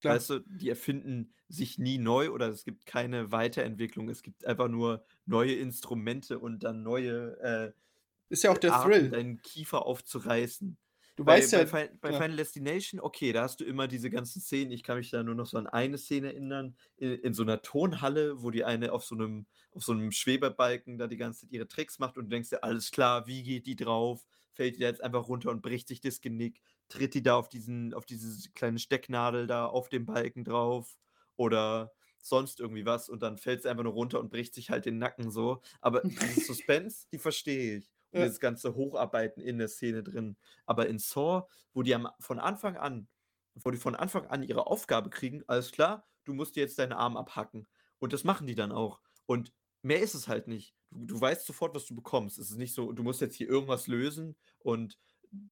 Klar. 0.00 0.16
Weißt 0.16 0.30
du, 0.30 0.38
die 0.40 0.68
erfinden 0.68 1.34
sich 1.48 1.78
nie 1.78 1.98
neu 1.98 2.30
oder 2.30 2.48
es 2.48 2.64
gibt 2.64 2.86
keine 2.86 3.32
Weiterentwicklung. 3.32 4.08
Es 4.08 4.22
gibt 4.22 4.44
einfach 4.46 4.68
nur 4.68 5.04
neue 5.26 5.54
Instrumente 5.54 6.38
und 6.38 6.64
dann 6.64 6.82
neue 6.82 7.38
äh, 7.40 7.72
Ist 8.28 8.44
ja 8.44 8.50
auch 8.50 8.58
der 8.58 8.72
Arten, 8.72 8.90
Thrill. 8.90 9.10
deinen 9.10 9.42
Kiefer 9.42 9.84
aufzureißen. 9.86 10.78
Du 11.16 11.24
bei, 11.24 11.38
weißt 11.38 11.52
ja, 11.52 11.64
bei, 11.64 11.90
bei 12.00 12.12
ja. 12.12 12.20
Final 12.20 12.36
Destination, 12.36 13.00
okay, 13.00 13.32
da 13.32 13.42
hast 13.42 13.60
du 13.60 13.64
immer 13.64 13.88
diese 13.88 14.10
ganzen 14.10 14.40
Szenen. 14.40 14.70
Ich 14.70 14.82
kann 14.82 14.96
mich 14.96 15.10
da 15.10 15.22
nur 15.22 15.34
noch 15.34 15.46
so 15.46 15.58
an 15.58 15.66
eine 15.66 15.98
Szene 15.98 16.28
erinnern, 16.28 16.76
in, 16.96 17.12
in 17.12 17.34
so 17.34 17.42
einer 17.42 17.62
Tonhalle, 17.62 18.42
wo 18.42 18.50
die 18.50 18.64
eine 18.64 18.92
auf 18.92 19.04
so 19.04 19.14
einem, 19.14 19.46
auf 19.72 19.82
so 19.82 19.92
einem 19.92 20.12
Schwebebalken 20.12 20.98
da 20.98 21.06
die 21.06 21.16
ganze 21.16 21.42
Zeit 21.42 21.52
ihre 21.52 21.68
Tricks 21.68 21.98
macht 21.98 22.16
und 22.16 22.24
du 22.24 22.30
denkst 22.30 22.50
dir, 22.50 22.64
alles 22.64 22.90
klar, 22.90 23.26
wie 23.26 23.42
geht 23.42 23.66
die 23.66 23.76
drauf? 23.76 24.26
Fällt 24.52 24.76
die 24.76 24.80
da 24.80 24.86
jetzt 24.86 25.02
einfach 25.02 25.28
runter 25.28 25.50
und 25.50 25.62
bricht 25.62 25.88
sich 25.88 26.00
das 26.00 26.20
Genick? 26.20 26.62
Tritt 26.88 27.14
die 27.14 27.22
da 27.22 27.36
auf 27.36 27.48
diesen, 27.48 27.92
auf 27.94 28.06
diese 28.06 28.50
kleine 28.52 28.78
Stecknadel 28.78 29.46
da 29.46 29.66
auf 29.66 29.88
dem 29.88 30.06
Balken 30.06 30.44
drauf? 30.44 30.96
Oder 31.36 31.92
sonst 32.22 32.60
irgendwie 32.60 32.84
was 32.84 33.08
und 33.08 33.22
dann 33.22 33.38
fällt 33.38 33.62
sie 33.62 33.70
einfach 33.70 33.84
nur 33.84 33.94
runter 33.94 34.20
und 34.20 34.30
bricht 34.30 34.54
sich 34.54 34.70
halt 34.70 34.86
den 34.86 34.98
Nacken 34.98 35.30
so. 35.30 35.62
Aber 35.80 36.02
diese 36.04 36.40
Suspense, 36.40 37.06
die 37.12 37.18
verstehe 37.18 37.78
ich 37.78 37.90
ja. 38.12 38.26
das 38.26 38.40
ganze 38.40 38.74
Hocharbeiten 38.74 39.42
in 39.42 39.58
der 39.58 39.68
Szene 39.68 40.02
drin. 40.02 40.36
Aber 40.66 40.88
in 40.88 40.98
Saw, 40.98 41.46
wo 41.72 41.82
die 41.82 41.94
am, 41.94 42.08
von 42.20 42.38
Anfang 42.38 42.76
an, 42.76 43.08
wo 43.54 43.70
die 43.70 43.78
von 43.78 43.94
Anfang 43.94 44.26
an 44.26 44.42
ihre 44.42 44.66
Aufgabe 44.66 45.10
kriegen, 45.10 45.42
alles 45.46 45.72
klar, 45.72 46.06
du 46.24 46.34
musst 46.34 46.56
jetzt 46.56 46.78
deinen 46.78 46.92
Arm 46.92 47.16
abhacken. 47.16 47.66
Und 47.98 48.12
das 48.12 48.24
machen 48.24 48.46
die 48.46 48.54
dann 48.54 48.72
auch. 48.72 49.00
Und 49.26 49.52
mehr 49.82 50.00
ist 50.00 50.14
es 50.14 50.28
halt 50.28 50.48
nicht. 50.48 50.74
Du, 50.90 51.06
du 51.06 51.20
weißt 51.20 51.46
sofort, 51.46 51.74
was 51.74 51.86
du 51.86 51.94
bekommst. 51.94 52.38
Es 52.38 52.50
ist 52.50 52.56
nicht 52.56 52.74
so, 52.74 52.92
du 52.92 53.02
musst 53.02 53.20
jetzt 53.20 53.36
hier 53.36 53.48
irgendwas 53.48 53.86
lösen 53.86 54.36
und 54.58 54.98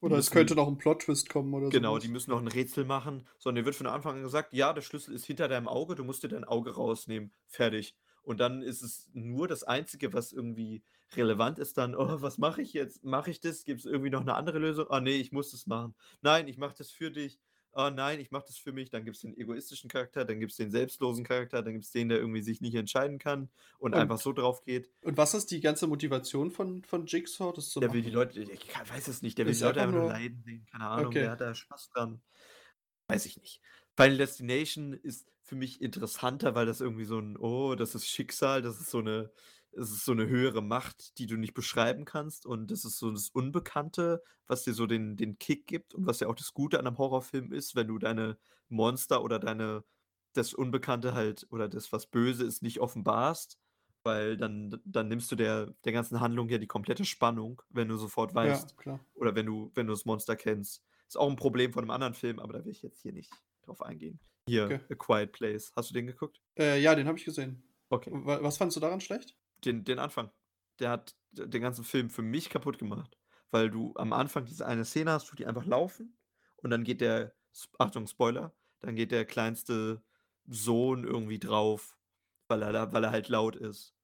oder 0.01 0.17
müssen, 0.17 0.27
es 0.27 0.31
könnte 0.33 0.57
noch 0.57 0.67
ein 0.67 0.77
Plot-Twist 0.77 1.29
kommen 1.29 1.55
oder 1.55 1.67
so. 1.67 1.71
Genau, 1.71 1.93
sowas. 1.93 2.03
die 2.03 2.09
müssen 2.09 2.31
noch 2.31 2.41
ein 2.41 2.49
Rätsel 2.49 2.85
machen, 2.85 3.29
sondern 3.39 3.63
dir 3.63 3.67
wird 3.67 3.77
von 3.77 3.87
Anfang 3.87 4.17
an 4.17 4.23
gesagt, 4.23 4.53
ja, 4.53 4.73
der 4.73 4.83
Schlüssel 4.83 5.15
ist 5.15 5.25
hinter 5.25 5.47
deinem 5.47 5.69
Auge, 5.69 5.95
du 5.95 6.03
musst 6.03 6.25
dir 6.25 6.29
dein 6.29 6.45
Auge 6.45 6.75
rausnehmen. 6.75 7.33
Fertig. 7.47 7.97
Und 8.29 8.41
dann 8.41 8.63
ist 8.63 8.83
es 8.83 9.09
nur 9.15 9.49
das 9.49 9.65
Einzige, 9.65 10.13
was 10.13 10.33
irgendwie 10.33 10.83
relevant 11.17 11.59
ist, 11.59 11.79
dann, 11.79 11.95
oh, 11.95 12.21
was 12.21 12.37
mache 12.37 12.61
ich 12.61 12.75
jetzt? 12.75 13.03
Mache 13.03 13.31
ich 13.31 13.41
das? 13.41 13.65
Gibt 13.65 13.81
es 13.81 13.87
irgendwie 13.87 14.11
noch 14.11 14.21
eine 14.21 14.35
andere 14.35 14.59
Lösung? 14.59 14.87
Ah, 14.91 15.01
nee, 15.01 15.17
ich 15.17 15.33
muss 15.33 15.51
das 15.51 15.67
machen. 15.67 15.95
Nein, 16.21 16.47
ich 16.47 16.59
mache 16.59 16.75
das 16.77 16.91
für 16.91 17.11
dich 17.11 17.41
oh 17.73 17.91
nein, 17.91 18.19
ich 18.19 18.31
mache 18.31 18.47
das 18.47 18.59
für 18.59 18.73
mich, 18.73 18.91
dann 18.91 19.05
gibt 19.05 19.17
es 19.17 19.23
den 19.23 19.37
egoistischen 19.37 19.89
Charakter, 19.89 20.25
dann 20.25 20.41
gibt 20.41 20.51
es 20.51 20.57
den 20.57 20.71
selbstlosen 20.71 21.25
Charakter, 21.25 21.63
dann 21.63 21.75
gibt 21.75 21.85
es 21.85 21.93
den, 21.93 22.09
der 22.09 22.19
irgendwie 22.19 22.43
sich 22.43 22.61
nicht 22.61 22.75
entscheiden 22.75 23.19
kann 23.19 23.51
und, 23.79 23.95
und, 23.95 23.95
einfach 23.95 24.19
so 24.19 24.33
drauf 24.33 24.65
geht. 24.65 24.91
Und 25.03 25.17
was 25.17 25.35
ist 25.35 25.51
die 25.51 25.61
ganze 25.61 25.87
Motivation 25.87 26.51
von, 26.51 26.83
von 26.85 27.07
Jigsaw? 27.07 27.53
Das 27.55 27.73
der 27.75 27.93
will 27.93 28.03
die 28.03 28.11
Leute, 28.11 28.41
ich 28.41 28.69
weiß 28.69 29.09
es 29.09 29.23
nicht, 29.23 29.39
der 29.39 29.47
will 29.47 29.55
die 29.55 29.63
Leute 29.63 29.81
einfach 29.81 29.95
nur 29.95 30.09
leiden 30.09 30.43
sehen, 30.43 30.67
keine 30.71 30.89
Ahnung, 30.89 31.07
okay. 31.07 31.21
der 31.21 31.31
hat 31.31 31.41
da 31.41 31.55
Spaß 31.55 31.91
dran. 31.91 32.21
Weiß 33.09 33.27
ich 33.27 33.39
nicht. 33.41 33.61
Final 33.97 34.19
Destination 34.19 34.93
ist 34.93 35.29
für 35.49 35.57
mich 35.57 35.81
interessanter, 35.81 36.55
weil 36.55 36.67
das 36.67 36.81
irgendwie 36.81 37.05
so 37.05 37.19
ein, 37.19 37.37
oh, 37.39 37.75
das 37.75 37.95
ist 37.95 38.07
Schicksal, 38.09 38.63
das 38.63 38.81
ist 38.81 38.91
so 38.91 38.99
eine, 38.99 39.31
es 39.73 39.91
ist 39.91 40.05
so 40.05 40.13
eine 40.13 40.27
höhere 40.29 40.63
Macht, 40.63 41.19
die 41.19 41.27
du 41.27 41.37
nicht 41.37 41.55
beschreiben 41.55 42.05
kannst 42.05 42.47
und 42.47 42.71
das 42.71 42.85
ist 42.85 42.99
so 42.99 43.11
das 43.11 43.29
Unbekannte, 43.31 44.23
was 44.47 44.65
dir 44.65 44.75
so 44.75 44.87
den 44.87 45.17
den 45.17 45.39
Kick 45.39 45.67
gibt 45.67 45.95
und 45.95 46.07
was 46.07 46.21
ja 46.21 46.29
auch 46.29 46.35
das 46.35 46.53
Gute 46.55 46.79
an 46.79 46.87
einem 46.87 46.99
Horrorfilm 46.99 47.53
ist, 47.53 47.75
wenn 47.77 47.89
du 47.89 47.99
deine 47.99 48.39
Monster 48.69 49.23
oder 49.23 49.39
deine 49.39 49.85
das 50.35 50.55
Unbekannte 50.55 51.15
halt 51.15 51.47
oder 51.51 51.69
das, 51.69 51.93
was 51.93 52.07
böse 52.07 52.45
ist, 52.45 52.63
nicht 52.63 52.81
offenbarst, 52.81 53.59
weil 54.03 54.37
dann 54.37 54.81
dann 54.85 55.09
nimmst 55.09 55.31
du 55.33 55.37
der 55.37 55.75
der 55.85 55.93
ganzen 55.93 56.21
Handlung 56.21 56.49
ja 56.49 56.59
die 56.59 56.67
komplette 56.67 57.05
Spannung, 57.05 57.63
wenn 57.71 57.89
du 57.89 57.97
sofort 57.97 58.35
Ja, 58.41 58.63
weißt 58.63 58.77
klar. 58.77 59.01
oder 59.15 59.35
wenn 59.35 59.47
du 59.47 59.71
wenn 59.75 59.87
du 59.87 59.93
das 59.93 60.05
Monster 60.05 60.37
kennst. 60.37 60.83
Ist 61.07 61.17
auch 61.17 61.31
ein 61.31 61.37
Problem 61.37 61.73
von 61.73 61.85
einem 61.85 61.91
anderen 61.91 62.15
Film, 62.15 62.39
aber 62.39 62.53
da 62.53 62.65
will 62.65 62.73
ich 62.73 62.83
jetzt 62.83 63.01
hier 63.01 63.13
nicht 63.13 63.33
drauf 63.63 63.83
eingehen. 63.83 64.21
Hier, 64.49 64.65
Okay. 64.65 64.81
A 64.91 64.95
Quiet 64.95 65.33
Place. 65.33 65.73
Hast 65.77 65.91
du 65.91 65.95
den 65.95 66.07
geguckt? 66.07 66.41
Äh, 66.59 66.81
ja, 66.81 66.95
den 66.95 67.07
habe 67.07 67.19
ich 67.19 67.25
gesehen. 67.25 67.63
Okay. 67.91 68.11
was 68.13 68.59
fandst 68.59 68.77
du 68.77 68.81
daran 68.81 69.01
schlecht? 69.01 69.37
Den, 69.65 69.85
den 69.85 69.99
Anfang. 69.99 70.31
Der 70.79 70.91
hat 70.91 71.17
den 71.33 71.63
ganzen 71.63 71.85
Film 71.85 72.11
für 72.11 72.23
mich 72.23 72.51
kaputt 72.51 72.79
gemacht. 72.79 73.19
Weil 73.51 73.71
du 73.71 73.95
am 73.97 74.13
Anfang 74.13 74.45
diese 74.45 74.67
eine 74.67 74.85
Szene 74.85 75.13
hast, 75.13 75.33
wo 75.33 75.37
die 75.37 75.47
einfach 75.47 75.65
laufen 75.65 76.19
und 76.57 76.71
dann 76.71 76.85
geht 76.85 77.01
der, 77.01 77.35
Achtung, 77.79 78.07
Spoiler, 78.07 78.55
dann 78.81 78.95
geht 78.95 79.11
der 79.11 79.25
kleinste 79.25 80.03
Sohn 80.47 81.05
irgendwie 81.05 81.39
drauf, 81.39 81.97
weil 82.49 82.63
er, 82.63 82.93
weil 82.93 83.05
er 83.05 83.11
halt 83.11 83.29
laut 83.29 83.57
ist. 83.57 83.95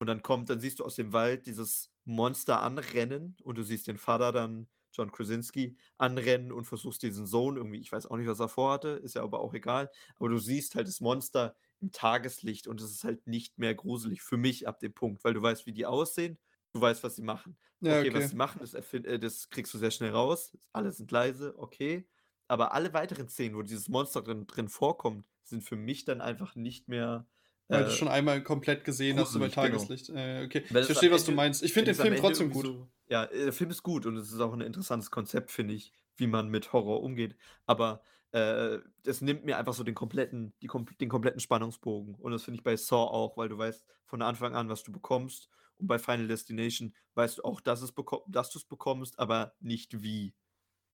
Und 0.00 0.06
dann 0.06 0.22
kommt, 0.22 0.48
dann 0.48 0.60
siehst 0.60 0.78
du 0.80 0.84
aus 0.84 0.94
dem 0.94 1.12
Wald 1.12 1.46
dieses 1.46 1.92
Monster 2.04 2.62
anrennen 2.62 3.36
und 3.42 3.58
du 3.58 3.62
siehst 3.62 3.88
den 3.88 3.98
Vater 3.98 4.32
dann, 4.32 4.68
John 4.92 5.12
Krasinski, 5.12 5.76
anrennen 5.98 6.52
und 6.52 6.64
versuchst 6.66 7.02
diesen 7.02 7.26
Sohn 7.26 7.56
irgendwie, 7.56 7.78
ich 7.80 7.92
weiß 7.92 8.06
auch 8.06 8.16
nicht, 8.16 8.28
was 8.28 8.40
er 8.40 8.48
vorhatte, 8.48 8.88
ist 8.90 9.14
ja 9.14 9.22
aber 9.22 9.40
auch 9.40 9.54
egal, 9.54 9.90
aber 10.18 10.28
du 10.28 10.38
siehst 10.38 10.74
halt 10.74 10.88
das 10.88 11.00
Monster 11.00 11.56
im 11.80 11.92
Tageslicht 11.92 12.66
und 12.66 12.80
es 12.80 12.90
ist 12.90 13.04
halt 13.04 13.26
nicht 13.26 13.58
mehr 13.58 13.74
gruselig 13.74 14.22
für 14.22 14.36
mich 14.36 14.66
ab 14.66 14.80
dem 14.80 14.92
Punkt, 14.94 15.24
weil 15.24 15.34
du 15.34 15.42
weißt, 15.42 15.66
wie 15.66 15.72
die 15.72 15.86
aussehen, 15.86 16.38
du 16.72 16.80
weißt, 16.80 17.02
was 17.04 17.16
sie 17.16 17.22
machen. 17.22 17.56
Ja, 17.80 18.00
okay, 18.00 18.12
was 18.12 18.30
sie 18.30 18.36
machen, 18.36 18.60
das, 18.60 18.74
äh, 18.74 19.18
das 19.18 19.50
kriegst 19.50 19.72
du 19.72 19.78
sehr 19.78 19.92
schnell 19.92 20.10
raus. 20.10 20.56
Alle 20.72 20.90
sind 20.92 21.10
leise, 21.12 21.56
okay. 21.58 22.08
Aber 22.48 22.72
alle 22.72 22.92
weiteren 22.92 23.28
Szenen, 23.28 23.54
wo 23.56 23.62
dieses 23.62 23.88
Monster 23.88 24.22
drin, 24.22 24.46
drin 24.46 24.68
vorkommt, 24.68 25.26
sind 25.44 25.62
für 25.62 25.76
mich 25.76 26.04
dann 26.04 26.20
einfach 26.20 26.56
nicht 26.56 26.88
mehr. 26.88 27.28
Weil 27.68 27.84
du 27.84 27.90
äh, 27.90 27.92
schon 27.92 28.08
einmal 28.08 28.42
komplett 28.42 28.84
gesehen 28.84 29.18
hast 29.18 29.34
über 29.34 29.48
genau. 29.48 29.62
Tageslicht. 29.62 30.08
Äh, 30.08 30.44
okay, 30.44 30.64
ich 30.66 30.86
verstehe, 30.86 31.10
was 31.10 31.24
du 31.24 31.32
meinst. 31.32 31.62
Ich 31.62 31.72
finde 31.72 31.92
den 31.92 32.00
Film 32.00 32.16
trotzdem 32.16 32.50
gut. 32.50 32.64
So, 32.64 32.88
ja, 33.08 33.24
äh, 33.24 33.44
der 33.44 33.52
Film 33.52 33.70
ist 33.70 33.82
gut 33.82 34.06
und 34.06 34.16
es 34.16 34.32
ist 34.32 34.40
auch 34.40 34.52
ein 34.54 34.62
interessantes 34.62 35.10
Konzept, 35.10 35.50
finde 35.50 35.74
ich, 35.74 35.92
wie 36.16 36.26
man 36.26 36.48
mit 36.48 36.72
Horror 36.72 37.02
umgeht. 37.02 37.36
Aber 37.66 38.02
äh, 38.32 38.78
das 39.04 39.20
nimmt 39.20 39.44
mir 39.44 39.58
einfach 39.58 39.74
so 39.74 39.84
den 39.84 39.94
kompletten, 39.94 40.54
die, 40.62 40.68
den 41.00 41.08
kompletten 41.08 41.40
Spannungsbogen. 41.40 42.14
Und 42.14 42.32
das 42.32 42.42
finde 42.42 42.58
ich 42.58 42.64
bei 42.64 42.76
Saw 42.76 43.10
auch, 43.10 43.36
weil 43.36 43.48
du 43.50 43.58
weißt 43.58 43.84
von 44.06 44.22
Anfang 44.22 44.54
an, 44.54 44.68
was 44.68 44.82
du 44.82 44.92
bekommst. 44.92 45.48
Und 45.76 45.86
bei 45.86 45.98
Final 45.98 46.26
Destination 46.26 46.94
weißt 47.14 47.38
du 47.38 47.42
auch, 47.42 47.60
dass, 47.60 47.82
es 47.82 47.92
dass 48.26 48.50
du 48.50 48.58
es 48.58 48.64
bekommst, 48.64 49.18
aber 49.18 49.54
nicht 49.60 50.02
wie. 50.02 50.34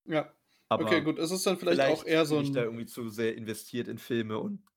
Ja. 0.05 0.33
Aber 0.69 0.85
okay, 0.85 1.03
gut. 1.03 1.19
Es 1.19 1.31
ist 1.31 1.47
dann 1.47 1.57
vielleicht, 1.57 1.81
vielleicht 1.81 2.03
auch 2.03 2.07
eher 2.07 2.27
so 2.27 2.39
ein. 2.39 2.45
Ich 2.45 2.53
da 2.53 2.63
irgendwie 2.63 2.87
zu 2.87 3.09
sehr 3.09 3.37
investiert 3.37 3.89
in 3.89 3.99
Filme 3.99 4.39
und 4.39 4.61
äh, 4.61 4.74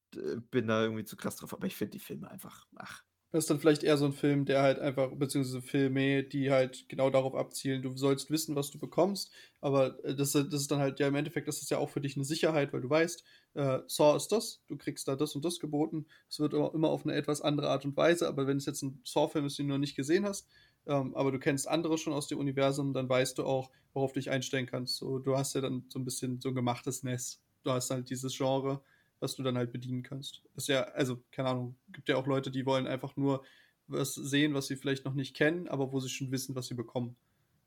bin 0.52 0.68
da 0.68 0.84
irgendwie 0.84 1.06
zu 1.06 1.18
krass 1.18 1.36
drauf. 1.36 1.54
Aber 1.54 1.68
ich 1.68 1.76
finde 1.76 1.92
die 1.92 2.00
Filme 2.00 2.30
einfach, 2.30 2.66
ach, 2.76 3.04
das 3.32 3.44
ist 3.44 3.50
dann 3.50 3.60
vielleicht 3.60 3.84
eher 3.84 3.98
so 3.98 4.06
ein 4.06 4.14
Film, 4.14 4.46
der 4.46 4.62
halt 4.62 4.80
einfach, 4.80 5.12
beziehungsweise 5.14 5.62
Filme, 5.62 6.24
die 6.24 6.50
halt 6.50 6.88
genau 6.88 7.10
darauf 7.10 7.36
abzielen, 7.36 7.82
du 7.82 7.96
sollst 7.98 8.32
wissen, 8.32 8.56
was 8.56 8.72
du 8.72 8.80
bekommst, 8.80 9.34
aber 9.60 10.02
äh, 10.06 10.16
das, 10.16 10.32
das 10.32 10.46
ist 10.54 10.72
dann 10.72 10.80
halt, 10.80 11.00
ja, 11.00 11.10
im 11.10 11.16
Endeffekt, 11.16 11.48
das 11.48 11.62
ist 11.62 11.70
ja 11.70 11.78
auch 11.78 11.90
für 11.90 12.00
dich 12.00 12.16
eine 12.16 12.24
Sicherheit, 12.24 12.72
weil 12.72 12.80
du 12.80 12.90
weißt, 12.90 13.24
äh, 13.56 13.80
Saw 13.88 14.16
ist 14.16 14.30
das, 14.32 14.64
du 14.68 14.78
kriegst 14.78 15.10
da 15.10 15.18
das 15.18 15.36
und 15.36 15.44
das 15.44 15.60
geboten. 15.60 16.06
Es 16.30 16.40
wird 16.40 16.54
immer, 16.54 16.74
immer 16.74 16.88
auf 16.88 17.06
eine 17.06 17.16
etwas 17.16 17.42
andere 17.42 17.70
Art 17.70 17.84
und 17.84 17.98
Weise, 17.98 18.30
aber 18.30 18.48
wenn 18.48 18.58
es 18.58 18.66
jetzt 18.66 18.82
ein 18.82 19.02
Saw-Film 19.04 19.46
ist, 19.46 19.60
den 19.60 19.68
du 19.68 19.74
noch 19.74 19.80
nicht 19.80 19.98
gesehen 19.98 20.26
hast, 20.26 20.48
ähm, 20.86 21.14
aber 21.14 21.34
du 21.34 21.40
kennst 21.40 21.68
andere 21.68 21.98
schon 21.98 22.14
aus 22.14 22.28
dem 22.28 22.40
Universum, 22.40 22.94
dann 22.94 23.10
weißt 23.10 23.38
du 23.38 23.44
auch, 23.44 23.72
worauf 23.94 24.14
du 24.14 24.20
dich 24.20 24.30
einstellen 24.30 24.68
kannst. 24.68 24.96
So, 24.96 25.20
du 25.20 25.36
hast 25.38 25.54
ja 25.54 25.60
dann 25.60 25.84
so 25.90 26.00
ein 26.00 26.06
bisschen 26.06 26.40
so 26.40 26.50
ein 26.50 26.56
gemachtes 26.56 27.04
Nest. 27.04 27.42
Du 27.64 27.72
hast 27.72 27.90
halt 27.92 28.10
dieses 28.10 28.38
Genre, 28.38 28.82
was 29.20 29.36
du 29.36 29.44
dann 29.44 29.58
halt 29.58 29.72
bedienen 29.72 30.04
kannst. 30.04 30.44
ist 30.56 30.68
ja, 30.68 30.84
also, 30.84 31.24
keine 31.32 31.50
Ahnung, 31.50 31.76
gibt 31.90 32.10
ja 32.10 32.18
auch 32.18 32.28
Leute, 32.28 32.52
die 32.52 32.66
wollen 32.66 32.88
einfach 32.88 33.16
nur 33.16 33.44
was 33.88 34.14
sehen, 34.16 34.54
was 34.54 34.68
sie 34.68 34.76
vielleicht 34.76 35.06
noch 35.06 35.14
nicht 35.14 35.36
kennen, 35.36 35.68
aber 35.68 35.92
wo 35.92 36.00
sie 36.00 36.10
schon 36.10 36.32
wissen, 36.32 36.56
was 36.56 36.68
sie 36.68 36.76
bekommen. 36.76 37.16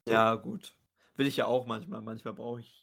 Ja, 0.06 0.34
gut. 0.34 0.76
Will 1.16 1.26
ich 1.26 1.36
ja 1.36 1.46
auch 1.46 1.66
manchmal. 1.66 2.02
Manchmal 2.02 2.34
brauche 2.34 2.60
ich 2.60 2.80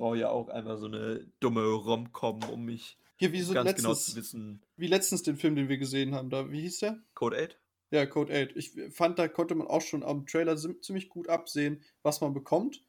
brauche 0.00 0.16
ja 0.16 0.30
auch 0.30 0.48
einfach 0.48 0.78
so 0.78 0.86
eine 0.86 1.26
dumme 1.40 1.62
Rom-Com, 1.62 2.44
um 2.44 2.64
mich 2.64 2.98
Hier, 3.16 3.32
wie 3.32 3.42
so 3.42 3.52
ganz 3.52 3.66
letztens, 3.66 3.84
genau 3.84 3.94
zu 3.94 4.16
wissen. 4.16 4.62
Wie 4.76 4.86
letztens 4.86 5.22
den 5.22 5.36
Film, 5.36 5.56
den 5.56 5.68
wir 5.68 5.76
gesehen 5.76 6.14
haben, 6.14 6.30
da, 6.30 6.50
wie 6.50 6.62
hieß 6.62 6.78
der? 6.78 6.98
Code 7.12 7.36
8? 7.36 7.58
Ja, 7.90 8.06
Code 8.06 8.32
8. 8.32 8.56
Ich 8.56 8.72
fand, 8.92 9.18
da 9.18 9.28
konnte 9.28 9.54
man 9.54 9.66
auch 9.66 9.82
schon 9.82 10.02
am 10.02 10.24
Trailer 10.24 10.56
ziemlich 10.56 11.10
gut 11.10 11.28
absehen, 11.28 11.82
was 12.02 12.22
man 12.22 12.32
bekommt. 12.32 12.82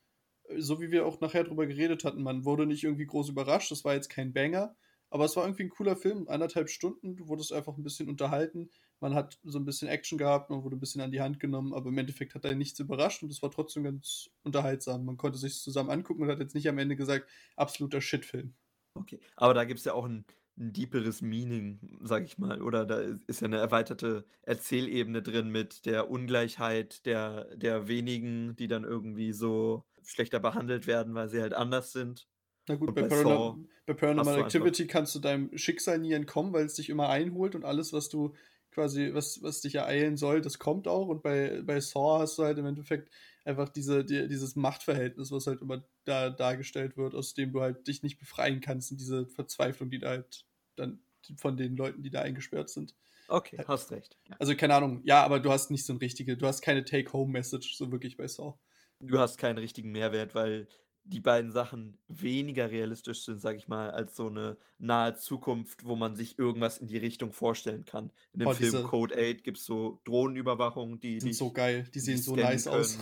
So 0.57 0.79
wie 0.79 0.89
wir 0.89 1.05
auch 1.05 1.19
nachher 1.19 1.43
drüber 1.43 1.67
geredet 1.67 2.05
hatten, 2.05 2.23
man 2.23 2.45
wurde 2.45 2.65
nicht 2.65 2.85
irgendwie 2.85 3.07
groß 3.07 3.29
überrascht, 3.29 3.71
das 3.71 3.83
war 3.83 3.93
jetzt 3.93 4.09
kein 4.09 4.31
Banger, 4.31 4.75
aber 5.11 5.25
es 5.25 5.35
war 5.35 5.43
irgendwie 5.43 5.63
ein 5.63 5.69
cooler 5.69 5.97
Film, 5.97 6.27
anderthalb 6.29 6.69
Stunden, 6.69 7.17
du 7.17 7.27
wurdest 7.27 7.51
einfach 7.51 7.77
ein 7.77 7.83
bisschen 7.83 8.09
unterhalten. 8.09 8.69
Man 9.01 9.13
hat 9.13 9.37
so 9.43 9.59
ein 9.59 9.65
bisschen 9.65 9.89
Action 9.89 10.17
gehabt, 10.17 10.49
man 10.49 10.63
wurde 10.63 10.77
ein 10.77 10.79
bisschen 10.79 11.01
an 11.01 11.11
die 11.11 11.21
Hand 11.21 11.39
genommen, 11.39 11.73
aber 11.73 11.89
im 11.89 11.97
Endeffekt 11.97 12.33
hat 12.33 12.45
er 12.45 12.55
nichts 12.55 12.79
überrascht 12.79 13.21
und 13.21 13.29
es 13.29 13.41
war 13.41 13.51
trotzdem 13.51 13.83
ganz 13.83 14.29
unterhaltsam. 14.43 15.03
Man 15.03 15.17
konnte 15.17 15.37
sich 15.37 15.59
zusammen 15.59 15.89
angucken 15.89 16.23
und 16.23 16.29
hat 16.29 16.39
jetzt 16.39 16.55
nicht 16.55 16.69
am 16.69 16.77
Ende 16.77 16.95
gesagt, 16.95 17.29
absoluter 17.57 17.99
Shitfilm. 17.99 18.53
Okay, 18.93 19.19
aber 19.35 19.53
da 19.53 19.65
gibt 19.65 19.79
es 19.79 19.85
ja 19.85 19.93
auch 19.93 20.05
ein, 20.05 20.23
ein 20.57 20.71
deeperes 20.71 21.21
Meaning, 21.21 21.99
sag 22.03 22.23
ich 22.23 22.37
mal, 22.37 22.61
oder 22.61 22.85
da 22.85 23.01
ist 23.27 23.41
ja 23.41 23.47
eine 23.47 23.57
erweiterte 23.57 24.25
Erzählebene 24.43 25.21
drin 25.21 25.49
mit 25.49 25.85
der 25.85 26.09
Ungleichheit 26.09 27.05
der, 27.05 27.53
der 27.57 27.89
wenigen, 27.89 28.55
die 28.55 28.67
dann 28.67 28.85
irgendwie 28.85 29.33
so 29.33 29.83
schlechter 30.03 30.39
behandelt 30.39 30.87
werden, 30.87 31.13
weil 31.15 31.27
sie 31.27 31.41
halt 31.41 31.53
anders 31.53 31.91
sind. 31.91 32.29
Na 32.67 32.75
gut, 32.75 32.93
bei, 32.93 33.01
bei, 33.01 33.07
Paranor 33.07 33.59
bei 33.85 33.93
Paranormal 33.93 34.41
Activity 34.41 34.87
kannst 34.87 35.15
du 35.15 35.19
deinem 35.19 35.57
Schicksal 35.57 35.99
nie 35.99 36.13
entkommen, 36.13 36.53
weil 36.53 36.65
es 36.65 36.75
dich 36.75 36.89
immer 36.89 37.09
einholt 37.09 37.55
und 37.55 37.65
alles, 37.65 37.93
was 37.93 38.09
du 38.09 38.33
quasi, 38.71 39.13
was, 39.13 39.41
was 39.41 39.61
dich 39.61 39.75
ereilen 39.75 40.17
soll, 40.17 40.41
das 40.41 40.59
kommt 40.59 40.87
auch. 40.87 41.07
Und 41.07 41.21
bei, 41.21 41.61
bei 41.63 41.79
Saw 41.79 42.19
hast 42.19 42.37
du 42.37 42.43
halt 42.43 42.57
im 42.57 42.65
Endeffekt 42.65 43.11
einfach 43.43 43.69
diese, 43.69 44.05
die, 44.05 44.27
dieses 44.27 44.55
Machtverhältnis, 44.55 45.31
was 45.31 45.47
halt 45.47 45.61
immer 45.61 45.83
da 46.05 46.29
dargestellt 46.29 46.97
wird, 46.97 47.15
aus 47.15 47.33
dem 47.33 47.51
du 47.51 47.61
halt 47.61 47.87
dich 47.87 48.03
nicht 48.03 48.17
befreien 48.17 48.61
kannst 48.61 48.91
und 48.91 48.99
diese 48.99 49.27
Verzweiflung, 49.27 49.89
die 49.89 49.99
da 49.99 50.09
halt 50.09 50.45
dann 50.75 50.99
von 51.37 51.57
den 51.57 51.75
Leuten, 51.75 52.01
die 52.01 52.09
da 52.09 52.21
eingesperrt 52.21 52.69
sind. 52.69 52.95
Okay, 53.27 53.57
halt. 53.57 53.67
hast 53.67 53.91
recht. 53.91 54.17
Ja. 54.29 54.35
Also 54.39 54.55
keine 54.55 54.75
Ahnung, 54.75 55.01
ja, 55.03 55.23
aber 55.23 55.39
du 55.39 55.51
hast 55.51 55.71
nicht 55.71 55.85
so 55.85 55.93
ein 55.93 55.97
richtige, 55.97 56.37
du 56.37 56.47
hast 56.47 56.61
keine 56.61 56.83
Take-Home-Message 56.83 57.75
so 57.75 57.91
wirklich 57.91 58.17
bei 58.17 58.27
Saw. 58.27 58.53
Du 58.99 59.19
hast 59.19 59.37
keinen 59.37 59.57
richtigen 59.57 59.91
Mehrwert, 59.91 60.35
weil 60.35 60.67
die 61.03 61.19
beiden 61.19 61.51
Sachen 61.51 61.97
weniger 62.07 62.69
realistisch 62.69 63.23
sind, 63.25 63.39
sage 63.39 63.57
ich 63.57 63.67
mal, 63.67 63.91
als 63.91 64.15
so 64.15 64.27
eine 64.27 64.57
nahe 64.77 65.15
Zukunft, 65.15 65.85
wo 65.85 65.95
man 65.95 66.15
sich 66.15 66.37
irgendwas 66.37 66.77
in 66.77 66.87
die 66.87 66.97
Richtung 66.97 67.31
vorstellen 67.31 67.85
kann. 67.85 68.11
In 68.33 68.41
dem 68.41 68.49
oh, 68.49 68.53
Film 68.53 68.83
Code 68.83 69.15
8 69.15 69.43
gibt 69.43 69.57
es 69.57 69.65
so 69.65 69.99
Drohnenüberwachung, 70.05 70.99
die 70.99 71.19
sind 71.19 71.35
so 71.35 71.51
geil, 71.51 71.87
die 71.93 71.99
sehen 71.99 72.17
so 72.17 72.35
nice 72.35 72.65
können. 72.65 72.75
aus. 72.75 72.99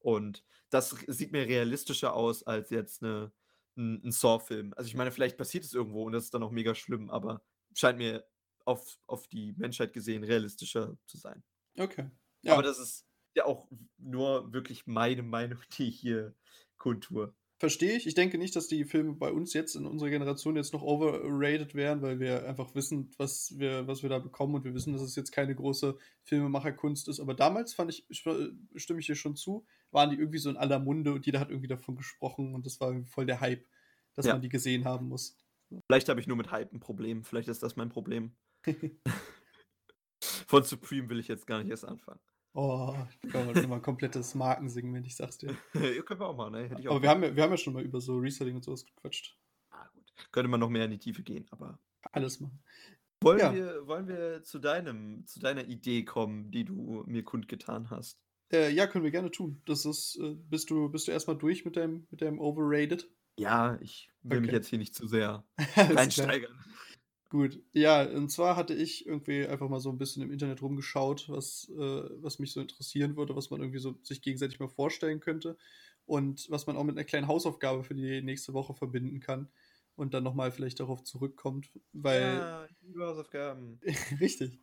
Und 0.00 0.44
das 0.70 0.90
sieht 1.06 1.32
mir 1.32 1.46
realistischer 1.46 2.14
aus 2.14 2.42
als 2.42 2.70
jetzt 2.70 3.02
eine, 3.02 3.32
ein, 3.76 4.02
ein 4.04 4.12
Saw-Film. 4.12 4.72
Also 4.74 4.88
ich 4.88 4.94
meine, 4.94 5.12
vielleicht 5.12 5.36
passiert 5.36 5.64
es 5.64 5.74
irgendwo 5.74 6.04
und 6.04 6.12
das 6.12 6.24
ist 6.24 6.34
dann 6.34 6.42
auch 6.42 6.50
mega 6.50 6.74
schlimm, 6.74 7.10
aber 7.10 7.42
scheint 7.74 7.98
mir 7.98 8.26
auf, 8.64 8.98
auf 9.06 9.28
die 9.28 9.52
Menschheit 9.52 9.92
gesehen 9.92 10.24
realistischer 10.24 10.96
zu 11.06 11.18
sein. 11.18 11.42
Okay. 11.78 12.10
Ja. 12.42 12.54
Aber 12.54 12.62
das 12.62 12.78
ist 12.78 13.06
ja 13.34 13.44
auch 13.44 13.68
nur 13.98 14.52
wirklich 14.52 14.86
meine 14.86 15.22
Meinung, 15.22 15.58
die 15.76 15.88
ich 15.88 16.00
hier 16.00 16.34
kundtue. 16.78 17.34
Verstehe 17.62 17.96
ich. 17.96 18.08
Ich 18.08 18.14
denke 18.14 18.38
nicht, 18.38 18.56
dass 18.56 18.66
die 18.66 18.84
Filme 18.84 19.12
bei 19.12 19.30
uns 19.30 19.52
jetzt 19.52 19.76
in 19.76 19.86
unserer 19.86 20.10
Generation 20.10 20.56
jetzt 20.56 20.72
noch 20.72 20.82
overrated 20.82 21.76
wären, 21.76 22.02
weil 22.02 22.18
wir 22.18 22.44
einfach 22.44 22.74
wissen, 22.74 23.14
was 23.18 23.56
wir, 23.56 23.86
was 23.86 24.02
wir 24.02 24.10
da 24.10 24.18
bekommen 24.18 24.56
und 24.56 24.64
wir 24.64 24.74
wissen, 24.74 24.92
dass 24.92 25.00
es 25.00 25.14
jetzt 25.14 25.30
keine 25.30 25.54
große 25.54 25.96
Filmemacherkunst 26.24 27.06
ist. 27.06 27.20
Aber 27.20 27.34
damals 27.34 27.72
fand 27.72 27.92
ich, 27.92 28.04
stimme 28.10 28.98
ich 28.98 29.06
dir 29.06 29.14
schon 29.14 29.36
zu, 29.36 29.64
waren 29.92 30.10
die 30.10 30.16
irgendwie 30.16 30.38
so 30.38 30.50
in 30.50 30.56
aller 30.56 30.80
Munde 30.80 31.12
und 31.12 31.24
jeder 31.24 31.38
hat 31.38 31.50
irgendwie 31.50 31.68
davon 31.68 31.94
gesprochen 31.94 32.52
und 32.52 32.66
das 32.66 32.80
war 32.80 33.00
voll 33.04 33.26
der 33.26 33.40
Hype, 33.40 33.64
dass 34.14 34.26
ja. 34.26 34.32
man 34.32 34.42
die 34.42 34.48
gesehen 34.48 34.84
haben 34.84 35.06
muss. 35.06 35.38
Vielleicht 35.86 36.08
habe 36.08 36.18
ich 36.18 36.26
nur 36.26 36.36
mit 36.36 36.50
Hype 36.50 36.72
ein 36.72 36.80
Problem. 36.80 37.22
Vielleicht 37.22 37.46
ist 37.46 37.62
das 37.62 37.76
mein 37.76 37.90
Problem. 37.90 38.34
Von 40.48 40.64
Supreme 40.64 41.08
will 41.08 41.20
ich 41.20 41.28
jetzt 41.28 41.46
gar 41.46 41.60
nicht 41.60 41.70
erst 41.70 41.84
anfangen. 41.84 42.18
Oh, 42.54 42.94
ich 43.22 43.32
kann 43.32 43.46
mal, 43.46 43.66
mal 43.66 43.80
komplettes 43.80 44.34
Marken 44.34 44.68
singen, 44.68 44.92
wenn 44.92 45.04
ich 45.04 45.16
sag's 45.16 45.38
dir. 45.38 45.56
ja, 45.74 46.02
können 46.02 46.20
wir 46.20 46.28
auch 46.28 46.36
mal, 46.36 46.50
ne? 46.50 46.68
Hätte 46.68 46.82
ich 46.82 46.88
auch 46.88 46.92
aber 46.92 47.02
wir 47.02 47.08
haben, 47.08 47.22
ja, 47.22 47.34
wir 47.34 47.42
haben 47.42 47.50
ja 47.50 47.56
schon 47.56 47.72
mal 47.72 47.82
über 47.82 48.00
so 48.00 48.18
Reselling 48.18 48.56
und 48.56 48.64
sowas 48.64 48.84
gequatscht. 48.84 49.38
Ah, 49.70 49.88
gut. 49.94 50.12
Könnte 50.32 50.48
man 50.48 50.60
noch 50.60 50.68
mehr 50.68 50.84
in 50.84 50.90
die 50.90 50.98
Tiefe 50.98 51.22
gehen, 51.22 51.46
aber. 51.50 51.78
Alles 52.12 52.40
machen. 52.40 52.62
Wollen, 53.22 53.38
ja. 53.38 53.54
wir, 53.54 53.86
wollen 53.86 54.08
wir 54.08 54.42
zu 54.42 54.58
deinem, 54.58 55.24
zu 55.26 55.40
deiner 55.40 55.64
Idee 55.66 56.04
kommen, 56.04 56.50
die 56.50 56.64
du 56.64 57.04
mir 57.06 57.22
kundgetan 57.22 57.88
hast? 57.90 58.20
Äh, 58.52 58.70
ja, 58.72 58.86
können 58.86 59.04
wir 59.04 59.12
gerne 59.12 59.30
tun. 59.30 59.62
Das 59.64 59.86
ist, 59.86 60.18
äh, 60.20 60.34
bist 60.34 60.70
du, 60.70 60.90
bist 60.90 61.06
du 61.06 61.12
erstmal 61.12 61.38
durch 61.38 61.64
mit 61.64 61.76
deinem, 61.76 62.06
mit 62.10 62.20
deinem 62.20 62.38
Overrated? 62.38 63.08
Ja, 63.38 63.78
ich 63.80 64.10
will 64.22 64.38
okay. 64.38 64.46
mich 64.46 64.52
jetzt 64.52 64.68
hier 64.68 64.78
nicht 64.78 64.94
zu 64.94 65.06
sehr 65.06 65.44
reinsteigern. 65.76 66.52
Gut, 67.32 67.62
ja, 67.72 68.02
und 68.02 68.28
zwar 68.28 68.56
hatte 68.56 68.74
ich 68.74 69.06
irgendwie 69.06 69.46
einfach 69.46 69.70
mal 69.70 69.80
so 69.80 69.88
ein 69.88 69.96
bisschen 69.96 70.22
im 70.22 70.30
Internet 70.30 70.60
rumgeschaut, 70.60 71.30
was, 71.30 71.66
äh, 71.70 72.02
was 72.20 72.38
mich 72.38 72.52
so 72.52 72.60
interessieren 72.60 73.16
würde, 73.16 73.34
was 73.34 73.48
man 73.48 73.62
irgendwie 73.62 73.78
so 73.78 73.94
sich 74.02 74.20
gegenseitig 74.20 74.60
mal 74.60 74.68
vorstellen 74.68 75.18
könnte 75.18 75.56
und 76.04 76.50
was 76.50 76.66
man 76.66 76.76
auch 76.76 76.84
mit 76.84 76.94
einer 76.94 77.06
kleinen 77.06 77.28
Hausaufgabe 77.28 77.84
für 77.84 77.94
die 77.94 78.20
nächste 78.20 78.52
Woche 78.52 78.74
verbinden 78.74 79.20
kann 79.20 79.48
und 79.96 80.12
dann 80.12 80.24
nochmal 80.24 80.52
vielleicht 80.52 80.78
darauf 80.78 81.04
zurückkommt, 81.04 81.70
weil. 81.94 82.34
Ja, 82.34 82.68
Hausaufgaben. 82.98 83.80
Richtig. 84.20 84.60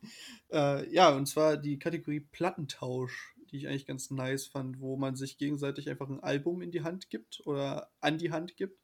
Äh, 0.51 0.93
ja, 0.93 1.09
und 1.15 1.25
zwar 1.25 1.57
die 1.57 1.79
Kategorie 1.79 2.19
Plattentausch, 2.19 3.35
die 3.49 3.57
ich 3.57 3.67
eigentlich 3.67 3.87
ganz 3.87 4.11
nice 4.11 4.45
fand, 4.45 4.79
wo 4.79 4.95
man 4.95 5.15
sich 5.15 5.39
gegenseitig 5.39 5.89
einfach 5.89 6.07
ein 6.07 6.19
Album 6.19 6.61
in 6.61 6.69
die 6.69 6.83
Hand 6.83 7.09
gibt 7.09 7.41
oder 7.47 7.89
an 7.99 8.19
die 8.19 8.31
Hand 8.31 8.57
gibt 8.57 8.79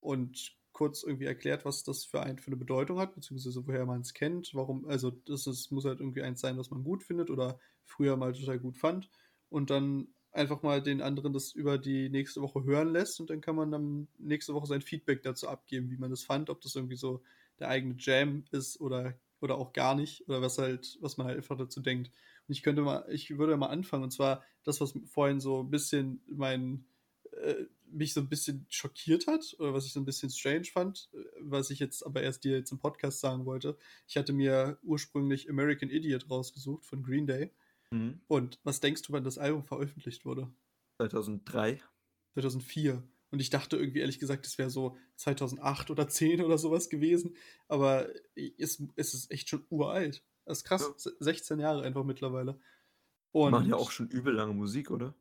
und 0.00 0.57
kurz 0.78 1.02
irgendwie 1.02 1.24
erklärt, 1.24 1.64
was 1.64 1.82
das 1.82 2.04
für 2.04 2.22
einen 2.22 2.38
für 2.38 2.46
eine 2.46 2.56
Bedeutung 2.56 3.00
hat, 3.00 3.12
beziehungsweise 3.12 3.66
woher 3.66 3.84
man 3.84 4.02
es 4.02 4.14
kennt, 4.14 4.54
warum, 4.54 4.86
also 4.86 5.10
das 5.10 5.48
ist, 5.48 5.72
muss 5.72 5.84
halt 5.84 5.98
irgendwie 5.98 6.22
eins 6.22 6.40
sein, 6.40 6.56
was 6.56 6.70
man 6.70 6.84
gut 6.84 7.02
findet 7.02 7.30
oder 7.30 7.58
früher 7.84 8.16
mal 8.16 8.32
total 8.32 8.60
gut 8.60 8.76
fand 8.76 9.10
und 9.48 9.70
dann 9.70 10.06
einfach 10.30 10.62
mal 10.62 10.80
den 10.80 11.02
anderen 11.02 11.32
das 11.32 11.50
über 11.50 11.78
die 11.78 12.10
nächste 12.10 12.42
Woche 12.42 12.62
hören 12.62 12.92
lässt 12.92 13.18
und 13.18 13.28
dann 13.28 13.40
kann 13.40 13.56
man 13.56 13.72
dann 13.72 14.06
nächste 14.18 14.54
Woche 14.54 14.68
sein 14.68 14.80
Feedback 14.80 15.20
dazu 15.24 15.48
abgeben, 15.48 15.90
wie 15.90 15.96
man 15.96 16.10
das 16.10 16.22
fand, 16.22 16.48
ob 16.48 16.60
das 16.60 16.76
irgendwie 16.76 16.96
so 16.96 17.24
der 17.58 17.70
eigene 17.70 17.96
Jam 17.98 18.44
ist 18.52 18.80
oder, 18.80 19.18
oder 19.40 19.58
auch 19.58 19.72
gar 19.72 19.96
nicht 19.96 20.28
oder 20.28 20.42
was 20.42 20.58
halt, 20.58 20.96
was 21.00 21.16
man 21.16 21.26
halt 21.26 21.38
einfach 21.38 21.58
dazu 21.58 21.80
denkt. 21.80 22.12
Und 22.46 22.52
ich 22.52 22.62
könnte 22.62 22.82
mal, 22.82 23.04
ich 23.10 23.36
würde 23.36 23.56
mal 23.56 23.66
anfangen 23.66 24.04
und 24.04 24.12
zwar 24.12 24.44
das, 24.62 24.80
was 24.80 24.94
vorhin 25.06 25.40
so 25.40 25.58
ein 25.58 25.70
bisschen 25.70 26.22
mein 26.28 26.86
äh, 27.32 27.64
mich 27.90 28.14
so 28.14 28.20
ein 28.20 28.28
bisschen 28.28 28.66
schockiert 28.68 29.26
hat 29.26 29.56
oder 29.58 29.74
was 29.74 29.86
ich 29.86 29.92
so 29.92 30.00
ein 30.00 30.04
bisschen 30.04 30.30
strange 30.30 30.64
fand, 30.64 31.08
äh, 31.12 31.18
was 31.40 31.70
ich 31.70 31.78
jetzt 31.78 32.04
aber 32.04 32.22
erst 32.22 32.44
dir 32.44 32.56
jetzt 32.56 32.72
im 32.72 32.78
Podcast 32.78 33.20
sagen 33.20 33.46
wollte. 33.46 33.76
Ich 34.06 34.16
hatte 34.16 34.32
mir 34.32 34.78
ursprünglich 34.82 35.48
American 35.48 35.90
Idiot 35.90 36.30
rausgesucht 36.30 36.84
von 36.84 37.02
Green 37.02 37.26
Day. 37.26 37.52
Mhm. 37.90 38.20
Und 38.26 38.58
was 38.64 38.80
denkst 38.80 39.02
du, 39.02 39.12
wann 39.12 39.24
das 39.24 39.38
Album 39.38 39.64
veröffentlicht 39.64 40.24
wurde? 40.24 40.50
2003. 41.00 41.80
2004. 42.34 43.02
Und 43.30 43.40
ich 43.40 43.50
dachte 43.50 43.76
irgendwie 43.76 44.00
ehrlich 44.00 44.18
gesagt, 44.18 44.46
es 44.46 44.58
wäre 44.58 44.70
so 44.70 44.96
2008 45.16 45.90
oder 45.90 46.08
10 46.08 46.42
oder 46.42 46.56
sowas 46.58 46.88
gewesen. 46.88 47.36
Aber 47.68 48.08
es, 48.34 48.82
es 48.96 49.14
ist 49.14 49.30
echt 49.30 49.48
schon 49.48 49.64
uralt. 49.68 50.24
Das 50.44 50.58
ist 50.58 50.64
krass. 50.64 50.90
Ja. 51.04 51.12
16 51.20 51.60
Jahre 51.60 51.82
einfach 51.82 52.04
mittlerweile. 52.04 52.58
Und 53.32 53.48
die 53.48 53.52
machen 53.52 53.68
ja 53.68 53.76
auch 53.76 53.90
schon 53.90 54.08
übel 54.08 54.34
lange 54.34 54.54
Musik, 54.54 54.90
oder? 54.90 55.14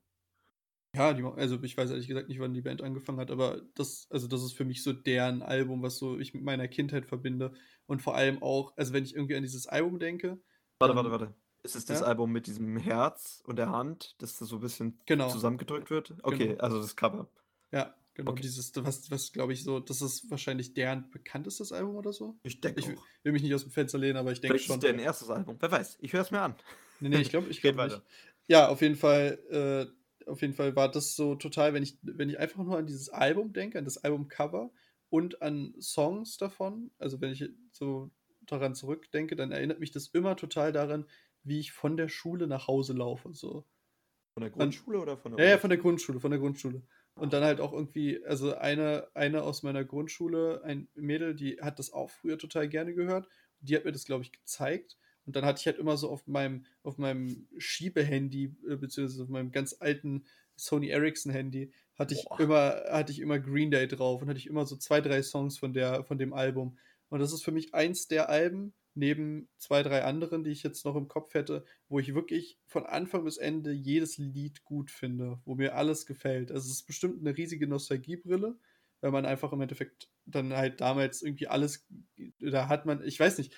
Ja, 0.98 1.14
die, 1.14 1.24
also 1.24 1.62
ich 1.62 1.78
weiß 1.78 1.91
ehrlich 1.91 2.08
gesagt 2.08 2.28
nicht, 2.28 2.39
wann 2.39 2.54
die 2.54 2.62
Band 2.62 2.82
angefangen 2.82 3.20
hat, 3.20 3.30
aber 3.30 3.62
das, 3.76 4.08
also 4.10 4.28
das 4.28 4.43
ist 4.43 4.54
für 4.54 4.66
mich 4.66 4.82
so 4.82 4.93
deren 4.93 5.43
Album, 5.43 5.84
was 5.84 5.98
so 5.98 6.18
ich 6.18 6.34
mit 6.34 6.43
meiner 6.43 6.68
Kindheit 6.68 7.06
verbinde. 7.06 7.54
Und 7.86 8.02
vor 8.02 8.16
allem 8.16 8.41
auch, 8.41 8.76
also 8.76 8.93
wenn 8.93 9.04
ich 9.04 9.16
irgendwie 9.16 9.36
an 9.36 9.43
dieses 9.43 9.68
Album 9.68 10.00
denke. 10.00 10.39
Warte, 10.80 10.95
warte, 10.95 11.12
warte. 11.12 11.34
Ist 11.64 11.76
es 11.76 11.86
das 11.86 12.00
ja? 12.00 12.08
Album 12.08 12.32
mit 12.32 12.48
diesem 12.48 12.78
Herz 12.78 13.43
und 13.45 13.58
der 13.58 13.70
Hand, 13.70 14.16
dass 14.20 14.38
das 14.38 14.50
so 14.50 14.58
ein 14.58 14.62
bisschen 14.62 15.00
genau. 15.06 15.30
zusammengedrückt 15.30 15.89
wird? 15.89 16.16
Okay, 16.24 16.50
genau. 16.50 16.64
also 16.64 16.82
das 16.82 16.95
Cover. 16.95 17.30
Ja, 17.72 17.93
genau. 18.14 18.32
Okay. 18.32 18.41
Dieses, 18.41 18.72
was, 18.76 19.12
was 19.12 19.34
glaube 19.34 19.54
ich 19.54 19.64
so, 19.64 19.80
das 19.80 20.02
ist 20.02 20.30
wahrscheinlich 20.32 20.74
deren 20.74 21.10
bekanntestes 21.12 21.72
Album 21.72 21.95
oder 21.95 22.14
so. 22.14 22.38
Ich 22.43 22.62
denke 22.62 22.80
Ich 22.80 22.88
will 23.24 23.32
mich 23.34 23.43
nicht 23.43 23.54
aus 23.54 23.64
dem 23.64 23.72
Fenster 23.72 23.98
lehnen, 23.98 24.18
aber 24.18 24.32
ich 24.32 24.41
denke 24.41 24.58
schon. 24.60 24.76
Ist 24.76 24.84
deren 24.84 25.00
erstes 25.00 25.30
Album. 25.30 25.58
Wer 25.60 25.72
weiß, 25.72 25.98
ich 26.02 26.14
höre 26.14 26.22
es 26.22 26.32
mir 26.32 26.41
an. 26.41 26.56
Nee, 27.00 27.10
nee, 27.10 27.22
ich 27.22 27.30
glaube, 27.30 27.50
ich 27.50 27.62
glaube 27.62 27.84
nicht. 27.84 28.02
Ja, 28.48 28.70
auf 28.70 28.82
jeden 28.82 28.95
Fall, 28.95 29.39
äh, 29.50 29.97
auf 30.28 30.41
jeden 30.41 30.53
Fall 30.53 30.75
war 30.75 30.89
das 30.89 31.15
so 31.15 31.36
total, 31.36 31.73
wenn 31.73 31.84
ich, 31.84 31.97
wenn 32.01 32.30
ich 32.30 32.39
einfach 32.39 32.63
nur 32.63 32.78
an 32.78 32.86
dieses 32.86 33.09
Album 33.09 33.53
denke, 33.53 33.78
an 33.78 33.86
das 33.86 33.97
Albumcover 33.97 34.71
und 35.09 35.41
an 35.41 35.73
Songs 35.80 36.38
davon, 36.38 36.91
also 36.99 37.21
wenn 37.21 37.32
ich 37.32 37.49
so 37.71 38.11
daran 38.41 38.75
zurückdenke, 38.75 39.36
dann 39.36 39.51
erinnert 39.51 39.80
mich 39.80 39.91
das 39.91 40.07
immer 40.07 40.36
total 40.36 40.71
daran, 40.71 41.05
wie 41.43 41.59
ich 41.59 41.71
von 41.71 41.97
der 41.97 42.09
Schule 42.09 42.47
nach 42.47 42.67
Hause 42.67 42.93
laufe. 42.93 43.34
So. 43.34 43.65
Von 44.34 44.41
der 44.41 44.51
Grundschule 44.51 44.99
oder 44.99 45.17
von 45.17 45.36
der 45.36 45.45
Ja, 45.45 45.51
ja, 45.51 45.57
von 45.57 45.69
der 45.69 45.80
Grundschule, 45.80 46.19
von 46.19 46.32
der 46.32 46.39
Grundschule. 46.39 46.84
Und 47.15 47.34
dann 47.34 47.43
halt 47.43 47.59
auch 47.59 47.73
irgendwie, 47.73 48.23
also 48.25 48.55
eine, 48.55 49.07
eine 49.15 49.41
aus 49.41 49.63
meiner 49.63 49.84
Grundschule, 49.84 50.61
ein 50.63 50.88
Mädel, 50.93 51.34
die 51.36 51.59
hat 51.59 51.80
das 51.80 51.91
auch 51.91 52.11
früher 52.11 52.38
total 52.38 52.69
gerne 52.69 52.93
gehört. 52.93 53.28
Die 53.59 53.75
hat 53.75 53.86
mir 53.86 53.91
das, 53.91 54.05
glaube 54.05 54.23
ich, 54.23 54.32
gezeigt. 54.32 54.97
Und 55.28 55.36
dann 55.36 55.45
hatte 55.45 55.59
ich 55.59 55.65
halt 55.67 55.78
immer 55.78 55.97
so 55.97 56.09
auf 56.09 56.25
meinem, 56.25 56.65
auf 56.84 56.97
meinem 56.97 57.47
Schiebehandy, 57.57 58.55
äh, 58.67 58.78
beziehungsweise 58.78 59.23
auf 59.23 59.30
meinem 59.30 59.51
ganz 59.51 59.75
alten 59.80 60.23
Sony 60.55 60.88
Ericsson 60.88 61.34
Handy, 61.34 61.73
hatte 61.95 62.15
ich 62.15 62.23
Boah. 62.23 62.39
immer, 62.39 62.84
hatte 62.89 63.11
ich 63.11 63.19
immer 63.19 63.38
Green 63.38 63.69
Day 63.69 63.88
drauf 63.88 64.21
und 64.21 64.30
hatte 64.30 64.39
ich 64.39 64.47
immer 64.47 64.65
so 64.65 64.78
zwei, 64.78 65.01
drei 65.01 65.21
Songs 65.21 65.57
von 65.57 65.73
der, 65.73 66.05
von 66.05 66.17
dem 66.17 66.34
Album. 66.34 66.78
Und 67.09 67.19
das 67.19 67.34
ist 67.34 67.43
für 67.43 67.51
mich 67.51 67.73
eins 67.73 68.07
der 68.07 68.30
Alben, 68.30 68.73
neben 68.95 69.49
zwei, 69.57 69.84
drei 69.84 70.05
anderen, 70.05 70.45
die 70.45 70.51
ich 70.51 70.63
jetzt 70.63 70.86
noch 70.86 70.95
im 70.95 71.09
Kopf 71.09 71.34
hätte, 71.34 71.65
wo 71.89 71.99
ich 71.99 72.15
wirklich 72.15 72.57
von 72.65 72.86
Anfang 72.86 73.25
bis 73.25 73.38
Ende 73.38 73.71
jedes 73.71 74.17
Lied 74.17 74.63
gut 74.63 74.91
finde, 74.91 75.41
wo 75.43 75.55
mir 75.55 75.75
alles 75.75 76.05
gefällt. 76.05 76.51
Also 76.51 76.67
es 76.67 76.78
ist 76.78 76.88
bestimmt 76.88 77.19
eine 77.19 77.36
riesige 77.36 77.67
Nostalgiebrille, 77.67 78.57
weil 79.01 79.11
man 79.11 79.25
einfach 79.25 79.51
im 79.51 79.61
Endeffekt 79.61 80.09
dann 80.25 80.53
halt 80.53 80.80
damals 80.80 81.21
irgendwie 81.21 81.47
alles, 81.47 81.86
da 82.39 82.69
hat 82.69 82.86
man, 82.86 83.03
ich 83.03 83.19
weiß 83.19 83.38
nicht, 83.38 83.53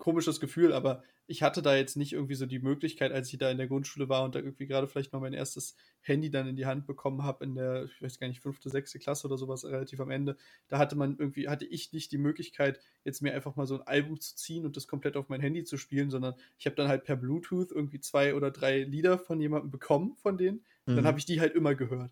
komisches 0.00 0.40
Gefühl, 0.40 0.72
aber 0.72 1.04
ich 1.28 1.44
hatte 1.44 1.62
da 1.62 1.76
jetzt 1.76 1.96
nicht 1.96 2.12
irgendwie 2.12 2.34
so 2.34 2.44
die 2.44 2.58
Möglichkeit, 2.58 3.12
als 3.12 3.32
ich 3.32 3.38
da 3.38 3.48
in 3.50 3.58
der 3.58 3.68
Grundschule 3.68 4.08
war 4.08 4.24
und 4.24 4.34
da 4.34 4.40
irgendwie 4.40 4.66
gerade 4.66 4.88
vielleicht 4.88 5.12
mal 5.12 5.20
mein 5.20 5.32
erstes 5.32 5.76
Handy 6.00 6.28
dann 6.28 6.48
in 6.48 6.56
die 6.56 6.66
Hand 6.66 6.88
bekommen 6.88 7.22
habe, 7.22 7.44
in 7.44 7.54
der, 7.54 7.84
ich 7.84 8.02
weiß 8.02 8.18
gar 8.18 8.26
nicht, 8.26 8.40
fünfte, 8.40 8.68
sechste 8.68 8.98
Klasse 8.98 9.28
oder 9.28 9.38
sowas, 9.38 9.64
relativ 9.64 10.00
am 10.00 10.10
Ende. 10.10 10.36
Da 10.66 10.78
hatte 10.78 10.96
man 10.96 11.16
irgendwie, 11.16 11.46
hatte 11.46 11.66
ich 11.66 11.92
nicht 11.92 12.10
die 12.10 12.18
Möglichkeit, 12.18 12.80
jetzt 13.04 13.22
mir 13.22 13.32
einfach 13.32 13.54
mal 13.54 13.66
so 13.66 13.76
ein 13.76 13.86
Album 13.86 14.18
zu 14.18 14.34
ziehen 14.34 14.66
und 14.66 14.76
das 14.76 14.88
komplett 14.88 15.16
auf 15.16 15.28
mein 15.28 15.40
Handy 15.40 15.62
zu 15.62 15.76
spielen, 15.76 16.10
sondern 16.10 16.34
ich 16.58 16.66
habe 16.66 16.74
dann 16.74 16.88
halt 16.88 17.04
per 17.04 17.14
Bluetooth 17.14 17.70
irgendwie 17.70 18.00
zwei 18.00 18.34
oder 18.34 18.50
drei 18.50 18.82
Lieder 18.82 19.16
von 19.16 19.40
jemandem 19.40 19.70
bekommen 19.70 20.16
von 20.16 20.36
denen. 20.36 20.64
Mhm. 20.86 20.96
Dann 20.96 21.06
habe 21.06 21.20
ich 21.20 21.26
die 21.26 21.40
halt 21.40 21.54
immer 21.54 21.76
gehört. 21.76 22.10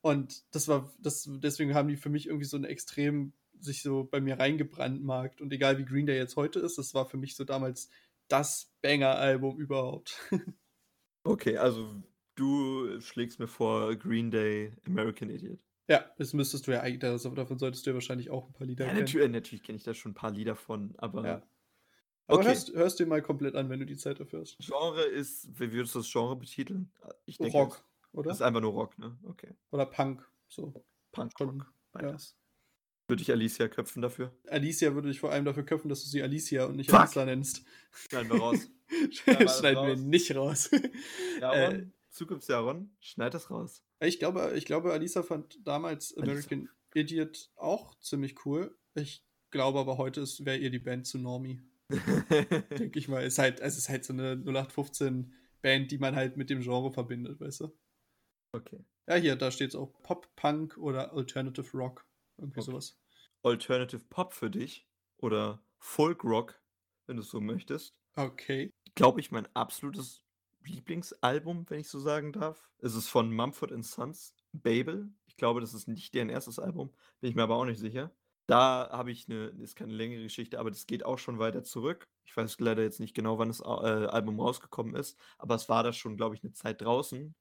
Und 0.00 0.42
das 0.54 0.68
war, 0.68 0.92
das, 1.00 1.28
deswegen 1.28 1.74
haben 1.74 1.88
die 1.88 1.96
für 1.96 2.10
mich 2.10 2.26
irgendwie 2.26 2.46
so 2.46 2.56
eine 2.56 2.68
extrem 2.68 3.32
sich 3.60 3.82
so 3.82 4.04
bei 4.04 4.20
mir 4.20 4.38
reingebrandmarkt. 4.38 5.40
Und 5.40 5.52
egal 5.52 5.78
wie 5.78 5.84
Green 5.84 6.06
Day 6.06 6.16
jetzt 6.16 6.36
heute 6.36 6.60
ist, 6.60 6.78
das 6.78 6.94
war 6.94 7.06
für 7.06 7.16
mich 7.16 7.36
so 7.36 7.44
damals 7.44 7.90
das 8.28 8.72
Banger-Album 8.82 9.58
überhaupt. 9.58 10.18
okay, 11.24 11.56
also 11.56 12.02
du 12.34 13.00
schlägst 13.00 13.38
mir 13.38 13.48
vor 13.48 13.94
Green 13.96 14.30
Day 14.30 14.72
American 14.86 15.30
Idiot. 15.30 15.60
Ja, 15.88 16.04
das 16.18 16.32
müsstest 16.32 16.66
du 16.66 16.72
ja 16.72 16.80
eigentlich, 16.80 16.98
davon 16.98 17.58
solltest 17.58 17.86
du 17.86 17.90
ja 17.90 17.94
wahrscheinlich 17.94 18.30
auch 18.30 18.48
ein 18.48 18.52
paar 18.52 18.66
Lieder 18.66 18.86
ja, 18.86 18.90
kennen. 18.90 19.04
Natürlich, 19.04 19.30
natürlich 19.30 19.62
kenne 19.62 19.76
ich 19.76 19.84
da 19.84 19.94
schon 19.94 20.12
ein 20.12 20.16
paar 20.16 20.32
Lieder 20.32 20.56
von, 20.56 20.94
aber. 20.98 21.26
Ja. 21.26 21.42
Aber 22.28 22.38
okay. 22.38 22.48
hörst, 22.48 22.74
hörst 22.74 22.98
dir 22.98 23.06
mal 23.06 23.22
komplett 23.22 23.54
an, 23.54 23.70
wenn 23.70 23.78
du 23.78 23.86
die 23.86 23.96
Zeit 23.96 24.18
dafür 24.18 24.40
hast. 24.40 24.58
Genre 24.58 25.02
ist, 25.02 25.48
wie 25.60 25.72
würdest 25.72 25.94
du 25.94 26.00
das 26.00 26.10
Genre 26.10 26.34
betiteln? 26.34 26.90
Ich 27.24 27.38
denke, 27.38 27.56
Rock, 27.56 27.84
oder? 28.10 28.30
Das 28.30 28.38
ist 28.38 28.42
einfach 28.42 28.60
nur 28.60 28.72
Rock, 28.72 28.98
ne? 28.98 29.16
Okay. 29.28 29.54
Oder 29.70 29.86
Punk, 29.86 30.28
so. 30.48 30.84
Punk, 31.12 31.32
Rock, 31.38 31.72
beides. 31.92 32.36
Ja. 32.36 32.45
Würde 33.08 33.22
ich 33.22 33.30
Alicia 33.30 33.68
köpfen 33.68 34.02
dafür? 34.02 34.32
Alicia 34.48 34.94
würde 34.94 35.10
ich 35.10 35.20
vor 35.20 35.30
allem 35.30 35.44
dafür 35.44 35.64
köpfen, 35.64 35.88
dass 35.88 36.02
du 36.02 36.08
sie 36.08 36.22
Alicia 36.22 36.64
und 36.64 36.76
nicht 36.76 36.90
Fuck. 36.90 37.14
Nennst. 37.16 37.64
Schneiden 37.92 38.30
wir 38.30 38.40
raus. 38.40 38.68
Schneiden 39.10 39.86
wir 39.86 39.96
nicht 39.96 40.34
raus. 40.34 40.70
Jaron, 41.40 41.74
äh, 41.74 41.86
Zukunftsjaron, 42.10 42.90
schneid 43.00 43.34
das 43.34 43.50
raus. 43.50 43.82
Ich 44.00 44.18
glaube, 44.18 44.52
ich 44.56 44.64
glaube, 44.64 44.92
Alisa 44.92 45.22
fand 45.22 45.58
damals 45.64 46.16
American 46.16 46.60
Alisa. 46.60 46.72
Idiot 46.94 47.50
auch 47.56 47.94
ziemlich 48.00 48.44
cool. 48.44 48.76
Ich 48.94 49.24
glaube 49.50 49.78
aber 49.78 49.98
heute 49.98 50.22
wäre 50.40 50.56
ihr 50.56 50.70
die 50.70 50.78
Band 50.78 51.06
zu 51.06 51.18
Normie. 51.18 51.62
Denke 52.78 52.98
ich 52.98 53.08
mal. 53.08 53.22
Es 53.22 53.34
ist, 53.34 53.38
halt, 53.38 53.60
es 53.60 53.78
ist 53.78 53.88
halt 53.88 54.04
so 54.04 54.12
eine 54.12 54.32
0815 54.32 55.32
Band, 55.62 55.90
die 55.90 55.98
man 55.98 56.16
halt 56.16 56.36
mit 56.36 56.50
dem 56.50 56.60
Genre 56.60 56.92
verbindet, 56.92 57.40
weißt 57.40 57.60
du? 57.60 57.72
Okay. 58.52 58.84
Ja, 59.08 59.14
hier, 59.14 59.36
da 59.36 59.50
steht 59.50 59.70
es 59.70 59.76
auch 59.76 59.92
Pop, 60.02 60.34
Punk 60.34 60.76
oder 60.78 61.12
Alternative 61.12 61.76
Rock. 61.76 62.04
Irgendwie 62.38 62.60
Okay. 62.60 62.70
sowas. 62.70 62.98
Alternative 63.42 64.04
Pop 64.08 64.32
für 64.32 64.50
dich 64.50 64.88
oder 65.18 65.62
Folk 65.78 66.24
Rock, 66.24 66.60
wenn 67.06 67.16
du 67.16 67.22
es 67.22 67.30
so 67.30 67.40
möchtest. 67.40 68.00
Okay. 68.18 68.70
Glaube 68.94 69.20
ich, 69.20 69.30
mein 69.30 69.46
absolutes 69.54 70.22
Lieblingsalbum, 70.64 71.66
wenn 71.68 71.80
ich 71.80 71.88
so 71.88 71.98
sagen 72.00 72.32
darf. 72.32 72.70
Es 72.78 72.94
ist 72.94 73.08
von 73.08 73.32
Mumford 73.32 73.72
Sons, 73.84 74.34
Babel. 74.52 75.12
Ich 75.26 75.36
glaube, 75.36 75.60
das 75.60 75.74
ist 75.74 75.86
nicht 75.86 76.14
deren 76.14 76.30
erstes 76.30 76.58
Album, 76.58 76.94
bin 77.20 77.30
ich 77.30 77.36
mir 77.36 77.42
aber 77.42 77.56
auch 77.56 77.64
nicht 77.64 77.78
sicher. 77.78 78.10
Da 78.48 78.88
habe 78.92 79.10
ich 79.10 79.28
eine, 79.28 79.46
ist 79.46 79.74
keine 79.76 79.92
längere 79.92 80.22
Geschichte, 80.22 80.58
aber 80.60 80.70
das 80.70 80.86
geht 80.86 81.04
auch 81.04 81.18
schon 81.18 81.38
weiter 81.38 81.64
zurück. 81.64 82.08
Ich 82.24 82.36
weiß 82.36 82.58
leider 82.60 82.82
jetzt 82.82 83.00
nicht 83.00 83.14
genau, 83.14 83.38
wann 83.38 83.48
das 83.48 83.60
äh, 83.60 83.64
Album 83.64 84.40
rausgekommen 84.40 84.94
ist, 84.94 85.18
aber 85.38 85.56
es 85.56 85.68
war 85.68 85.82
da 85.82 85.92
schon, 85.92 86.16
glaube 86.16 86.36
ich, 86.36 86.42
eine 86.44 86.52
Zeit 86.52 86.80
draußen. 86.80 87.34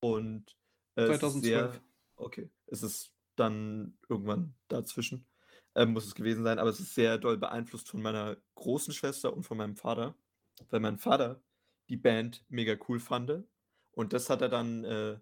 Und 0.00 0.56
äh, 0.96 1.02
es 1.02 1.22
ist 1.24 1.42
2012. 1.42 1.42
sehr, 1.42 1.82
okay, 2.16 2.50
es 2.66 2.82
ist 2.82 3.13
dann 3.36 3.98
irgendwann 4.08 4.54
dazwischen, 4.68 5.26
äh, 5.74 5.86
muss 5.86 6.06
es 6.06 6.14
gewesen 6.14 6.44
sein, 6.44 6.58
aber 6.58 6.70
es 6.70 6.80
ist 6.80 6.94
sehr 6.94 7.18
doll 7.18 7.36
beeinflusst 7.36 7.88
von 7.88 8.02
meiner 8.02 8.36
großen 8.54 8.94
Schwester 8.94 9.32
und 9.32 9.44
von 9.44 9.56
meinem 9.56 9.76
Vater, 9.76 10.14
weil 10.70 10.80
mein 10.80 10.98
Vater 10.98 11.42
die 11.88 11.96
Band 11.96 12.44
mega 12.48 12.76
cool 12.88 13.00
fand. 13.00 13.44
Und 13.92 14.12
das 14.12 14.30
hat 14.30 14.42
er 14.42 14.48
dann 14.48 14.84
äh, 14.84 15.18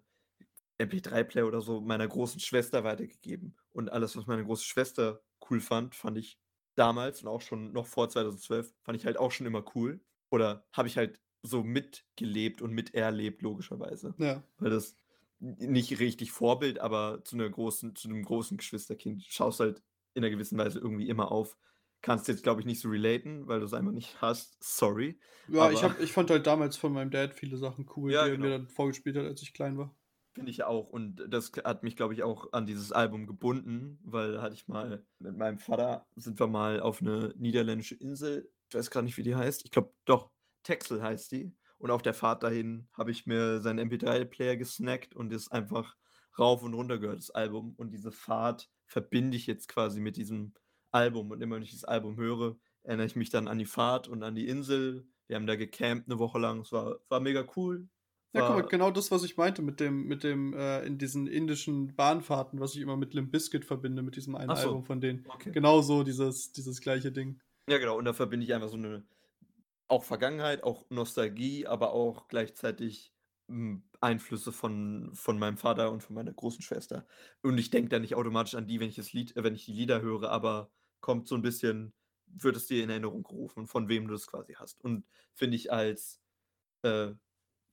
MP3-Player 0.79 1.45
oder 1.45 1.61
so 1.61 1.81
meiner 1.81 2.07
großen 2.07 2.39
Schwester 2.39 2.83
weitergegeben. 2.83 3.55
Und 3.71 3.91
alles, 3.91 4.15
was 4.17 4.27
meine 4.27 4.43
große 4.43 4.65
Schwester 4.65 5.21
cool 5.49 5.59
fand, 5.59 5.95
fand 5.95 6.17
ich 6.17 6.39
damals 6.75 7.21
und 7.21 7.27
auch 7.27 7.41
schon 7.41 7.71
noch 7.71 7.85
vor 7.85 8.09
2012, 8.09 8.73
fand 8.83 8.97
ich 8.97 9.05
halt 9.05 9.17
auch 9.17 9.31
schon 9.31 9.45
immer 9.45 9.63
cool. 9.75 10.01
Oder 10.31 10.65
habe 10.71 10.87
ich 10.87 10.97
halt 10.97 11.21
so 11.43 11.63
mitgelebt 11.63 12.61
und 12.61 12.71
miterlebt, 12.71 13.41
logischerweise. 13.41 14.15
Ja. 14.17 14.41
Weil 14.57 14.71
das 14.71 14.95
nicht 15.43 15.99
richtig 15.99 16.31
Vorbild, 16.31 16.79
aber 16.79 17.23
zu 17.23 17.35
einer 17.35 17.49
großen, 17.49 17.95
zu 17.95 18.07
einem 18.07 18.23
großen 18.23 18.57
Geschwisterkind 18.57 19.23
schaust 19.23 19.59
halt 19.59 19.81
in 20.13 20.23
einer 20.23 20.31
gewissen 20.31 20.57
Weise 20.57 20.79
irgendwie 20.79 21.09
immer 21.09 21.31
auf. 21.31 21.57
Kannst 22.01 22.27
jetzt, 22.27 22.43
glaube 22.43 22.61
ich, 22.61 22.65
nicht 22.65 22.81
so 22.81 22.89
relaten, 22.89 23.47
weil 23.47 23.59
du 23.59 23.65
es 23.65 23.73
einfach 23.73 23.91
nicht 23.91 24.21
hast. 24.21 24.57
Sorry. 24.61 25.19
Ja, 25.47 25.71
ich, 25.71 25.83
hab, 25.83 25.99
ich 25.99 26.11
fand 26.11 26.29
halt 26.29 26.47
damals 26.47 26.75
von 26.75 26.93
meinem 26.93 27.11
Dad 27.11 27.33
viele 27.33 27.57
Sachen 27.57 27.89
cool, 27.95 28.11
Ja, 28.11 28.25
die 28.25 28.31
er 28.31 28.37
mir 28.37 28.43
genau. 28.45 28.57
dann 28.57 28.67
vorgespielt 28.67 29.15
hat, 29.17 29.25
als 29.25 29.41
ich 29.41 29.53
klein 29.53 29.77
war. 29.77 29.95
Finde 30.33 30.51
ich 30.51 30.63
auch. 30.63 30.89
Und 30.89 31.23
das 31.27 31.51
hat 31.63 31.83
mich, 31.83 31.95
glaube 31.95 32.13
ich, 32.13 32.23
auch 32.23 32.51
an 32.53 32.65
dieses 32.65 32.91
Album 32.91 33.27
gebunden, 33.27 33.99
weil 34.03 34.33
da 34.33 34.41
hatte 34.41 34.55
ich 34.55 34.67
mal 34.67 35.05
mit 35.19 35.37
meinem 35.37 35.59
Vater, 35.59 36.05
sind 36.15 36.39
wir 36.39 36.47
mal 36.47 36.79
auf 36.79 37.01
eine 37.01 37.33
niederländische 37.37 37.95
Insel, 37.95 38.49
ich 38.69 38.75
weiß 38.75 38.89
gar 38.89 39.03
nicht, 39.03 39.17
wie 39.17 39.23
die 39.23 39.35
heißt. 39.35 39.63
Ich 39.65 39.71
glaube, 39.71 39.93
doch, 40.05 40.31
Texel 40.63 41.03
heißt 41.03 41.31
die. 41.31 41.53
Und 41.83 41.91
auf 41.91 42.01
der 42.01 42.13
Fahrt 42.13 42.43
dahin 42.43 42.87
habe 42.93 43.11
ich 43.11 43.25
mir 43.25 43.59
seinen 43.59 43.89
MP3-Player 43.89 44.55
gesnackt 44.55 45.17
und 45.17 45.33
ist 45.33 45.51
einfach 45.51 45.97
rauf 46.39 46.63
und 46.63 46.73
runter 46.73 46.97
gehört, 46.97 47.17
das 47.17 47.29
Album. 47.29 47.73
Und 47.75 47.91
diese 47.91 48.13
Fahrt 48.13 48.69
verbinde 48.85 49.35
ich 49.35 49.47
jetzt 49.47 49.67
quasi 49.67 49.99
mit 49.99 50.15
diesem 50.15 50.53
Album. 50.91 51.29
Und 51.31 51.41
immer 51.41 51.57
wenn 51.57 51.63
ich 51.63 51.71
dieses 51.71 51.83
Album 51.83 52.15
höre, 52.15 52.55
erinnere 52.83 53.07
ich 53.07 53.17
mich 53.17 53.31
dann 53.31 53.49
an 53.49 53.57
die 53.57 53.65
Fahrt 53.65 54.07
und 54.07 54.23
an 54.23 54.33
die 54.33 54.47
Insel. 54.47 55.05
Wir 55.27 55.35
haben 55.35 55.45
da 55.45 55.57
gecampt 55.57 56.07
eine 56.07 56.19
Woche 56.19 56.39
lang. 56.39 56.61
Es 56.61 56.71
war, 56.71 56.99
war 57.09 57.19
mega 57.19 57.45
cool. 57.57 57.89
Ja, 58.31 58.47
guck 58.47 58.55
mal, 58.55 58.61
genau 58.61 58.89
das, 58.89 59.11
was 59.11 59.25
ich 59.25 59.35
meinte 59.35 59.61
mit 59.61 59.81
dem, 59.81 60.05
mit 60.05 60.23
dem, 60.23 60.53
äh, 60.53 60.85
in 60.85 60.97
diesen 60.97 61.27
indischen 61.27 61.97
Bahnfahrten, 61.97 62.61
was 62.61 62.75
ich 62.75 62.81
immer 62.81 62.95
mit 62.95 63.13
Limp 63.13 63.33
Bizkit 63.33 63.65
verbinde, 63.65 64.03
mit 64.03 64.15
diesem 64.15 64.35
einen 64.35 64.55
so. 64.55 64.69
Album 64.69 64.85
von 64.85 65.01
denen. 65.01 65.25
Okay. 65.27 65.51
Genau 65.51 65.81
so 65.81 66.03
dieses, 66.03 66.53
dieses 66.53 66.79
gleiche 66.79 67.11
Ding. 67.11 67.41
Ja, 67.67 67.77
genau. 67.77 67.97
Und 67.97 68.05
da 68.05 68.13
verbinde 68.13 68.45
ich 68.45 68.53
einfach 68.53 68.69
so 68.69 68.77
eine 68.77 69.03
auch 69.87 70.03
Vergangenheit, 70.03 70.63
auch 70.63 70.85
Nostalgie, 70.89 71.67
aber 71.67 71.93
auch 71.93 72.27
gleichzeitig 72.27 73.13
hm, 73.47 73.83
Einflüsse 74.01 74.51
von, 74.51 75.11
von 75.13 75.37
meinem 75.39 75.57
Vater 75.57 75.91
und 75.91 76.01
von 76.01 76.15
meiner 76.15 76.33
großen 76.33 76.61
Schwester. 76.61 77.05
Und 77.41 77.57
ich 77.57 77.69
denke 77.69 77.89
da 77.89 77.99
nicht 77.99 78.15
automatisch 78.15 78.55
an 78.55 78.67
die, 78.67 78.79
wenn 78.79 78.89
ich 78.89 78.95
das 78.95 79.13
Lied, 79.13 79.35
äh, 79.35 79.43
wenn 79.43 79.55
ich 79.55 79.65
die 79.65 79.73
Lieder 79.73 80.01
höre, 80.01 80.29
aber 80.29 80.71
kommt 81.01 81.27
so 81.27 81.35
ein 81.35 81.41
bisschen, 81.41 81.93
wird 82.27 82.55
es 82.55 82.67
dir 82.67 82.83
in 82.83 82.89
Erinnerung 82.89 83.23
gerufen, 83.23 83.67
von 83.67 83.89
wem 83.89 84.07
du 84.07 84.13
das 84.13 84.27
quasi 84.27 84.53
hast. 84.53 84.81
Und 84.81 85.05
finde 85.33 85.57
ich 85.57 85.71
als, 85.71 86.21
äh, 86.83 87.11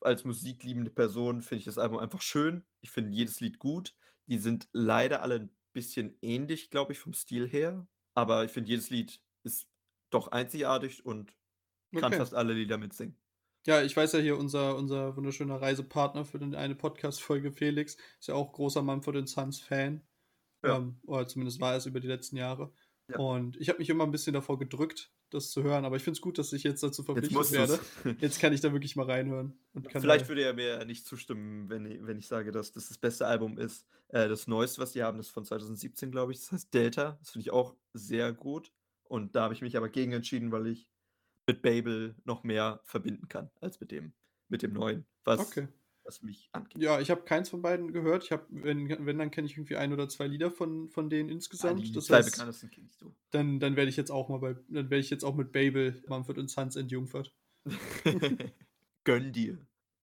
als 0.01 0.25
musikliebende 0.25 0.91
Person, 0.91 1.43
finde 1.43 1.61
ich 1.61 1.67
das 1.67 1.79
Album 1.79 1.99
einfach 1.99 2.23
schön. 2.23 2.65
Ich 2.81 2.91
finde 2.91 3.13
jedes 3.13 3.41
Lied 3.41 3.59
gut. 3.59 3.95
Die 4.27 4.39
sind 4.39 4.69
leider 4.73 5.23
alle 5.23 5.37
ein 5.37 5.57
bisschen 5.73 6.17
ähnlich, 6.23 6.71
glaube 6.71 6.93
ich, 6.93 6.99
vom 6.99 7.15
Stil 7.15 7.49
her. 7.49 7.87
Aber 8.15 8.45
ich 8.45 8.51
finde, 8.51 8.71
jedes 8.71 8.91
Lied 8.91 9.21
ist 9.45 9.69
doch 10.11 10.29
einzigartig 10.29 11.05
und 11.07 11.33
kann 11.93 12.05
Okay. 12.05 12.19
fast 12.19 12.35
alle 12.35 12.53
Lieder 12.53 12.79
mitsingen. 12.79 13.17
Ja, 13.67 13.83
ich 13.83 13.97
weiß 13.97 14.13
ja 14.13 14.21
hier, 14.21 14.39
unser, 14.39 14.77
unser 14.77 15.17
wunderschöner 15.17 15.61
Reisepartner 15.61 16.25
für 16.25 16.39
den, 16.39 16.55
eine 16.55 16.75
Podcast-Folge, 16.75 17.53
Felix, 17.53 17.97
ist 18.19 18.29
ja 18.29 18.35
auch 18.35 18.53
großer 18.53 18.83
Mumford 18.83 19.29
Sons 19.29 19.61
Fan. 19.61 20.03
Ja. 20.65 20.77
Ähm, 20.77 20.99
oder 21.07 21.27
zumindest 21.29 21.61
war 21.61 21.73
er 21.73 21.79
es 21.79 21.87
über 21.87 22.01
die 22.01 22.09
letzten 22.09 22.37
Jahre. 22.37 22.73
Ja. 23.09 23.19
Und 23.19 23.61
ich 23.61 23.69
habe 23.69 23.79
mich 23.79 23.91
immer 23.91 24.05
ein 24.05 24.11
bisschen 24.11 24.33
davor 24.33 24.59
gedrückt, 24.59 25.13
das 25.31 25.51
zu 25.51 25.63
hören, 25.63 25.85
aber 25.85 25.97
ich 25.97 26.03
finde 26.03 26.17
es 26.17 26.21
gut, 26.21 26.39
dass 26.39 26.53
ich 26.53 26.63
jetzt 26.63 26.83
dazu 26.83 27.03
Jetzt 27.03 27.07
verpflichtet 27.07 27.37
musst 27.37 27.53
werde. 27.53 27.79
Jetzt 28.21 28.41
kann 28.41 28.53
ich 28.53 28.61
da 28.61 28.73
wirklich 28.73 28.97
mal 28.97 29.07
reinhören. 29.07 29.59
Kann 29.89 30.01
Vielleicht 30.01 30.29
würde 30.29 30.43
er 30.43 30.55
mir 30.55 30.85
nicht 30.85 31.07
zustimmen, 31.07 31.69
wenn 31.69 31.87
ich, 31.87 32.05
wenn 32.07 32.19
ich 32.19 32.27
sage, 32.27 32.53
dass 32.53 32.73
das 32.73 32.89
das 32.89 32.99
beste 32.99 33.27
Album 33.27 33.59
ist. 33.59 33.87
Äh, 34.09 34.29
das 34.29 34.47
neueste, 34.47 34.81
was 34.81 34.93
die 34.93 35.03
haben, 35.03 35.21
ist 35.21 35.29
von 35.29 35.45
2017, 35.45 36.11
glaube 36.11 36.33
ich. 36.33 36.39
Das 36.39 36.53
heißt 36.53 36.75
Delta. 36.75 37.19
Das 37.21 37.31
finde 37.31 37.43
ich 37.43 37.53
auch 37.53 37.77
sehr 37.93 38.33
gut. 38.33 38.73
Und 39.05 39.35
da 39.37 39.43
habe 39.43 39.55
ich 39.55 39.63
mich 39.63 39.77
aber 39.77 39.89
gegen 39.89 40.13
entschieden, 40.13 40.51
weil 40.53 40.67
ich 40.69 40.89
mit 41.51 41.63
Babel 41.63 42.15
noch 42.25 42.45
mehr 42.45 42.81
verbinden 42.85 43.29
kann 43.29 43.51
als 43.61 43.81
mit 43.81 43.91
dem, 43.91 44.13
mit 44.49 44.63
dem 44.63 44.73
neuen, 44.73 45.05
was, 45.25 45.41
Okay. 45.41 45.67
was 46.05 46.23
mich 46.23 46.49
angeht. 46.53 46.81
Ja, 46.81 47.01
ich 47.01 47.11
habe 47.11 47.23
keins 47.23 47.49
von 47.49 47.61
beiden 47.61 47.93
gehört. 47.93 48.23
Ich 48.23 48.31
habe, 48.31 48.47
wenn, 48.51 48.89
wenn, 49.05 49.19
dann 49.19 49.31
kenne 49.33 49.47
ich 49.47 49.55
irgendwie 49.57 49.77
ein 49.77 49.93
oder 49.93 50.09
zwei 50.09 50.27
Lieder 50.29 50.51
von, 50.53 50.89
von 50.89 51.11
denen 51.11 51.29
Ah, 51.29 51.33
insgesamt. 51.33 51.85
die 51.87 51.93
das 51.93 52.07
zwei 52.07 52.19
heißt, 52.19 52.31
bekanntesten 52.33 52.71
kennst 52.71 53.01
du. 53.03 53.13
dann, 53.31 53.59
dann 53.59 53.75
werde 53.75 53.89
ich 53.91 53.97
jetzt 53.97 54.11
auch 54.13 54.29
mal 54.29 54.39
bei, 54.39 54.53
dann 54.69 54.91
werde 54.91 54.99
ich 54.99 55.11
jetzt 55.11 55.25
auch 55.25 55.35
mit 55.35 55.51
Babel, 55.51 56.03
Mumford 56.07 56.39
und 56.39 56.49
Sons 56.49 56.77
entjungfert. 56.77 57.35
Gönn 59.05 59.33
dir. 59.33 59.59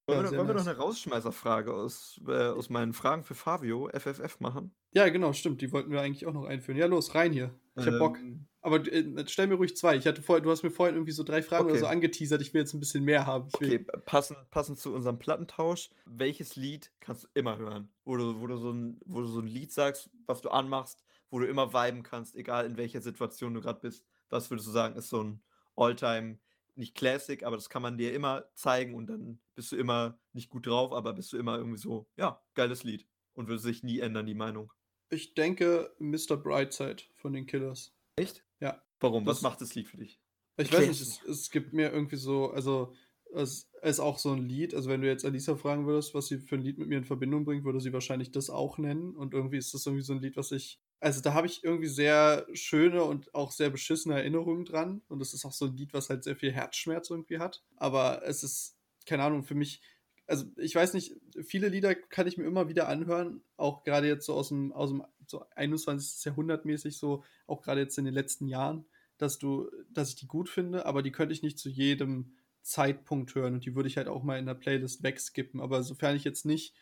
Wollen, 0.06 0.24
Ja, 0.24 0.30
wollen 0.36 0.48
wir 0.48 0.54
noch 0.54 0.64
nice. 0.64 0.68
eine 0.68 0.76
Rausschmeißerfrage 0.78 1.72
aus, 1.74 2.20
äh, 2.26 2.32
aus 2.48 2.70
meinen 2.70 2.92
Fragen 2.94 3.24
für 3.24 3.34
Fabio, 3.34 3.88
FFF, 3.92 4.40
machen? 4.40 4.74
Ja, 4.92 5.08
genau, 5.10 5.32
stimmt. 5.34 5.60
Die 5.60 5.70
wollten 5.72 5.90
wir 5.90 6.00
eigentlich 6.00 6.26
auch 6.26 6.32
noch 6.32 6.44
einführen. 6.46 6.78
Ja, 6.78 6.86
los, 6.86 7.14
rein 7.14 7.32
hier. 7.32 7.54
Ich 7.78 7.86
hab 7.86 7.98
Bock. 7.98 8.18
Ähm, 8.18 8.46
Aber 8.60 8.86
äh, 8.92 9.24
stell 9.26 9.46
mir 9.46 9.54
ruhig 9.54 9.76
zwei. 9.76 9.96
Ich 9.96 10.06
hatte 10.06 10.22
vorher, 10.22 10.42
du 10.42 10.50
hast 10.50 10.62
mir 10.62 10.70
vorhin 10.70 10.96
irgendwie 10.96 11.12
so 11.12 11.22
drei 11.22 11.42
Fragen 11.42 11.64
oder 11.64 11.74
Okay. 11.74 11.80
so 11.80 11.86
angeteasert. 11.86 12.42
Ich 12.42 12.52
will 12.52 12.60
jetzt 12.62 12.74
ein 12.74 12.80
bisschen 12.80 13.04
mehr 13.04 13.26
haben. 13.26 13.48
Okay, 13.52 13.78
passend, 14.04 14.38
passend 14.50 14.78
zu 14.78 14.92
unserem 14.94 15.18
Plattentausch, 15.18 15.90
welches 16.06 16.56
Lied 16.56 16.90
kannst 17.00 17.24
du 17.24 17.28
immer 17.34 17.56
hören? 17.58 17.88
Wo 18.04 18.16
du, 18.16 18.40
wo, 18.40 18.46
du 18.46 18.56
so 18.56 18.70
ein, 18.70 19.00
wo 19.06 19.20
du 19.20 19.26
so 19.26 19.40
ein 19.40 19.46
Lied 19.46 19.72
sagst, 19.72 20.10
was 20.26 20.40
du 20.40 20.50
anmachst, 20.50 21.04
wo 21.30 21.38
du 21.38 21.46
immer 21.46 21.72
viben 21.72 22.02
kannst, 22.02 22.34
egal 22.34 22.66
in 22.66 22.76
welcher 22.76 23.00
Situation 23.00 23.54
du 23.54 23.60
gerade 23.60 23.80
bist. 23.80 24.04
Was 24.30 24.50
würdest 24.50 24.68
du 24.68 24.72
sagen, 24.72 24.96
ist 24.96 25.08
so 25.08 25.22
ein 25.22 25.40
Alltime, 25.76 26.38
nicht 26.74 26.94
Classic, 26.94 27.42
aber 27.44 27.56
das 27.56 27.68
kann 27.70 27.82
man 27.82 27.98
dir 27.98 28.12
immer 28.12 28.44
zeigen 28.54 28.94
und 28.94 29.06
dann 29.08 29.40
bist 29.54 29.72
du 29.72 29.76
immer 29.76 30.18
nicht 30.32 30.48
gut 30.48 30.66
drauf, 30.66 30.92
aber 30.92 31.12
bist 31.12 31.32
du 31.32 31.38
immer 31.38 31.56
irgendwie 31.58 31.78
so, 31.78 32.08
ja, 32.16 32.40
geiles 32.54 32.84
Lied. 32.84 33.06
Und 33.34 33.46
würde 33.48 33.62
sich 33.62 33.84
nie 33.84 34.00
ändern, 34.00 34.26
die 34.26 34.34
Meinung. 34.34 34.72
Ich 35.10 35.34
denke 35.34 35.94
Mr. 35.98 36.36
Brightside 36.36 37.02
von 37.16 37.32
den 37.32 37.46
Killers. 37.46 37.94
Echt? 38.16 38.44
Ja. 38.60 38.82
Warum? 39.00 39.24
Was 39.26 39.36
Das- 39.38 39.42
macht 39.42 39.60
das 39.60 39.74
Lied 39.74 39.88
für 39.88 39.96
dich? 39.98 40.20
Ich 40.60 40.72
weiß 40.72 40.88
nicht, 40.88 41.00
es, 41.00 41.22
es 41.22 41.50
gibt 41.50 41.72
mir 41.72 41.92
irgendwie 41.92 42.16
so, 42.16 42.50
also 42.50 42.92
es 43.32 43.70
ist 43.82 44.00
auch 44.00 44.18
so 44.18 44.32
ein 44.32 44.42
Lied, 44.48 44.74
also 44.74 44.88
wenn 44.90 45.02
du 45.02 45.06
jetzt 45.06 45.24
Alisa 45.24 45.54
fragen 45.54 45.86
würdest, 45.86 46.14
was 46.14 46.26
sie 46.26 46.38
für 46.38 46.56
ein 46.56 46.62
Lied 46.62 46.78
mit 46.78 46.88
mir 46.88 46.98
in 46.98 47.04
Verbindung 47.04 47.44
bringt, 47.44 47.64
würde 47.64 47.80
sie 47.80 47.92
wahrscheinlich 47.92 48.32
das 48.32 48.50
auch 48.50 48.76
nennen 48.76 49.14
und 49.14 49.34
irgendwie 49.34 49.58
ist 49.58 49.72
das 49.72 49.86
irgendwie 49.86 50.02
so 50.02 50.14
ein 50.14 50.20
Lied, 50.20 50.36
was 50.36 50.50
ich, 50.50 50.80
also 50.98 51.20
da 51.20 51.34
habe 51.34 51.46
ich 51.46 51.62
irgendwie 51.62 51.86
sehr 51.86 52.44
schöne 52.54 53.04
und 53.04 53.32
auch 53.36 53.52
sehr 53.52 53.70
beschissene 53.70 54.16
Erinnerungen 54.16 54.64
dran 54.64 55.02
und 55.06 55.20
es 55.22 55.32
ist 55.32 55.44
auch 55.44 55.52
so 55.52 55.66
ein 55.66 55.76
Lied, 55.76 55.92
was 55.92 56.08
halt 56.10 56.24
sehr 56.24 56.34
viel 56.34 56.50
Herzschmerz 56.52 57.08
irgendwie 57.10 57.38
hat, 57.38 57.62
aber 57.76 58.22
es 58.26 58.42
ist, 58.42 58.76
keine 59.06 59.22
Ahnung, 59.22 59.44
für 59.44 59.54
mich, 59.54 59.80
also 60.28 60.44
ich 60.56 60.74
weiß 60.74 60.94
nicht, 60.94 61.16
viele 61.42 61.68
Lieder 61.68 61.96
kann 61.96 62.28
ich 62.28 62.38
mir 62.38 62.44
immer 62.44 62.68
wieder 62.68 62.88
anhören, 62.88 63.42
auch 63.56 63.82
gerade 63.82 64.06
jetzt 64.06 64.26
so 64.26 64.34
aus 64.34 64.48
dem, 64.50 64.72
aus 64.72 64.90
dem 64.90 65.02
so 65.26 65.44
21. 65.56 66.24
Jahrhundert 66.24 66.64
mäßig, 66.64 66.96
so 66.96 67.24
auch 67.46 67.62
gerade 67.62 67.80
jetzt 67.80 67.98
in 67.98 68.04
den 68.04 68.14
letzten 68.14 68.46
Jahren 68.46 68.84
dass 69.18 69.38
du, 69.38 69.70
dass 69.90 70.10
ich 70.10 70.16
die 70.16 70.26
gut 70.26 70.48
finde, 70.48 70.86
aber 70.86 71.02
die 71.02 71.12
könnte 71.12 71.34
ich 71.34 71.42
nicht 71.42 71.58
zu 71.58 71.68
jedem 71.68 72.32
Zeitpunkt 72.62 73.34
hören 73.34 73.54
und 73.54 73.66
die 73.66 73.74
würde 73.74 73.88
ich 73.88 73.96
halt 73.96 74.08
auch 74.08 74.22
mal 74.22 74.38
in 74.38 74.46
der 74.46 74.54
Playlist 74.54 75.02
wegskippen. 75.02 75.60
Aber 75.60 75.82
sofern 75.82 76.16
ich 76.16 76.24
jetzt 76.24 76.46
nicht 76.46 76.74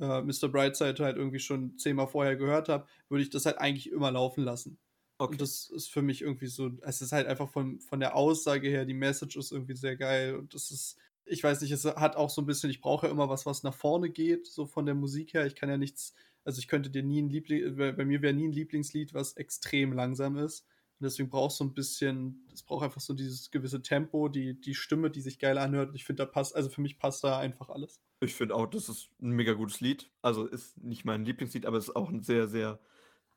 äh, 0.00 0.22
Mr. 0.22 0.48
Brightside 0.48 1.04
halt 1.04 1.16
irgendwie 1.16 1.38
schon 1.38 1.78
zehnmal 1.78 2.08
vorher 2.08 2.36
gehört 2.36 2.68
habe, 2.68 2.86
würde 3.08 3.22
ich 3.22 3.30
das 3.30 3.46
halt 3.46 3.58
eigentlich 3.58 3.90
immer 3.90 4.10
laufen 4.10 4.44
lassen. 4.44 4.78
Und 5.16 5.40
das 5.40 5.70
ist 5.70 5.90
für 5.90 6.02
mich 6.02 6.22
irgendwie 6.22 6.48
so, 6.48 6.72
es 6.82 7.00
ist 7.00 7.12
halt 7.12 7.28
einfach 7.28 7.48
von, 7.48 7.80
von 7.80 8.00
der 8.00 8.16
Aussage 8.16 8.68
her, 8.68 8.84
die 8.84 8.94
Message 8.94 9.36
ist 9.36 9.52
irgendwie 9.52 9.76
sehr 9.76 9.96
geil 9.96 10.34
und 10.34 10.54
das 10.54 10.72
ist, 10.72 10.98
ich 11.26 11.42
weiß 11.42 11.60
nicht, 11.60 11.70
es 11.70 11.84
hat 11.84 12.16
auch 12.16 12.30
so 12.30 12.42
ein 12.42 12.46
bisschen, 12.46 12.70
ich 12.70 12.80
brauche 12.80 13.06
ja 13.06 13.12
immer 13.12 13.28
was, 13.28 13.46
was 13.46 13.62
nach 13.62 13.74
vorne 13.74 14.10
geht, 14.10 14.46
so 14.46 14.66
von 14.66 14.86
der 14.86 14.94
Musik 14.94 15.34
her. 15.34 15.46
Ich 15.46 15.54
kann 15.54 15.68
ja 15.68 15.76
nichts, 15.78 16.14
also 16.44 16.58
ich 16.58 16.68
könnte 16.68 16.90
dir 16.90 17.02
nie 17.02 17.22
ein 17.22 17.28
Liebling, 17.30 17.76
bei 17.76 18.04
mir 18.04 18.22
wäre 18.22 18.34
nie 18.34 18.48
ein 18.48 18.52
Lieblingslied, 18.52 19.14
was 19.14 19.34
extrem 19.34 19.92
langsam 19.92 20.36
ist. 20.36 20.66
Und 21.00 21.04
deswegen 21.04 21.28
brauchst 21.30 21.58
du 21.60 21.64
ein 21.64 21.74
bisschen, 21.74 22.46
es 22.52 22.62
braucht 22.62 22.84
einfach 22.84 23.00
so 23.00 23.14
dieses 23.14 23.50
gewisse 23.50 23.82
Tempo, 23.82 24.28
die, 24.28 24.60
die 24.60 24.74
Stimme, 24.74 25.10
die 25.10 25.20
sich 25.20 25.38
geil 25.38 25.58
anhört. 25.58 25.90
Und 25.90 25.96
ich 25.96 26.04
finde, 26.04 26.24
da 26.24 26.30
passt, 26.30 26.54
also 26.54 26.68
für 26.70 26.80
mich 26.82 26.98
passt 26.98 27.24
da 27.24 27.38
einfach 27.38 27.68
alles. 27.68 28.00
Ich 28.20 28.34
finde 28.34 28.54
auch, 28.54 28.66
das 28.66 28.88
ist 28.88 29.10
ein 29.20 29.30
mega 29.30 29.54
gutes 29.54 29.80
Lied. 29.80 30.10
Also 30.22 30.46
ist 30.46 30.78
nicht 30.78 31.04
mein 31.04 31.24
Lieblingslied, 31.24 31.66
aber 31.66 31.78
es 31.78 31.88
ist 31.88 31.96
auch 31.96 32.08
ein 32.10 32.22
sehr, 32.22 32.48
sehr 32.48 32.80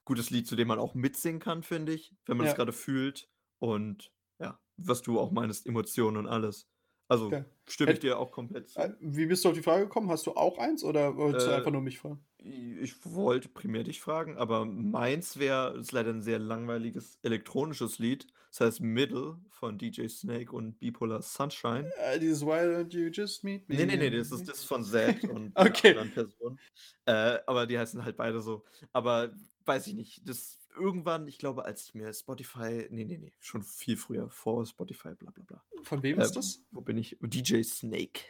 gutes 0.05 0.29
Lied, 0.29 0.47
zu 0.47 0.55
dem 0.55 0.67
man 0.67 0.79
auch 0.79 0.93
mitsingen 0.93 1.39
kann, 1.41 1.63
finde 1.63 1.93
ich, 1.93 2.13
wenn 2.25 2.37
man 2.37 2.45
es 2.45 2.51
Ja. 2.51 2.55
gerade 2.57 2.73
fühlt. 2.73 3.27
Und 3.59 4.11
ja, 4.39 4.59
was 4.77 5.01
du 5.01 5.19
auch 5.19 5.31
meinst, 5.31 5.65
Emotionen 5.65 6.17
und 6.17 6.27
alles. 6.27 6.69
Also 7.09 7.33
Okay. 7.33 7.45
stimme 7.67 7.93
ich 7.93 7.99
dir 7.99 8.19
auch 8.19 8.31
komplett 8.31 8.69
zu. 8.69 8.81
Äh, 8.81 8.91
Wie 9.01 9.25
bist 9.25 9.43
du 9.45 9.49
auf 9.49 9.55
die 9.55 9.61
Frage 9.63 9.83
gekommen? 9.83 10.09
Hast 10.09 10.25
du 10.25 10.31
auch 10.33 10.57
eins 10.57 10.83
oder 10.83 11.17
wolltest 11.17 11.47
du 11.47 11.51
Äh, 11.51 11.51
einfach 11.51 11.71
nur 11.71 11.81
mich 11.81 11.99
fragen? 11.99 12.25
Ich 12.39 13.05
wollte 13.05 13.49
primär 13.49 13.83
dich 13.83 14.01
fragen, 14.01 14.37
aber 14.37 14.65
meins 14.65 15.37
wäre, 15.39 15.77
ist 15.77 15.91
leider 15.93 16.11
ein 16.11 16.21
sehr 16.23 16.39
langweiliges 16.39 17.19
elektronisches 17.23 17.99
Lied. 17.99 18.27
Das 18.51 18.61
heißt 18.61 18.81
Middle 18.81 19.41
von 19.49 19.77
DJ 19.79 20.09
Snake 20.09 20.53
und 20.55 20.79
Bipolar 20.79 21.21
Sunshine. 21.23 21.93
Äh, 21.97 22.19
dieses 22.19 22.45
Why 22.45 22.59
don't 22.65 22.93
you 22.93 23.09
just 23.09 23.43
meet 23.43 23.67
me? 23.69 23.75
Nee, 23.75 23.85
nee, 23.85 23.97
nee, 23.97 24.09
das 24.09 24.31
ist, 24.31 24.47
das 24.47 24.63
von 24.63 24.83
Zed 24.83 25.27
und 25.27 25.53
Okay. 25.65 25.95
anderen 25.95 26.09
Person. 26.11 26.59
Äh, 27.05 27.39
aber 27.45 27.67
die 27.67 27.77
heißen 27.77 28.03
halt 28.03 28.15
beide 28.17 28.41
so. 28.41 28.65
Aber 28.93 29.33
weiß 29.65 29.87
ich 29.87 29.93
nicht, 29.95 30.27
das 30.27 30.66
irgendwann, 30.77 31.27
ich 31.27 31.37
glaube, 31.37 31.65
als 31.65 31.83
ich 31.85 31.93
mir 31.95 32.13
Spotify, 32.13 32.87
nee, 32.89 33.05
nee, 33.05 33.17
nee, 33.17 33.33
schon 33.39 33.63
viel 33.63 33.97
früher, 33.97 34.29
vor 34.29 34.65
Spotify, 34.65 35.15
bla 35.15 35.31
bla 35.31 35.43
bla. 35.43 35.63
Von 35.83 36.03
wem 36.03 36.19
Äh, 36.19 36.23
ist 36.23 36.35
das? 36.35 36.65
Wo 36.71 36.81
bin 36.81 36.97
ich? 36.97 37.17
DJ 37.21 37.63
Snake. 37.63 38.21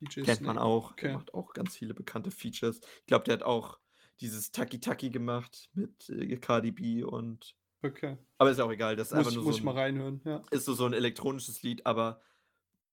DJ 0.00 0.22
Kennt 0.22 0.40
man 0.42 0.56
Snake. 0.56 0.60
auch. 0.60 0.92
Der 0.92 0.92
Okay. 0.92 1.12
macht 1.12 1.34
auch 1.34 1.52
ganz 1.52 1.76
viele 1.76 1.94
bekannte 1.94 2.30
Features. 2.30 2.80
Ich 3.00 3.06
glaube, 3.06 3.24
der 3.24 3.34
hat 3.34 3.42
auch 3.42 3.78
dieses 4.20 4.52
Taki 4.52 4.80
Taki 4.80 5.10
gemacht 5.10 5.70
mit 5.74 6.08
äh, 6.10 6.36
Cardi 6.36 6.72
B 6.72 7.02
und. 7.04 7.56
Okay. 7.84 8.16
Aber 8.38 8.50
ist 8.50 8.60
auch 8.60 8.70
egal, 8.70 8.96
das 8.96 9.08
ist 9.08 9.14
Muss, 9.14 9.26
einfach 9.26 9.32
nur 9.32 9.44
muss 9.44 9.56
so 9.56 9.58
ich 9.58 9.62
mal 9.64 9.72
ein, 9.72 9.76
reinhören, 9.76 10.20
ja. 10.24 10.44
ist 10.50 10.64
so, 10.66 10.74
so 10.74 10.86
ein 10.86 10.92
elektronisches 10.92 11.62
Lied, 11.62 11.84
aber 11.86 12.20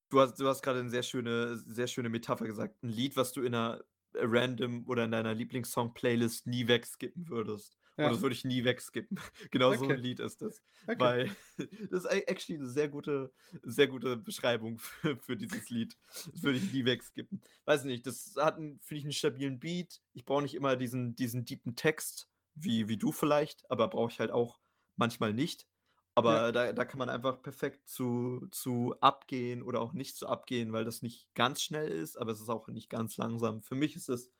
du 0.09 0.19
hast, 0.21 0.35
du 0.39 0.47
hast 0.47 0.61
gerade 0.63 0.79
eine 0.81 0.89
sehr 0.89 1.03
schöne, 1.03 1.57
sehr 1.57 1.87
schöne 1.87 2.09
Metapher 2.09 2.45
gesagt. 2.47 2.83
Ein 2.83 2.89
Lied, 2.89 3.15
was 3.17 3.33
du 3.33 3.41
in 3.43 3.55
einer 3.55 3.83
random 4.15 4.85
oder 4.87 5.05
in 5.05 5.11
deiner 5.11 5.33
Lieblingssong-Playlist 5.35 6.47
nie 6.47 6.67
wegskippen 6.67 7.29
würdest. 7.29 7.78
Und 7.99 8.05
Ja. 8.05 8.09
das 8.11 8.21
würde 8.21 8.33
ich 8.33 8.45
nie 8.45 8.63
wegskippen. 8.63 9.19
Genau 9.51 9.73
so 9.73 9.83
Okay. 9.83 9.93
ein 9.95 9.99
Lied 9.99 10.19
ist 10.21 10.41
das. 10.41 10.61
Okay. 10.87 10.99
Weil 10.99 11.35
das 11.91 12.03
ist 12.03 12.05
a- 12.05 12.15
actually 12.27 12.59
eine 12.59 12.69
sehr 12.69 12.87
gute, 12.87 13.31
sehr 13.63 13.87
gute 13.87 14.15
Beschreibung 14.15 14.79
für, 14.79 15.17
für 15.17 15.35
dieses 15.35 15.69
Lied. 15.69 15.97
Das 16.31 16.41
würde 16.43 16.59
ich 16.59 16.71
nie 16.71 16.85
wegskippen. 16.85 17.41
Weiß 17.65 17.83
nicht, 17.83 18.07
das 18.07 18.35
hat, 18.37 18.55
einen- 18.57 18.79
finde 18.79 18.99
ich, 18.99 19.05
einen 19.05 19.11
stabilen 19.13 19.59
Beat. 19.59 20.01
Ich 20.13 20.23
brauche 20.25 20.41
nicht 20.43 20.55
immer 20.55 20.75
diesen, 20.77 21.15
diesen 21.15 21.43
deepen 21.45 21.75
Text, 21.75 22.29
wie, 22.55 22.87
wie 22.87 22.97
du 22.97 23.11
vielleicht, 23.11 23.69
aber 23.69 23.87
brauche 23.89 24.11
ich 24.11 24.19
halt 24.19 24.31
auch 24.31 24.59
manchmal 24.95 25.33
nicht. 25.33 25.67
Aber 26.15 26.35
Ja. 26.35 26.51
da, 26.51 26.73
da 26.73 26.85
kann 26.85 26.99
man 26.99 27.09
einfach 27.09 27.41
perfekt 27.41 27.87
zu, 27.87 28.47
zu 28.51 28.95
abgehen 29.01 29.61
oder 29.61 29.81
auch 29.81 29.93
nicht 29.93 30.15
zu 30.17 30.27
abgehen, 30.27 30.71
weil 30.73 30.85
das 30.85 31.01
nicht 31.01 31.27
ganz 31.33 31.61
schnell 31.61 31.89
ist, 31.89 32.17
aber 32.17 32.31
es 32.31 32.39
ist 32.41 32.49
auch 32.49 32.67
nicht 32.69 32.89
ganz 32.89 33.17
langsam. 33.17 33.61
Für 33.61 33.75
mich 33.75 33.95
ist 33.95 34.09
es 34.09 34.31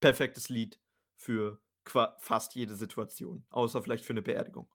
perfektes 0.00 0.48
Lied 0.48 0.80
für 1.16 1.60
fast 1.88 2.54
jede 2.54 2.74
Situation, 2.74 3.44
außer 3.50 3.82
vielleicht 3.82 4.04
für 4.04 4.12
eine 4.12 4.22
Beerdigung. 4.22 4.68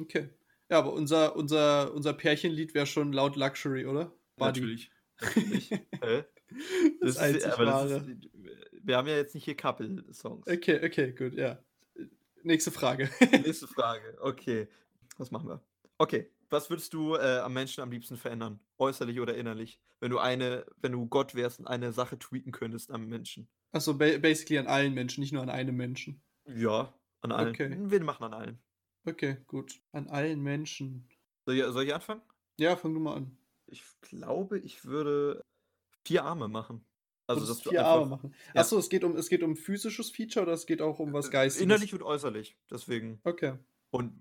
Okay. 0.00 0.30
Ja, 0.70 0.78
aber 0.78 0.92
unser, 0.92 1.36
unser, 1.36 1.92
unser 1.94 2.12
Pärchenlied 2.14 2.74
wäre 2.74 2.86
schon 2.86 3.12
laut 3.12 3.36
Luxury, 3.36 3.86
oder? 3.86 4.12
Buddy. 4.36 4.60
Natürlich. 4.60 4.90
Natürlich. 5.20 5.68
Das, 7.00 7.16
Das 7.16 7.30
ist, 7.30 7.46
aber 7.46 7.64
das 7.64 7.74
wahre. 7.74 7.96
ist, 7.96 8.30
wir 8.82 8.96
haben 8.96 9.08
ja 9.08 9.16
jetzt 9.16 9.34
nicht 9.34 9.44
hier 9.44 9.56
Couple-Songs. 9.56 10.46
Okay, 10.46 10.80
okay, 10.84 11.12
gut, 11.12 11.34
ja. 11.34 11.58
Nächste 12.42 12.70
Frage. 12.70 13.10
Nächste 13.30 13.66
Frage. 13.66 14.16
Okay. 14.20 14.68
Was 15.16 15.30
machen 15.30 15.48
wir? 15.48 15.62
Okay. 15.98 16.30
Was 16.50 16.70
würdest 16.70 16.92
du 16.92 17.14
äh, 17.16 17.38
am 17.38 17.54
Menschen 17.54 17.82
am 17.82 17.90
liebsten 17.90 18.16
verändern? 18.16 18.60
Äußerlich 18.78 19.18
oder 19.18 19.34
innerlich? 19.34 19.80
Wenn 20.00 20.10
du 20.10 20.18
eine, 20.18 20.66
wenn 20.80 20.92
du 20.92 21.06
Gott 21.06 21.34
wärst 21.34 21.58
und 21.58 21.66
eine 21.66 21.92
Sache 21.92 22.18
tweaken 22.18 22.52
könntest 22.52 22.90
am 22.90 23.08
Menschen. 23.08 23.48
Achso, 23.72 23.94
ba 23.94 24.18
basically 24.18 24.58
an 24.58 24.66
allen 24.66 24.92
Menschen, 24.94 25.20
nicht 25.22 25.32
nur 25.32 25.42
an 25.42 25.50
einem 25.50 25.76
Menschen. 25.76 26.22
Ja, 26.46 26.92
an 27.20 27.32
allen. 27.32 27.50
Okay. 27.50 27.76
Wir 27.78 28.04
machen 28.04 28.24
an 28.24 28.34
allen. 28.34 28.58
Okay, 29.06 29.38
gut. 29.46 29.80
An 29.92 30.08
allen 30.08 30.42
Menschen. 30.42 31.08
Soll 31.46 31.56
ich, 31.56 31.64
soll 31.64 31.84
ich 31.84 31.94
anfangen? 31.94 32.22
Ja, 32.58 32.76
fang 32.76 32.94
du 32.94 33.00
mal 33.00 33.16
an. 33.16 33.36
Ich 33.66 33.82
glaube, 34.00 34.58
ich 34.58 34.84
würde 34.84 35.42
vier 36.06 36.24
Arme 36.24 36.48
machen. 36.48 36.84
Also, 37.26 37.46
du 37.46 37.70
vier 37.70 37.84
Arme 37.84 38.06
machen. 38.06 38.34
ja. 38.54 38.60
Achso, 38.60 38.78
es 38.78 38.88
geht 38.88 39.02
um 39.04 39.16
es 39.16 39.28
geht 39.28 39.42
um 39.42 39.56
physisches 39.56 40.10
Feature 40.10 40.44
oder 40.44 40.52
es 40.52 40.66
geht 40.66 40.82
auch 40.82 40.98
um 40.98 41.12
was 41.12 41.28
äh, 41.28 41.30
Geistiges? 41.30 41.62
innerlich 41.62 41.94
und 41.94 42.02
äußerlich. 42.02 42.58
Deswegen. 42.70 43.20
Okay. 43.24 43.58
Und 43.90 44.12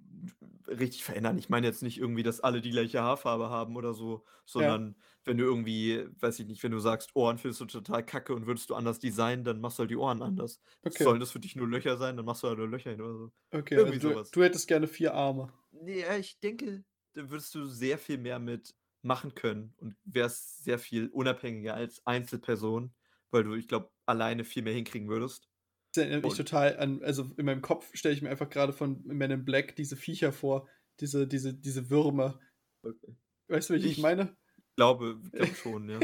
richtig 0.80 1.04
verändern. 1.04 1.38
Ich 1.38 1.50
meine 1.50 1.68
jetzt 1.68 1.84
nicht 1.84 1.98
irgendwie, 2.00 2.24
dass 2.24 2.40
alle 2.42 2.62
die 2.62 2.72
gleiche 2.72 3.02
Haarfarbe 3.02 3.50
haben 3.50 3.76
oder 3.76 3.94
so, 3.94 4.26
sondern 4.46 4.98
wenn 5.26 5.38
du 5.38 5.44
irgendwie, 5.46 6.06
weiß 6.20 6.40
ich 6.40 6.48
nicht, 6.48 6.62
wenn 6.64 6.72
du 6.72 6.80
sagst, 6.80 7.16
Ohren 7.16 7.38
findest 7.38 7.62
du 7.62 7.66
total 7.66 8.06
kacke 8.06 8.34
und 8.36 8.46
würdest 8.48 8.70
du 8.70 8.76
anders 8.76 9.00
designen, 9.00 9.44
dann 9.44 9.62
machst 9.62 9.78
du 9.80 9.82
halt 9.82 9.92
die 9.92 9.98
Ohren 9.98 10.22
anders. 10.22 10.62
Okay. 10.86 11.06
Sollen 11.06 11.20
das 11.20 11.32
für 11.32 11.40
dich 11.40 11.56
nur 11.56 11.68
Löcher 11.68 11.98
sein, 11.98 12.18
dann 12.18 12.26
machst 12.26 12.44
du 12.44 12.48
halt 12.48 12.58
nur 12.58 12.68
Löcher 12.68 12.92
hin 12.92 13.02
oder 13.02 13.16
so. 13.18 13.32
Okay, 13.54 13.78
Irgendwie 13.78 13.98
also 13.98 14.00
du, 14.00 14.16
sowas. 14.16 14.32
du 14.32 14.44
hättest 14.44 14.68
gerne 14.68 14.88
vier 14.88 15.14
Arme. 15.14 15.54
Ja, 15.72 16.18
ich 16.18 16.40
denke, 16.40 16.84
da 17.14 17.30
würdest 17.30 17.54
du 17.56 17.66
sehr 17.66 17.98
viel 17.98 18.18
mehr 18.18 18.40
mit 18.40 18.76
machen 19.02 19.36
können 19.36 19.74
und 19.78 19.96
wärst 20.04 20.64
sehr 20.64 20.80
viel 20.80 21.10
unabhängiger 21.10 21.74
als 21.74 22.06
Einzelperson, 22.06 22.96
weil 23.32 23.44
du, 23.44 23.54
ich 23.56 23.68
glaube, 23.68 23.92
alleine 24.06 24.44
viel 24.46 24.64
mehr 24.64 24.74
hinkriegen 24.74 25.10
würdest. 25.10 25.50
Das 25.94 26.04
erinnert 26.04 26.24
mich 26.24 26.34
total 26.36 26.78
an, 26.78 27.04
also 27.04 27.30
in 27.38 27.46
meinem 27.46 27.62
Kopf 27.62 27.90
stelle 27.96 28.16
ich 28.16 28.22
mir 28.22 28.30
einfach 28.30 28.50
gerade 28.50 28.74
von 28.74 29.02
Men 29.06 29.32
in 29.32 29.46
Black 29.46 29.76
diese 29.76 29.96
Viecher 29.96 30.32
vor, 30.34 30.68
diese, 31.00 31.28
diese, 31.28 31.54
diese 31.54 31.90
Würmer. 31.90 32.40
Okay. 32.84 33.16
Weißt 33.48 33.70
du, 33.70 33.74
wie 33.76 33.78
ich, 33.78 33.86
Ich- 33.86 33.92
ich 33.94 33.98
meine? 34.00 34.36
Glaube, 34.76 35.20
glaube 35.32 35.54
schon, 35.56 35.88
ja. 35.90 36.00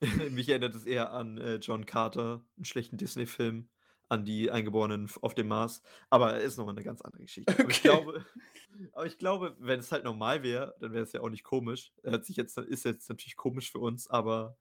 Mich 0.30 0.48
erinnert 0.48 0.74
es 0.74 0.84
eher 0.86 1.12
an 1.12 1.36
äh, 1.38 1.56
John 1.56 1.84
Carter, 1.84 2.44
einen 2.56 2.64
schlechten 2.64 2.96
Disney-Film, 2.96 3.68
an 4.08 4.24
die 4.24 4.50
Eingeborenen 4.50 5.10
auf 5.20 5.34
dem 5.34 5.48
Mars. 5.48 5.82
Aber 6.08 6.40
ist 6.40 6.56
nochmal 6.56 6.74
eine 6.74 6.84
ganz 6.84 7.02
andere 7.02 7.22
Geschichte. 7.22 7.52
Aber, 7.52 7.68
ich 7.70 7.78
Okay. 7.78 7.80
glaube, 7.82 8.24
aber 8.92 9.06
ich 9.06 9.18
glaube, 9.18 9.56
wenn 9.58 9.80
es 9.80 9.92
halt 9.92 10.04
normal 10.04 10.42
wäre, 10.42 10.74
dann 10.80 10.92
wäre 10.92 11.04
es 11.04 11.12
ja 11.12 11.20
auch 11.20 11.28
nicht 11.30 11.44
komisch. 11.44 11.92
Hört 12.02 12.24
sich 12.24 12.36
jetzt, 12.36 12.56
ist 12.56 12.84
jetzt 12.86 13.08
natürlich 13.10 13.36
komisch 13.36 13.70
für 13.70 13.78
uns, 13.78 14.08
aber 14.08 14.56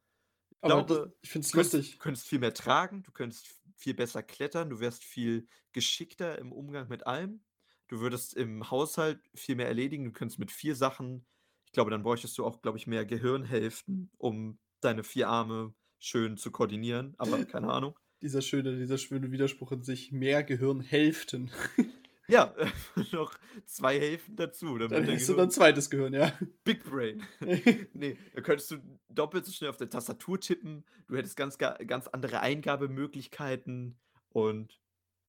ich 0.51 0.57
Aber 0.61 0.83
glaube, 0.85 0.93
das, 1.05 1.13
ich 1.21 1.29
finde 1.29 1.45
es 1.47 1.53
lustig. 1.53 1.91
du 1.93 1.97
könntest 1.99 2.27
viel 2.27 2.39
mehr 2.39 2.53
tragen, 2.53 3.03
du 3.03 3.11
könntest 3.11 3.47
viel 3.75 3.93
besser 3.93 4.23
klettern, 4.23 4.69
du 4.69 4.79
wärst 4.79 5.03
viel 5.03 5.47
geschickter 5.71 6.37
im 6.39 6.51
Umgang 6.51 6.87
mit 6.89 7.07
allem. 7.07 7.43
Du 7.87 7.99
würdest 7.99 8.33
im 8.33 8.71
Haushalt 8.71 9.19
viel 9.35 9.55
mehr 9.55 9.67
erledigen, 9.67 10.05
du 10.05 10.11
könntest 10.11 10.39
mit 10.39 10.51
vier 10.51 10.75
Sachen, 10.75 11.25
ich 11.65 11.73
glaube, 11.73 11.91
dann 11.91 12.03
bräuchtest 12.03 12.37
du 12.37 12.45
auch, 12.45 12.61
glaube 12.61 12.77
ich, 12.77 12.87
mehr 12.87 13.05
Gehirnhälften, 13.05 14.11
um 14.17 14.59
deine 14.79 15.03
vier 15.03 15.27
Arme 15.29 15.73
schön 15.99 16.37
zu 16.37 16.51
koordinieren, 16.51 17.15
aber 17.17 17.45
keine 17.45 17.67
Ahnung. 17.73 17.97
Dieser 18.21 18.41
schöne, 18.41 18.77
dieser 18.77 18.97
schöne 18.97 19.31
Widerspruch 19.31 19.71
in 19.71 19.83
sich. 19.83 20.11
Mehr 20.11 20.43
Gehirnhälften. 20.43 21.51
Ja, 22.27 22.55
noch 23.11 23.33
zwei 23.65 23.99
Hälften 23.99 24.35
dazu. 24.35 24.77
Damit 24.77 25.07
Dann 25.07 25.15
hast 25.15 25.27
du 25.29 25.33
dann 25.33 25.51
zweites 25.51 25.89
Gehirn, 25.89 26.13
ja. 26.13 26.31
Big 26.63 26.83
Brain. 26.83 27.21
nee, 27.93 28.17
da 28.33 28.41
könntest 28.41 28.71
du 28.71 28.77
doppelt 29.09 29.45
so 29.45 29.51
schnell 29.51 29.69
auf 29.69 29.77
der 29.77 29.89
Tastatur 29.89 30.39
tippen. 30.39 30.85
Du 31.07 31.17
hättest 31.17 31.35
ganz, 31.35 31.57
ga- 31.57 31.77
ganz 31.85 32.07
andere 32.07 32.39
Eingabemöglichkeiten 32.39 33.97
und 34.29 34.79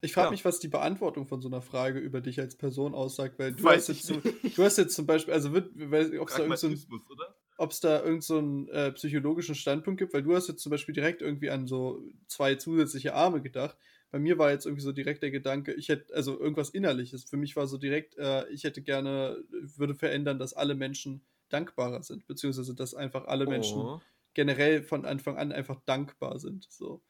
Ich 0.03 0.13
frage 0.13 0.27
Ja. 0.27 0.31
mich, 0.33 0.45
was 0.45 0.59
die 0.61 0.69
Beantwortung 0.69 1.27
von 1.27 1.41
so 1.41 1.49
einer 1.49 1.63
Frage 1.63 1.99
über 1.99 2.21
dich 2.21 2.39
als 2.39 2.57
Person 2.57 2.95
aussagt, 2.95 3.39
weil 3.39 3.53
du 3.55 3.69
hast 3.69 3.89
jetzt 3.89 4.05
so, 4.05 4.21
du 4.21 4.63
hast 4.63 4.77
jetzt 4.79 4.95
zum 4.95 5.07
Beispiel, 5.07 5.33
also 5.35 5.49
ob 5.51 5.57
es 5.57 5.71
da 5.73 5.79
irgend 6.13 6.21
so 6.21 6.23
ein 6.23 6.27
Pragmatismus, 6.27 7.11
oder? 7.11 7.35
ob 7.57 7.71
es 7.71 7.81
da 7.81 7.97
irgendeinen 7.99 8.21
so 8.21 8.39
einen, 8.39 8.69
äh, 8.69 8.93
psychologischen 8.93 9.55
Standpunkt 9.55 9.99
gibt, 9.99 10.13
weil 10.13 10.23
du 10.23 10.35
hast 10.35 10.49
jetzt 10.49 10.63
zum 10.63 10.71
Beispiel 10.71 10.95
direkt 10.95 11.23
irgendwie 11.23 11.51
an 11.51 11.67
so 11.67 12.03
zwei 12.29 12.55
zusätzliche 12.57 13.15
Arme 13.15 13.41
gedacht. 13.41 13.77
Bei 14.15 14.21
mir 14.21 14.39
war 14.39 14.53
jetzt 14.53 14.65
irgendwie 14.65 14.85
so 14.85 14.93
direkt 14.93 15.25
der 15.25 15.33
Gedanke, 15.33 15.73
ich 15.73 15.89
hätte, 15.89 16.15
also 16.15 16.39
irgendwas 16.39 16.71
Innerliches. 16.71 17.25
Für 17.25 17.37
mich 17.37 17.57
war 17.57 17.67
so 17.67 17.79
direkt, 17.79 18.17
äh, 18.17 18.49
ich 18.51 18.63
hätte 18.63 18.81
gerne, 18.81 19.43
würde 19.51 19.97
verändern, 19.97 20.39
dass 20.39 20.55
alle 20.55 20.77
Menschen 20.77 21.27
dankbarer 21.49 22.01
sind, 22.05 22.25
beziehungsweise 22.29 22.77
dass 22.77 22.95
einfach 22.95 23.25
alle 23.25 23.49
Menschen 23.49 23.81
Oh, 23.81 24.01
generell 24.33 24.85
von 24.85 25.05
Anfang 25.05 25.37
an 25.37 25.51
einfach 25.51 25.81
dankbar 25.85 26.39
sind. 26.39 26.69
So. 26.71 27.03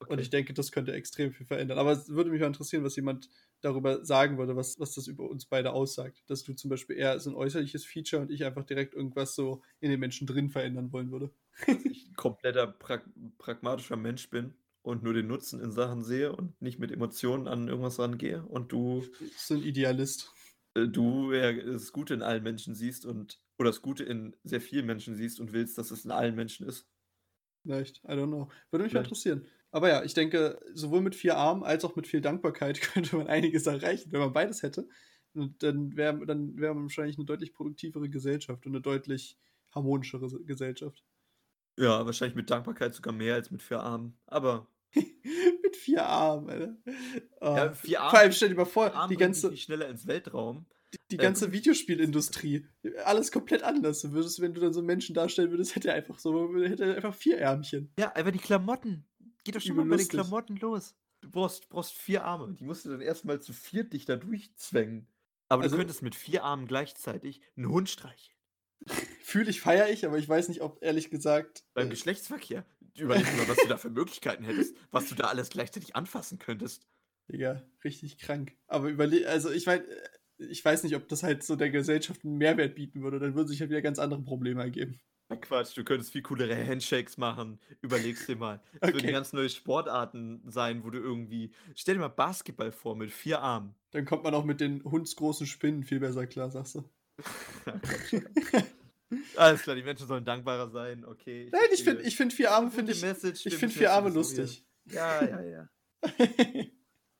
Und 0.00 0.10
okay. 0.10 0.20
ich 0.20 0.28
denke, 0.28 0.52
das 0.52 0.70
könnte 0.70 0.92
extrem 0.92 1.32
viel 1.32 1.46
verändern. 1.46 1.78
Aber 1.78 1.92
es 1.92 2.10
würde 2.10 2.28
mich 2.28 2.40
mal 2.42 2.48
interessieren, 2.48 2.84
was 2.84 2.94
jemand 2.94 3.30
darüber 3.62 4.04
sagen 4.04 4.36
würde, 4.36 4.54
was, 4.54 4.78
was 4.78 4.94
das 4.94 5.06
über 5.06 5.30
uns 5.30 5.46
beide 5.46 5.72
aussagt. 5.72 6.24
Dass 6.26 6.42
du 6.42 6.52
zum 6.52 6.68
Beispiel 6.68 6.96
eher 6.96 7.18
so 7.20 7.30
ein 7.30 7.36
äußerliches 7.36 7.86
Feature 7.86 8.20
und 8.20 8.30
ich 8.30 8.44
einfach 8.44 8.64
direkt 8.64 8.92
irgendwas 8.92 9.34
so 9.34 9.62
in 9.80 9.90
den 9.90 9.98
Menschen 9.98 10.26
drin 10.26 10.50
verändern 10.50 10.92
wollen 10.92 11.10
würde. 11.10 11.30
dass 11.66 11.86
ich 11.86 12.06
ein 12.10 12.16
kompletter 12.16 12.66
prag 12.66 13.00
pragmatischer 13.38 13.96
Mensch 13.96 14.28
bin 14.28 14.52
und 14.82 15.02
nur 15.02 15.12
den 15.14 15.26
Nutzen 15.26 15.60
in 15.60 15.72
Sachen 15.72 16.04
sehe 16.04 16.32
und 16.34 16.60
nicht 16.62 16.78
mit 16.78 16.90
Emotionen 16.92 17.48
an 17.48 17.68
irgendwas 17.68 17.98
rangehe 17.98 18.44
und 18.46 18.72
du, 18.72 19.10
So 19.36 19.54
ein 19.54 19.62
Idealist. 19.62 20.30
äh, 20.74 20.86
du 20.88 21.32
ja 21.32 21.52
das 21.52 21.92
Gute 21.92 22.14
in 22.14 22.22
allen 22.22 22.42
Menschen 22.42 22.74
siehst 22.74 23.04
und 23.06 23.40
oder 23.58 23.70
das 23.70 23.82
Gute 23.82 24.04
in 24.04 24.36
sehr 24.42 24.60
vielen 24.60 24.86
Menschen 24.86 25.14
siehst 25.14 25.38
und 25.40 25.52
willst, 25.52 25.76
dass 25.78 25.90
es 25.90 26.04
in 26.04 26.10
allen 26.10 26.34
Menschen 26.34 26.66
ist. 26.66 26.88
Vielleicht, 27.62 28.02
I 28.04 28.08
don't 28.12 28.28
know. 28.28 28.48
Würde 28.70 28.84
mich 28.84 28.92
Vielleicht. 28.92 29.06
interessieren. 29.06 29.46
Aber 29.70 29.88
ja, 29.88 30.02
ich 30.02 30.14
denke, 30.14 30.58
sowohl 30.74 31.00
mit 31.02 31.14
vier 31.14 31.36
Armen 31.36 31.62
als 31.62 31.84
auch 31.84 31.94
mit 31.94 32.06
viel 32.06 32.20
Dankbarkeit 32.20 32.80
könnte 32.80 33.16
man 33.16 33.26
einiges 33.28 33.66
erreichen, 33.66 34.12
wenn 34.12 34.20
man 34.20 34.32
beides 34.32 34.62
hätte. 34.62 34.88
Und 35.34 35.62
dann 35.62 35.96
wäre 35.96 36.24
dann 36.26 36.56
wär 36.58 36.74
man 36.74 36.84
wahrscheinlich 36.84 37.16
eine 37.18 37.26
deutlich 37.26 37.52
produktivere 37.54 38.08
Gesellschaft 38.08 38.66
und 38.66 38.72
eine 38.72 38.80
deutlich 38.80 39.38
harmonischere 39.74 40.28
Gesellschaft. 40.44 41.04
Ja, 41.80 42.04
wahrscheinlich 42.04 42.36
mit 42.36 42.50
Dankbarkeit 42.50 42.94
sogar 42.94 43.14
mehr 43.14 43.34
als 43.34 43.50
mit 43.50 43.62
vier 43.62 43.80
Armen. 43.80 44.14
Aber. 44.26 44.66
mit 44.94 45.76
vier 45.76 46.04
Armen, 46.04 46.50
Alter. 46.50 46.76
Oh. 47.40 47.56
Ja, 47.56 47.72
vier 47.72 48.00
Arme. 48.00 48.10
Vor 48.10 48.18
allem 48.18 48.32
stell 48.32 48.48
dir 48.50 48.54
mal 48.54 48.64
vor, 48.66 49.06
die 49.08 49.16
ganze. 49.16 49.56
schneller 49.56 49.88
ins 49.88 50.06
Weltraum. 50.06 50.66
Die, 50.92 50.98
die 51.12 51.16
ganze 51.16 51.46
äh, 51.46 51.52
Videospielindustrie. 51.52 52.66
Alles 53.04 53.32
komplett 53.32 53.62
anders. 53.62 54.02
Du 54.02 54.12
würdest, 54.12 54.40
wenn 54.40 54.52
du 54.52 54.60
dann 54.60 54.72
so 54.72 54.82
Menschen 54.82 55.14
darstellen 55.14 55.50
würdest, 55.50 55.74
hätte 55.74 55.88
er 55.88 55.94
einfach 55.94 56.18
so, 56.18 56.54
hätte 56.56 56.84
er 56.84 56.96
einfach 56.96 57.14
vier 57.14 57.38
Ärmchen. 57.38 57.92
Ja, 57.98 58.12
aber 58.14 58.32
die 58.32 58.38
Klamotten. 58.38 59.06
Geht 59.44 59.56
doch 59.56 59.60
schon 59.60 59.76
mal 59.76 59.86
bei 59.86 59.96
den 59.96 60.08
Klamotten 60.08 60.56
los. 60.56 60.94
Du 61.22 61.30
brauchst, 61.30 61.68
brauchst 61.70 61.96
vier 61.96 62.24
Arme. 62.24 62.54
Die 62.58 62.64
musst 62.64 62.84
du 62.84 62.90
dann 62.90 63.00
erstmal 63.00 63.40
zu 63.40 63.52
viert 63.52 63.92
dich 63.92 64.04
da 64.04 64.16
durchzwängen. 64.16 65.06
Aber 65.48 65.62
also, 65.62 65.76
du 65.76 65.80
könntest 65.80 66.02
mit 66.02 66.14
vier 66.14 66.44
Armen 66.44 66.66
gleichzeitig 66.66 67.40
einen 67.56 67.68
Hund 67.68 67.88
streicheln. 67.88 68.36
Fühle 69.30 69.48
ich, 69.48 69.60
feiere 69.60 69.88
ich, 69.88 70.04
aber 70.04 70.18
ich 70.18 70.28
weiß 70.28 70.48
nicht, 70.48 70.60
ob 70.60 70.82
ehrlich 70.82 71.08
gesagt. 71.08 71.62
Beim 71.74 71.86
äh, 71.86 71.90
Geschlechtsverkehr. 71.90 72.64
Überleg 72.98 73.24
mal, 73.36 73.46
was 73.46 73.58
du 73.58 73.68
da 73.68 73.76
für 73.76 73.88
Möglichkeiten 73.88 74.42
hättest, 74.42 74.74
was 74.90 75.08
du 75.08 75.14
da 75.14 75.28
alles 75.28 75.50
gleichzeitig 75.50 75.94
anfassen 75.94 76.40
könntest. 76.40 76.88
Digga, 77.30 77.62
richtig 77.84 78.18
krank. 78.18 78.56
Aber 78.66 78.88
überleg, 78.88 79.28
also 79.28 79.52
ich 79.52 79.68
weiß, 79.68 79.82
ich 80.38 80.64
weiß 80.64 80.82
nicht, 80.82 80.96
ob 80.96 81.06
das 81.06 81.22
halt 81.22 81.44
so 81.44 81.54
der 81.54 81.70
Gesellschaft 81.70 82.24
einen 82.24 82.38
Mehrwert 82.38 82.74
bieten 82.74 83.04
würde. 83.04 83.20
Dann 83.20 83.36
würden 83.36 83.46
sich 83.46 83.60
halt 83.60 83.70
wieder 83.70 83.82
ganz 83.82 84.00
andere 84.00 84.20
Probleme 84.20 84.62
ergeben. 84.62 84.98
Quatsch, 85.40 85.76
du 85.76 85.84
könntest 85.84 86.10
viel 86.10 86.22
coolere 86.22 86.66
Handshakes 86.66 87.16
machen. 87.16 87.60
Überlegst 87.82 88.26
dir 88.26 88.34
mal. 88.34 88.60
Es 88.80 88.88
okay. 88.88 88.94
würden 88.94 89.12
ganz 89.12 89.32
neue 89.32 89.48
Sportarten 89.48 90.42
sein, 90.44 90.82
wo 90.82 90.90
du 90.90 90.98
irgendwie. 90.98 91.52
Stell 91.76 91.94
dir 91.94 92.00
mal 92.00 92.08
Basketball 92.08 92.72
vor 92.72 92.96
mit 92.96 93.12
vier 93.12 93.40
Armen. 93.40 93.76
Dann 93.92 94.06
kommt 94.06 94.24
man 94.24 94.34
auch 94.34 94.44
mit 94.44 94.60
den 94.60 94.82
hundsgroßen 94.82 95.46
Spinnen 95.46 95.84
viel 95.84 96.00
besser 96.00 96.26
klar, 96.26 96.50
sagst 96.50 96.74
du. 96.74 96.84
Alles 99.36 99.62
klar, 99.62 99.76
die 99.76 99.82
Menschen 99.82 100.06
sollen 100.06 100.24
dankbarer 100.24 100.70
sein, 100.70 101.04
okay. 101.04 101.44
Ich 101.46 101.52
Nein, 101.52 101.62
ich 101.72 101.84
finde 101.84 102.02
ich 102.02 102.16
find 102.16 102.32
vier 102.32 102.52
Arme, 102.52 102.70
finde 102.70 102.92
ich, 102.92 103.02
ich 103.02 103.56
finde 103.56 103.74
vier 103.74 103.92
Arme 103.92 104.10
lustig. 104.10 104.64
Ja, 104.86 105.24
ja, 105.24 105.42
ja. 105.42 105.68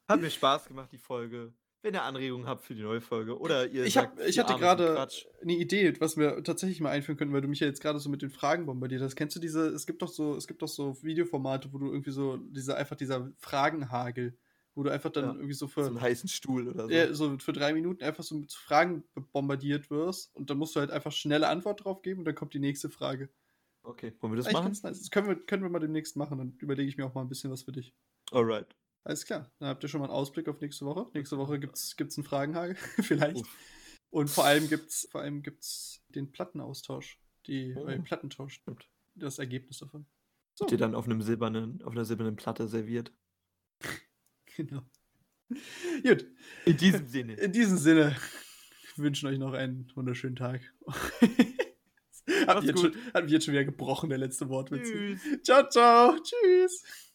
Hat 0.08 0.20
mir 0.20 0.30
Spaß 0.30 0.66
gemacht, 0.66 0.90
die 0.92 0.98
Folge. 0.98 1.52
Wenn 1.82 1.94
ihr 1.94 2.02
Anregungen 2.02 2.46
habt 2.46 2.64
für 2.64 2.74
die 2.74 2.82
neue 2.82 3.00
Folge 3.00 3.38
oder 3.38 3.66
ihr. 3.66 3.84
Ich, 3.84 3.96
hab, 3.96 4.20
ich 4.20 4.38
hatte 4.38 4.54
gerade 4.56 5.08
eine 5.40 5.52
Idee, 5.54 5.94
was 5.98 6.18
wir 6.18 6.44
tatsächlich 6.44 6.80
mal 6.80 6.90
einführen 6.90 7.16
können, 7.16 7.32
weil 7.32 7.40
du 7.40 7.48
mich 7.48 7.60
ja 7.60 7.66
jetzt 7.66 7.80
gerade 7.80 7.98
so 7.98 8.10
mit 8.10 8.20
den 8.20 8.28
Fragen 8.28 8.66
bombardiert 8.66 9.00
hast. 9.00 9.16
Kennst 9.16 9.34
du 9.36 9.40
diese, 9.40 9.68
es 9.68 9.86
gibt 9.86 10.02
doch 10.02 10.08
so, 10.08 10.36
es 10.36 10.46
gibt 10.46 10.60
doch 10.60 10.68
so 10.68 11.02
Videoformate, 11.02 11.72
wo 11.72 11.78
du 11.78 11.86
irgendwie 11.86 12.10
so, 12.10 12.36
diese, 12.36 12.76
einfach 12.76 12.96
dieser 12.96 13.32
Fragenhagel, 13.38 14.36
wo 14.80 14.84
du 14.84 14.90
einfach 14.90 15.10
dann 15.10 15.24
ja, 15.24 15.34
irgendwie 15.34 15.52
so 15.52 15.68
für. 15.68 15.84
So 15.84 15.90
einen 15.90 16.00
heißen 16.00 16.26
Stuhl 16.26 16.66
oder 16.66 16.84
so. 16.84 16.90
Ja, 16.90 17.12
so 17.12 17.38
für 17.38 17.52
drei 17.52 17.74
Minuten 17.74 18.02
einfach 18.02 18.24
so 18.24 18.34
mit 18.34 18.50
Fragen 18.50 19.04
bombardiert 19.30 19.90
wirst 19.90 20.34
und 20.34 20.48
dann 20.48 20.56
musst 20.56 20.74
du 20.74 20.80
halt 20.80 20.90
einfach 20.90 21.12
schnelle 21.12 21.48
Antwort 21.48 21.84
drauf 21.84 22.00
geben 22.00 22.20
und 22.20 22.24
dann 22.24 22.34
kommt 22.34 22.54
die 22.54 22.60
nächste 22.60 22.88
Frage. 22.88 23.28
Okay, 23.82 24.14
wollen 24.20 24.32
wir 24.32 24.38
das 24.38 24.46
Eigentlich 24.46 24.54
machen? 24.54 24.78
Nice. 24.82 25.00
Das 25.00 25.10
können 25.10 25.28
wir, 25.28 25.36
können 25.36 25.62
wir 25.62 25.68
mal 25.68 25.80
demnächst 25.80 26.16
machen, 26.16 26.38
dann 26.38 26.56
überlege 26.60 26.88
ich 26.88 26.96
mir 26.96 27.04
auch 27.04 27.12
mal 27.12 27.20
ein 27.20 27.28
bisschen 27.28 27.50
was 27.50 27.64
für 27.64 27.72
dich. 27.72 27.94
Alright. 28.32 28.74
Alles 29.04 29.26
klar. 29.26 29.50
Dann 29.58 29.68
habt 29.68 29.82
ihr 29.82 29.90
schon 29.90 30.00
mal 30.00 30.06
einen 30.06 30.14
Ausblick 30.14 30.48
auf 30.48 30.62
nächste 30.62 30.86
Woche. 30.86 31.10
Nächste 31.12 31.36
Woche 31.36 31.60
gibt 31.60 31.76
es 31.76 31.94
einen 31.98 32.24
Fragenhagel, 32.24 32.74
vielleicht. 33.02 33.36
Uff. 33.36 33.58
Und 34.08 34.30
vor 34.30 34.46
allem 34.46 34.66
gibt 34.66 34.88
es 34.88 35.08
vor 35.10 35.20
allem 35.20 35.42
gibt's 35.42 36.02
den 36.08 36.32
Plattenaustausch. 36.32 37.20
Die 37.46 37.74
oh. 37.76 37.86
äh, 37.86 37.98
Plattentausch. 37.98 38.54
Stimmt. 38.54 38.88
Das 39.14 39.38
Ergebnis 39.38 39.78
davon. 39.78 40.06
So. 40.54 40.64
Die 40.64 40.78
dann 40.78 40.94
auf 40.94 41.04
einem 41.04 41.20
silbernen, 41.20 41.82
auf 41.82 41.92
einer 41.92 42.06
silbernen 42.06 42.36
Platte 42.36 42.66
serviert. 42.66 43.12
genau. 44.56 44.82
Gut. 46.02 46.26
In 46.64 46.76
diesem 46.76 47.06
Sinne. 47.06 47.34
In 47.34 47.52
diesem 47.52 47.76
Sinne 47.76 48.16
wünschen 48.96 49.28
euch 49.28 49.38
noch 49.38 49.52
einen 49.52 49.90
wunderschönen 49.94 50.36
Tag. 50.36 50.60
hat, 52.46 52.60
mich 52.60 52.66
jetzt 52.66 52.80
schon, 52.80 52.94
hat 53.12 53.24
mich 53.24 53.32
jetzt 53.32 53.44
schon 53.44 53.54
wieder 53.54 53.64
gebrochen, 53.64 54.10
der 54.10 54.18
letzte 54.18 54.48
Wortwitz. 54.48 54.88
Tschüss. 54.88 55.42
Ciao, 55.42 55.68
ciao. 55.68 56.16
Tschüss. 56.22 57.06